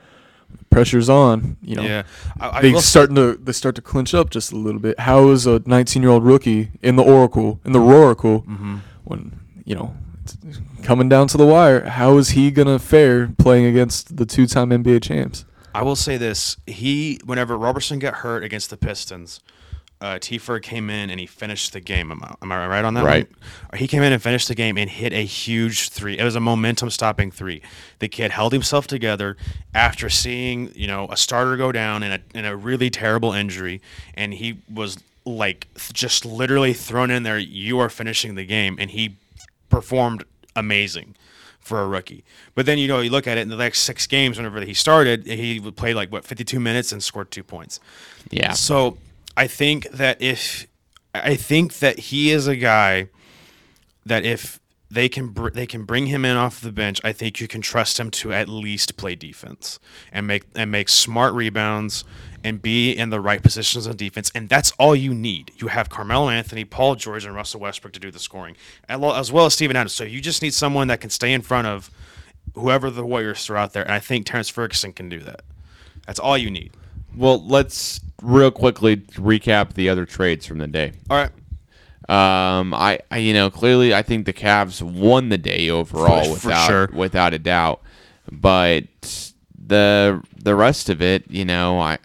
pressure's 0.70 1.08
on. 1.08 1.56
You 1.62 1.76
know, 1.76 1.82
Yeah, 1.82 2.02
I, 2.38 2.58
I 2.58 2.62
they 2.62 2.74
starting 2.74 3.16
to 3.16 3.34
they 3.34 3.52
start 3.52 3.74
to 3.76 3.82
clinch 3.82 4.14
up 4.14 4.30
just 4.30 4.52
a 4.52 4.56
little 4.56 4.80
bit. 4.80 4.98
How 5.00 5.28
is 5.30 5.46
a 5.46 5.60
19 5.66 6.02
year 6.02 6.10
old 6.10 6.24
rookie 6.24 6.70
in 6.82 6.96
the 6.96 7.02
Oracle 7.02 7.60
in 7.64 7.72
the 7.72 7.78
Roracle 7.80 8.44
Mm-hmm. 8.46 8.76
when 9.04 9.38
you 9.64 9.74
know 9.74 9.94
it's 10.24 10.36
coming 10.82 11.08
down 11.08 11.26
to 11.28 11.36
the 11.36 11.46
wire? 11.46 11.88
How 11.88 12.16
is 12.18 12.30
he 12.30 12.50
gonna 12.50 12.78
fare 12.78 13.28
playing 13.38 13.66
against 13.66 14.16
the 14.16 14.26
two 14.26 14.46
time 14.46 14.70
NBA 14.70 15.02
champs? 15.02 15.44
I 15.74 15.82
will 15.82 15.96
say 15.96 16.16
this: 16.16 16.56
he, 16.66 17.20
whenever 17.24 17.56
Roberson 17.56 17.98
got 18.00 18.14
hurt 18.14 18.42
against 18.42 18.70
the 18.70 18.76
Pistons, 18.76 19.40
uh. 20.00 20.18
Came 20.62 20.90
in 20.90 21.10
and 21.10 21.20
he 21.20 21.26
finished 21.26 21.72
the 21.72 21.80
game. 21.80 22.10
Am 22.10 22.22
I, 22.22 22.34
am 22.42 22.52
I 22.52 22.66
right 22.66 22.84
on 22.84 22.94
that? 22.94 23.04
Right. 23.04 23.28
one? 23.70 23.78
He 23.78 23.86
came 23.86 24.02
in 24.02 24.12
and 24.12 24.22
finished 24.22 24.48
the 24.48 24.54
game 24.54 24.76
and 24.78 24.88
hit 24.88 25.12
a 25.12 25.24
huge 25.24 25.90
three. 25.90 26.18
It 26.18 26.24
was 26.24 26.36
a 26.36 26.40
momentum-stopping 26.40 27.30
three. 27.30 27.62
The 27.98 28.08
kid 28.08 28.30
held 28.30 28.52
himself 28.52 28.86
together 28.86 29.36
after 29.74 30.08
seeing, 30.08 30.72
you 30.74 30.86
know, 30.86 31.08
a 31.10 31.16
starter 31.16 31.56
go 31.56 31.72
down 31.72 32.02
in 32.02 32.12
a 32.12 32.20
in 32.34 32.44
a 32.44 32.56
really 32.56 32.90
terrible 32.90 33.32
injury, 33.32 33.80
and 34.14 34.34
he 34.34 34.58
was 34.72 34.98
like 35.24 35.68
just 35.92 36.24
literally 36.24 36.72
thrown 36.72 37.10
in 37.10 37.22
there. 37.22 37.38
You 37.38 37.78
are 37.78 37.88
finishing 37.88 38.34
the 38.34 38.44
game, 38.44 38.76
and 38.78 38.90
he 38.90 39.16
performed 39.68 40.24
amazing 40.56 41.14
for 41.60 41.82
a 41.82 41.86
rookie. 41.86 42.24
But 42.54 42.66
then 42.66 42.78
you 42.78 42.88
know 42.88 43.00
you 43.00 43.10
look 43.10 43.26
at 43.26 43.38
it 43.38 43.42
in 43.42 43.48
the 43.48 43.56
next 43.56 43.80
six 43.80 44.06
games. 44.06 44.36
Whenever 44.36 44.60
he 44.62 44.74
started, 44.74 45.26
he 45.26 45.60
played 45.60 45.94
like 45.94 46.10
what 46.10 46.24
52 46.24 46.58
minutes 46.58 46.92
and 46.92 47.02
scored 47.02 47.30
two 47.30 47.44
points. 47.44 47.80
Yeah. 48.30 48.52
So 48.52 48.98
I 49.40 49.46
think 49.46 49.88
that 49.90 50.20
if 50.20 50.66
I 51.14 51.34
think 51.34 51.78
that 51.78 51.98
he 51.98 52.30
is 52.30 52.46
a 52.46 52.56
guy 52.56 53.08
that 54.04 54.22
if 54.22 54.60
they 54.90 55.08
can 55.08 55.28
br- 55.28 55.48
they 55.48 55.66
can 55.66 55.84
bring 55.84 56.08
him 56.08 56.26
in 56.26 56.36
off 56.36 56.60
the 56.60 56.70
bench, 56.70 57.00
I 57.02 57.12
think 57.12 57.40
you 57.40 57.48
can 57.48 57.62
trust 57.62 57.98
him 57.98 58.10
to 58.10 58.34
at 58.34 58.50
least 58.50 58.98
play 58.98 59.14
defense 59.14 59.78
and 60.12 60.26
make 60.26 60.42
and 60.54 60.70
make 60.70 60.90
smart 60.90 61.32
rebounds 61.32 62.04
and 62.44 62.60
be 62.60 62.92
in 62.92 63.08
the 63.08 63.18
right 63.18 63.42
positions 63.42 63.86
on 63.86 63.96
defense, 63.96 64.30
and 64.34 64.50
that's 64.50 64.72
all 64.72 64.94
you 64.94 65.14
need. 65.14 65.52
You 65.56 65.68
have 65.68 65.88
Carmelo 65.88 66.28
Anthony, 66.28 66.66
Paul 66.66 66.96
George, 66.96 67.24
and 67.24 67.34
Russell 67.34 67.60
Westbrook 67.60 67.94
to 67.94 68.00
do 68.00 68.10
the 68.10 68.18
scoring, 68.18 68.56
as 68.90 69.32
well 69.32 69.46
as, 69.46 69.54
Steven 69.54 69.74
Adams. 69.74 69.94
So 69.94 70.04
you 70.04 70.20
just 70.20 70.42
need 70.42 70.52
someone 70.52 70.88
that 70.88 71.00
can 71.00 71.08
stay 71.08 71.32
in 71.32 71.40
front 71.40 71.66
of 71.66 71.90
whoever 72.54 72.90
the 72.90 73.06
Warriors 73.06 73.46
throw 73.46 73.58
out 73.58 73.72
there, 73.72 73.84
and 73.84 73.92
I 73.92 74.00
think 74.00 74.26
Terrence 74.26 74.50
Ferguson 74.50 74.92
can 74.92 75.08
do 75.08 75.20
that. 75.20 75.40
That's 76.06 76.18
all 76.20 76.36
you 76.36 76.50
need. 76.50 76.72
Well, 77.16 77.42
let's 77.42 78.00
real 78.22 78.50
quickly 78.50 78.96
recap 78.96 79.74
the 79.74 79.88
other 79.88 80.04
trades 80.06 80.46
from 80.46 80.58
the 80.58 80.66
day. 80.66 80.92
All 81.08 81.16
right. 81.16 81.30
Um, 82.08 82.74
I, 82.74 82.98
I 83.10 83.18
you 83.18 83.32
know 83.32 83.50
clearly 83.50 83.94
I 83.94 84.02
think 84.02 84.26
the 84.26 84.32
Cavs 84.32 84.82
won 84.82 85.28
the 85.28 85.38
day 85.38 85.70
overall 85.70 86.24
For- 86.34 86.40
for 86.40 86.48
without 86.48 86.66
sure. 86.66 86.90
without 86.92 87.34
a 87.34 87.38
doubt, 87.38 87.80
but 88.32 88.84
the 89.66 90.22
the 90.36 90.54
rest 90.56 90.88
of 90.88 91.00
it, 91.02 91.30
you 91.30 91.44
know, 91.44 91.78
I. 91.78 91.98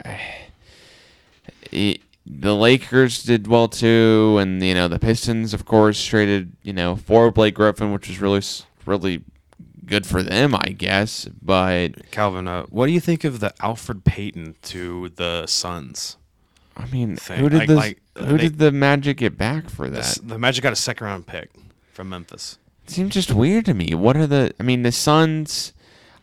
It, 1.71 2.01
the 2.28 2.56
Lakers 2.56 3.21
did 3.23 3.47
well 3.47 3.67
too, 3.67 4.38
and 4.39 4.62
you 4.63 4.73
know 4.73 4.88
the 4.88 4.99
Pistons, 4.99 5.54
of 5.54 5.65
course, 5.65 6.04
traded 6.04 6.54
you 6.63 6.73
know 6.73 6.95
for 6.95 7.32
Blake 7.32 7.56
Griffin, 7.56 7.91
which 7.91 8.08
was 8.08 8.19
really 8.19 8.41
really 8.86 9.23
good 9.85 10.05
for 10.05 10.21
them, 10.23 10.55
I 10.55 10.69
guess. 10.69 11.27
But 11.41 12.09
Calvin, 12.11 12.47
uh, 12.47 12.63
what 12.69 12.87
do 12.87 12.91
you 12.91 12.99
think 12.99 13.23
of 13.23 13.39
the 13.39 13.53
Elfrid 13.59 14.03
Payton 14.03 14.55
to 14.63 15.09
the 15.15 15.45
Suns? 15.47 16.17
I 16.77 16.85
mean, 16.87 17.15
Thing. 17.15 17.39
who 17.39 17.49
did 17.49 17.59
Like- 17.59 17.67
the 17.67 17.75
like, 17.75 18.01
who 18.17 18.37
they- 18.37 18.43
did 18.43 18.57
the 18.59 18.71
Magic 18.71 19.17
get 19.17 19.37
back 19.37 19.69
for 19.69 19.85
The, 19.89 19.95
that? 19.97 19.99
S- 20.05 20.19
the 20.21 20.37
Magic 20.37 20.61
got 20.63 20.73
a 20.73 20.75
second 20.75 21.07
round 21.07 21.25
pick 21.27 21.49
from 21.93 22.09
Memphis. 22.09 22.57
It 22.83 22.91
seems 22.91 23.13
just 23.13 23.31
weird 23.31 23.65
to 23.65 23.73
me. 23.73 23.93
What 23.95 24.17
are 24.17 24.27
the? 24.27 24.53
I 24.59 24.63
mean, 24.63 24.83
the 24.83 24.91
Suns. 24.91 25.71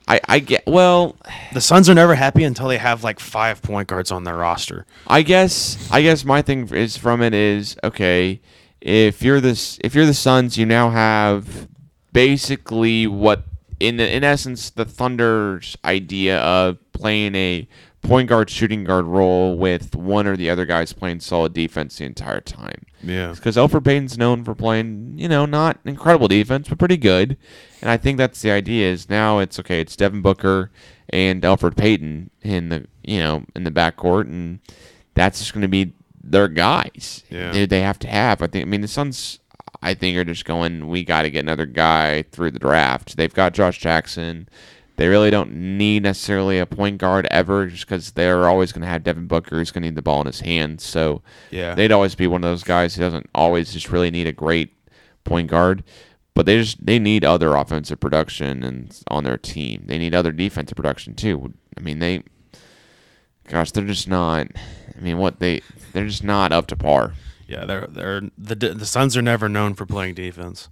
I 0.08 0.20
I 0.28 0.38
get 0.40 0.64
well. 0.66 1.16
The 1.52 1.60
Suns 1.60 1.88
are 1.88 1.94
never 1.94 2.14
happy 2.16 2.44
until 2.44 2.68
they 2.68 2.78
have 2.78 3.02
like 3.04 3.18
five 3.20 3.62
point 3.62 3.88
guards 3.88 4.10
on 4.12 4.24
their 4.24 4.36
roster. 4.36 4.84
I 5.06 5.22
guess 5.22 5.88
I 5.90 6.02
guess 6.02 6.24
my 6.24 6.42
thing 6.42 6.68
is 6.68 6.96
from 6.96 7.22
it 7.22 7.32
is 7.34 7.76
okay. 7.82 8.40
If 8.80 9.22
you're 9.22 9.40
this, 9.40 9.78
if 9.82 9.94
you're 9.94 10.06
the 10.06 10.12
Suns, 10.14 10.58
you 10.58 10.66
now 10.66 10.90
have 10.90 11.68
basically 12.12 13.06
what 13.06 13.44
in 13.82 13.96
the, 13.96 14.14
in 14.14 14.22
essence 14.22 14.70
the 14.70 14.84
Thunder's 14.84 15.76
idea 15.84 16.38
of 16.38 16.78
playing 16.92 17.34
a 17.34 17.66
point 18.00 18.28
guard 18.28 18.48
shooting 18.48 18.84
guard 18.84 19.06
role 19.06 19.56
with 19.58 19.96
one 19.96 20.26
or 20.26 20.36
the 20.36 20.48
other 20.48 20.64
guys 20.64 20.92
playing 20.92 21.20
solid 21.20 21.52
defense 21.52 21.98
the 21.98 22.04
entire 22.04 22.40
time. 22.40 22.86
Yeah. 23.02 23.32
because 23.34 23.56
Elfrid 23.56 23.84
Payton's 23.84 24.16
known 24.16 24.44
for 24.44 24.54
playing, 24.54 25.14
you 25.16 25.28
know, 25.28 25.46
not 25.46 25.78
incredible 25.84 26.28
defense, 26.28 26.68
but 26.68 26.78
pretty 26.78 26.96
good. 26.96 27.36
And 27.80 27.90
I 27.90 27.96
think 27.96 28.18
that's 28.18 28.40
the 28.40 28.52
idea. 28.52 28.92
Is 28.92 29.10
now 29.10 29.40
it's 29.40 29.58
okay. 29.58 29.80
It's 29.80 29.96
Devin 29.96 30.22
Booker 30.22 30.70
and 31.08 31.42
Elfrid 31.42 31.76
Payton 31.76 32.30
in 32.42 32.68
the 32.68 32.86
you 33.02 33.18
know 33.18 33.44
in 33.56 33.64
the 33.64 33.72
backcourt, 33.72 34.26
and 34.26 34.60
that's 35.14 35.40
just 35.40 35.52
going 35.52 35.62
to 35.62 35.68
be 35.68 35.92
their 36.22 36.46
guys. 36.46 37.24
Yeah. 37.30 37.50
They, 37.50 37.66
they 37.66 37.80
have 37.80 37.98
to 38.00 38.08
have. 38.08 38.42
I 38.42 38.46
think. 38.46 38.62
I 38.62 38.68
mean, 38.68 38.82
the 38.82 38.88
Suns. 38.88 39.40
I 39.80 39.94
think 39.94 40.16
are 40.16 40.24
just 40.24 40.44
going. 40.44 40.88
We 40.88 41.04
got 41.04 41.22
to 41.22 41.30
get 41.30 41.40
another 41.40 41.66
guy 41.66 42.22
through 42.30 42.50
the 42.52 42.58
draft. 42.58 43.16
They've 43.16 43.32
got 43.32 43.54
Josh 43.54 43.78
Jackson. 43.78 44.48
They 44.96 45.08
really 45.08 45.30
don't 45.30 45.52
need 45.54 46.02
necessarily 46.02 46.58
a 46.58 46.66
point 46.66 46.98
guard 46.98 47.26
ever, 47.30 47.66
just 47.66 47.86
because 47.86 48.12
they're 48.12 48.46
always 48.48 48.72
going 48.72 48.82
to 48.82 48.88
have 48.88 49.02
Devin 49.02 49.26
Booker, 49.26 49.56
who's 49.56 49.70
going 49.70 49.82
to 49.82 49.88
need 49.88 49.96
the 49.96 50.02
ball 50.02 50.20
in 50.20 50.26
his 50.26 50.40
hands. 50.40 50.84
So 50.84 51.22
Yeah. 51.50 51.74
they'd 51.74 51.90
always 51.92 52.14
be 52.14 52.26
one 52.26 52.44
of 52.44 52.50
those 52.50 52.62
guys 52.62 52.94
who 52.94 53.00
doesn't 53.02 53.28
always 53.34 53.72
just 53.72 53.90
really 53.90 54.10
need 54.10 54.26
a 54.26 54.32
great 54.32 54.72
point 55.24 55.48
guard, 55.50 55.82
but 56.34 56.44
they 56.46 56.58
just 56.60 56.84
they 56.84 56.98
need 56.98 57.24
other 57.24 57.54
offensive 57.56 57.98
production 58.00 58.62
and 58.62 59.00
on 59.08 59.24
their 59.24 59.38
team. 59.38 59.84
They 59.86 59.98
need 59.98 60.14
other 60.14 60.30
defensive 60.30 60.76
production 60.76 61.14
too. 61.14 61.54
I 61.76 61.80
mean 61.80 61.98
they, 61.98 62.22
gosh, 63.48 63.70
they're 63.72 63.84
just 63.84 64.08
not. 64.08 64.46
I 64.96 65.00
mean 65.00 65.18
what 65.18 65.40
they 65.40 65.62
they're 65.92 66.06
just 66.06 66.22
not 66.24 66.52
up 66.52 66.66
to 66.68 66.76
par, 66.76 67.14
Yeah, 67.46 67.64
they're 67.64 67.86
they're 67.88 68.20
the 68.38 68.54
the 68.54 68.86
Suns 68.86 69.16
are 69.16 69.22
never 69.22 69.48
known 69.48 69.74
for 69.74 69.84
playing 69.86 70.14
defense. 70.14 70.68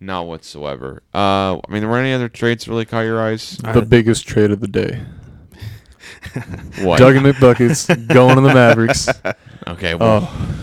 not 0.00 0.26
whatsoever. 0.26 1.02
Uh, 1.14 1.56
I 1.58 1.60
mean, 1.70 1.88
were 1.88 1.98
any 1.98 2.12
other 2.12 2.28
trades 2.28 2.68
really 2.68 2.84
caught 2.84 3.00
your 3.00 3.20
eyes? 3.20 3.58
The 3.58 3.82
biggest 3.82 4.26
trade 4.28 4.50
of 4.50 4.60
the 4.60 4.68
day. 4.68 5.02
What? 6.82 7.00
Dougie 7.00 7.20
McBuckets 7.32 7.86
going 8.08 8.36
to 8.36 8.40
the 8.42 8.54
Mavericks. 8.54 9.08
Okay, 9.66 9.94
well, 9.94 10.26
Oh, 10.32 10.56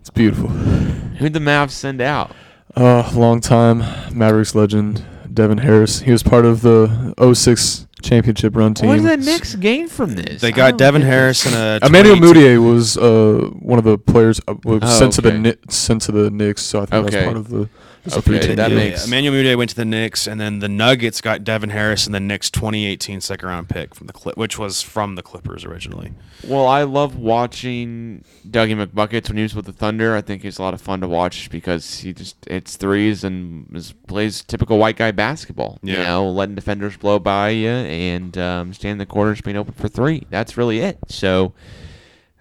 it's 0.00 0.10
beautiful. 0.10 0.48
who'd 0.48 1.32
the 1.32 1.38
Mavs 1.38 1.70
send 1.70 2.02
out? 2.02 2.34
Uh, 2.76 3.10
long 3.14 3.40
time 3.40 3.78
Mavericks 4.14 4.54
legend 4.54 5.02
Devin 5.32 5.58
Harris. 5.58 6.00
He 6.00 6.12
was 6.12 6.22
part 6.22 6.44
of 6.44 6.60
the 6.60 7.14
06 7.34 7.86
championship 8.02 8.54
run 8.56 8.74
team. 8.74 8.88
What 8.88 9.00
did 9.00 9.04
the 9.20 9.24
Knicks 9.24 9.54
gain 9.54 9.88
from 9.88 10.14
this? 10.14 10.40
They 10.40 10.52
got 10.52 10.76
Devin 10.78 11.02
get. 11.02 11.08
Harris 11.08 11.46
and 11.46 11.54
a 11.54 11.86
Emmanuel 11.86 12.16
22 12.16 12.40
Mudiay 12.40 12.72
was 12.74 12.96
uh, 12.98 13.48
one 13.60 13.78
of 13.78 13.84
the 13.84 13.96
players 13.98 14.40
uh, 14.48 14.54
was 14.64 14.80
Oh, 14.82 14.98
sent 14.98 15.12
to 15.14 15.20
the 15.22 15.28
okay. 15.30 15.38
Kni- 15.38 15.72
sent 15.72 16.02
to 16.02 16.12
the 16.12 16.30
Knicks, 16.30 16.62
so 16.62 16.80
I 16.82 16.86
think 16.86 17.06
Okay. 17.06 17.10
that's 17.16 17.24
part 17.24 17.36
of 17.36 17.48
the 17.48 17.68
It's 18.04 18.16
Okay, 18.16 18.38
ticket. 18.40 18.56
that 18.56 18.70
Yeah, 18.72 18.76
makes 18.76 19.06
Emmanuel 19.06 19.34
Mudiay 19.34 19.56
went 19.56 19.70
to 19.70 19.76
the 19.76 19.84
Knicks, 19.84 20.26
and 20.26 20.40
then 20.40 20.58
the 20.58 20.68
Nuggets 20.68 21.20
got 21.20 21.44
Devin 21.44 21.70
Harris 21.70 22.04
and 22.04 22.12
the 22.14 22.18
Knicks 22.20 22.50
2018 22.50 23.20
second 23.20 23.48
round 23.48 23.68
pick 23.68 23.94
from 23.94 24.08
the 24.08 24.12
Clip, 24.12 24.36
which 24.36 24.58
was 24.58 24.82
from 24.82 25.14
the 25.14 25.22
Clippers 25.22 25.64
originally. 25.64 26.12
Well, 26.44 26.66
I 26.66 26.82
love 26.82 27.16
watching 27.16 28.24
Dougie 28.48 28.74
McBuckets 28.86 29.28
when 29.28 29.36
he 29.36 29.44
was 29.44 29.54
with 29.54 29.66
the 29.66 29.72
Thunder. 29.72 30.16
I 30.16 30.20
think 30.20 30.42
he's 30.42 30.58
a 30.58 30.62
lot 30.62 30.74
of 30.74 30.80
fun 30.80 31.00
to 31.02 31.06
watch 31.06 31.48
because 31.50 32.00
he 32.00 32.12
just 32.12 32.36
hits 32.48 32.76
threes 32.76 33.22
and 33.22 33.66
is, 33.76 33.92
plays 34.08 34.42
typical 34.42 34.78
white 34.78 34.96
guy 34.96 35.12
basketball. 35.12 35.78
You 35.82 35.96
know, 35.98 36.28
letting 36.28 36.56
defenders 36.56 36.96
blow 36.96 37.20
by 37.20 37.50
you 37.50 37.68
and 37.68 38.36
um, 38.36 38.74
staying 38.74 38.92
in 38.94 38.98
the 38.98 39.06
corners, 39.06 39.40
being 39.40 39.56
open 39.56 39.74
for 39.74 39.86
three. 39.86 40.26
That's 40.28 40.56
really 40.56 40.80
it. 40.80 40.98
So, 41.06 41.52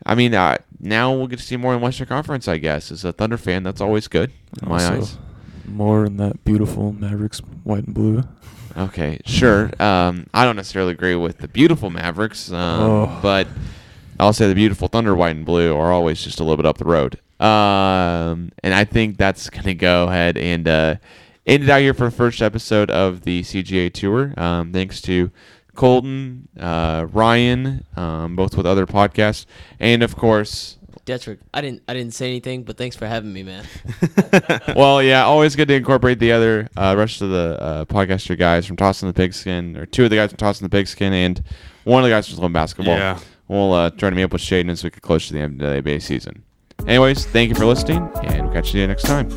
I 0.07 0.15
mean, 0.15 0.33
uh, 0.33 0.57
now 0.79 1.13
we'll 1.13 1.27
get 1.27 1.37
to 1.37 1.45
see 1.45 1.57
more 1.57 1.75
in 1.75 1.81
Western 1.81 2.07
Conference, 2.07 2.47
I 2.47 2.57
guess. 2.57 2.91
As 2.91 3.05
a 3.05 3.11
Thunder 3.13 3.37
fan, 3.37 3.61
that's 3.61 3.79
always 3.81 4.07
good 4.07 4.31
in 4.63 4.67
my 4.67 4.83
Also, 4.83 4.97
eyes. 4.97 5.17
More 5.73 6.05
in 6.05 6.17
that 6.17 6.43
beautiful 6.43 6.93
Mavericks 6.93 7.39
white 7.63 7.85
and 7.85 7.93
blue. 7.93 8.23
Okay, 8.77 9.19
sure. 9.25 9.69
Um, 9.81 10.27
I 10.33 10.45
don't 10.45 10.55
necessarily 10.55 10.91
agree 10.93 11.15
with 11.15 11.39
the 11.39 11.47
beautiful 11.47 11.89
Mavericks, 11.89 12.51
um, 12.51 12.81
Oh. 12.81 13.19
but 13.21 13.47
I'll 14.19 14.33
say 14.33 14.47
the 14.47 14.55
beautiful 14.55 14.87
Thunder, 14.87 15.13
white 15.15 15.35
and 15.35 15.45
blue, 15.45 15.75
are 15.75 15.91
always 15.91 16.23
just 16.23 16.39
a 16.39 16.43
little 16.43 16.57
bit 16.57 16.65
up 16.65 16.77
the 16.77 16.85
road. 16.85 17.19
Um, 17.41 18.51
and 18.63 18.73
I 18.73 18.83
think 18.85 19.17
that's 19.17 19.49
going 19.49 19.63
to 19.65 19.73
go 19.73 20.05
ahead 20.07 20.37
and 20.37 20.67
uh, 20.67 20.95
end 21.45 21.63
it 21.63 21.69
out 21.69 21.81
here 21.81 21.93
for 21.93 22.05
the 22.05 22.11
first 22.11 22.41
episode 22.41 22.89
of 22.91 23.21
the 23.23 23.41
CGA 23.41 23.91
Tour. 23.91 24.33
Um, 24.37 24.71
thanks 24.71 25.01
to 25.01 25.31
Colton, 25.75 26.47
uh, 26.59 27.07
Ryan, 27.11 27.83
um, 27.95 28.35
both 28.35 28.55
with 28.55 28.65
other 28.65 28.85
podcasts, 28.85 29.45
and 29.79 30.03
of 30.03 30.15
course, 30.15 30.77
Detrick, 31.05 31.39
I 31.53 31.61
didn't 31.61 31.83
I 31.87 31.93
didn't 31.93 32.13
say 32.13 32.27
anything, 32.27 32.63
but 32.63 32.77
thanks 32.77 32.95
for 32.95 33.07
having 33.07 33.33
me, 33.33 33.43
man. 33.43 33.65
well, 34.75 35.01
yeah, 35.01 35.23
always 35.23 35.55
good 35.55 35.67
to 35.67 35.75
incorporate 35.75 36.19
the 36.19 36.31
other 36.31 36.67
uh, 36.77 36.95
rest 36.97 37.21
of 37.21 37.29
the 37.29 37.57
uh, 37.59 37.85
podcaster 37.85 38.37
guys 38.37 38.65
from 38.65 38.77
Tossing 38.77 39.07
the 39.07 39.13
Pigskin, 39.13 39.77
or 39.77 39.85
two 39.85 40.03
of 40.03 40.09
the 40.09 40.15
guys 40.15 40.29
from 40.29 40.37
Tossing 40.37 40.65
the 40.65 40.69
Pigskin, 40.69 41.13
and 41.13 41.43
one 41.83 42.03
of 42.03 42.09
the 42.09 42.15
guys 42.15 42.27
from 42.27 42.37
Sloan 42.37 42.53
Basketball. 42.53 42.97
Yeah. 42.97 43.19
We'll 43.47 43.73
uh, 43.73 43.89
try 43.89 44.09
to 44.09 44.15
meet 44.15 44.23
up 44.23 44.31
with 44.31 44.41
Shaden 44.41 44.69
as 44.69 44.83
we 44.83 44.89
get 44.89 45.01
close 45.01 45.27
to 45.27 45.33
the 45.33 45.41
end 45.41 45.61
of 45.61 45.83
the 45.83 45.91
NBA 45.91 46.01
season. 46.01 46.43
Anyways, 46.87 47.25
thank 47.25 47.49
you 47.49 47.55
for 47.55 47.65
listening, 47.65 48.09
and 48.23 48.45
we'll 48.45 48.53
catch 48.53 48.73
you 48.73 48.87
next 48.87 49.03
time. 49.03 49.29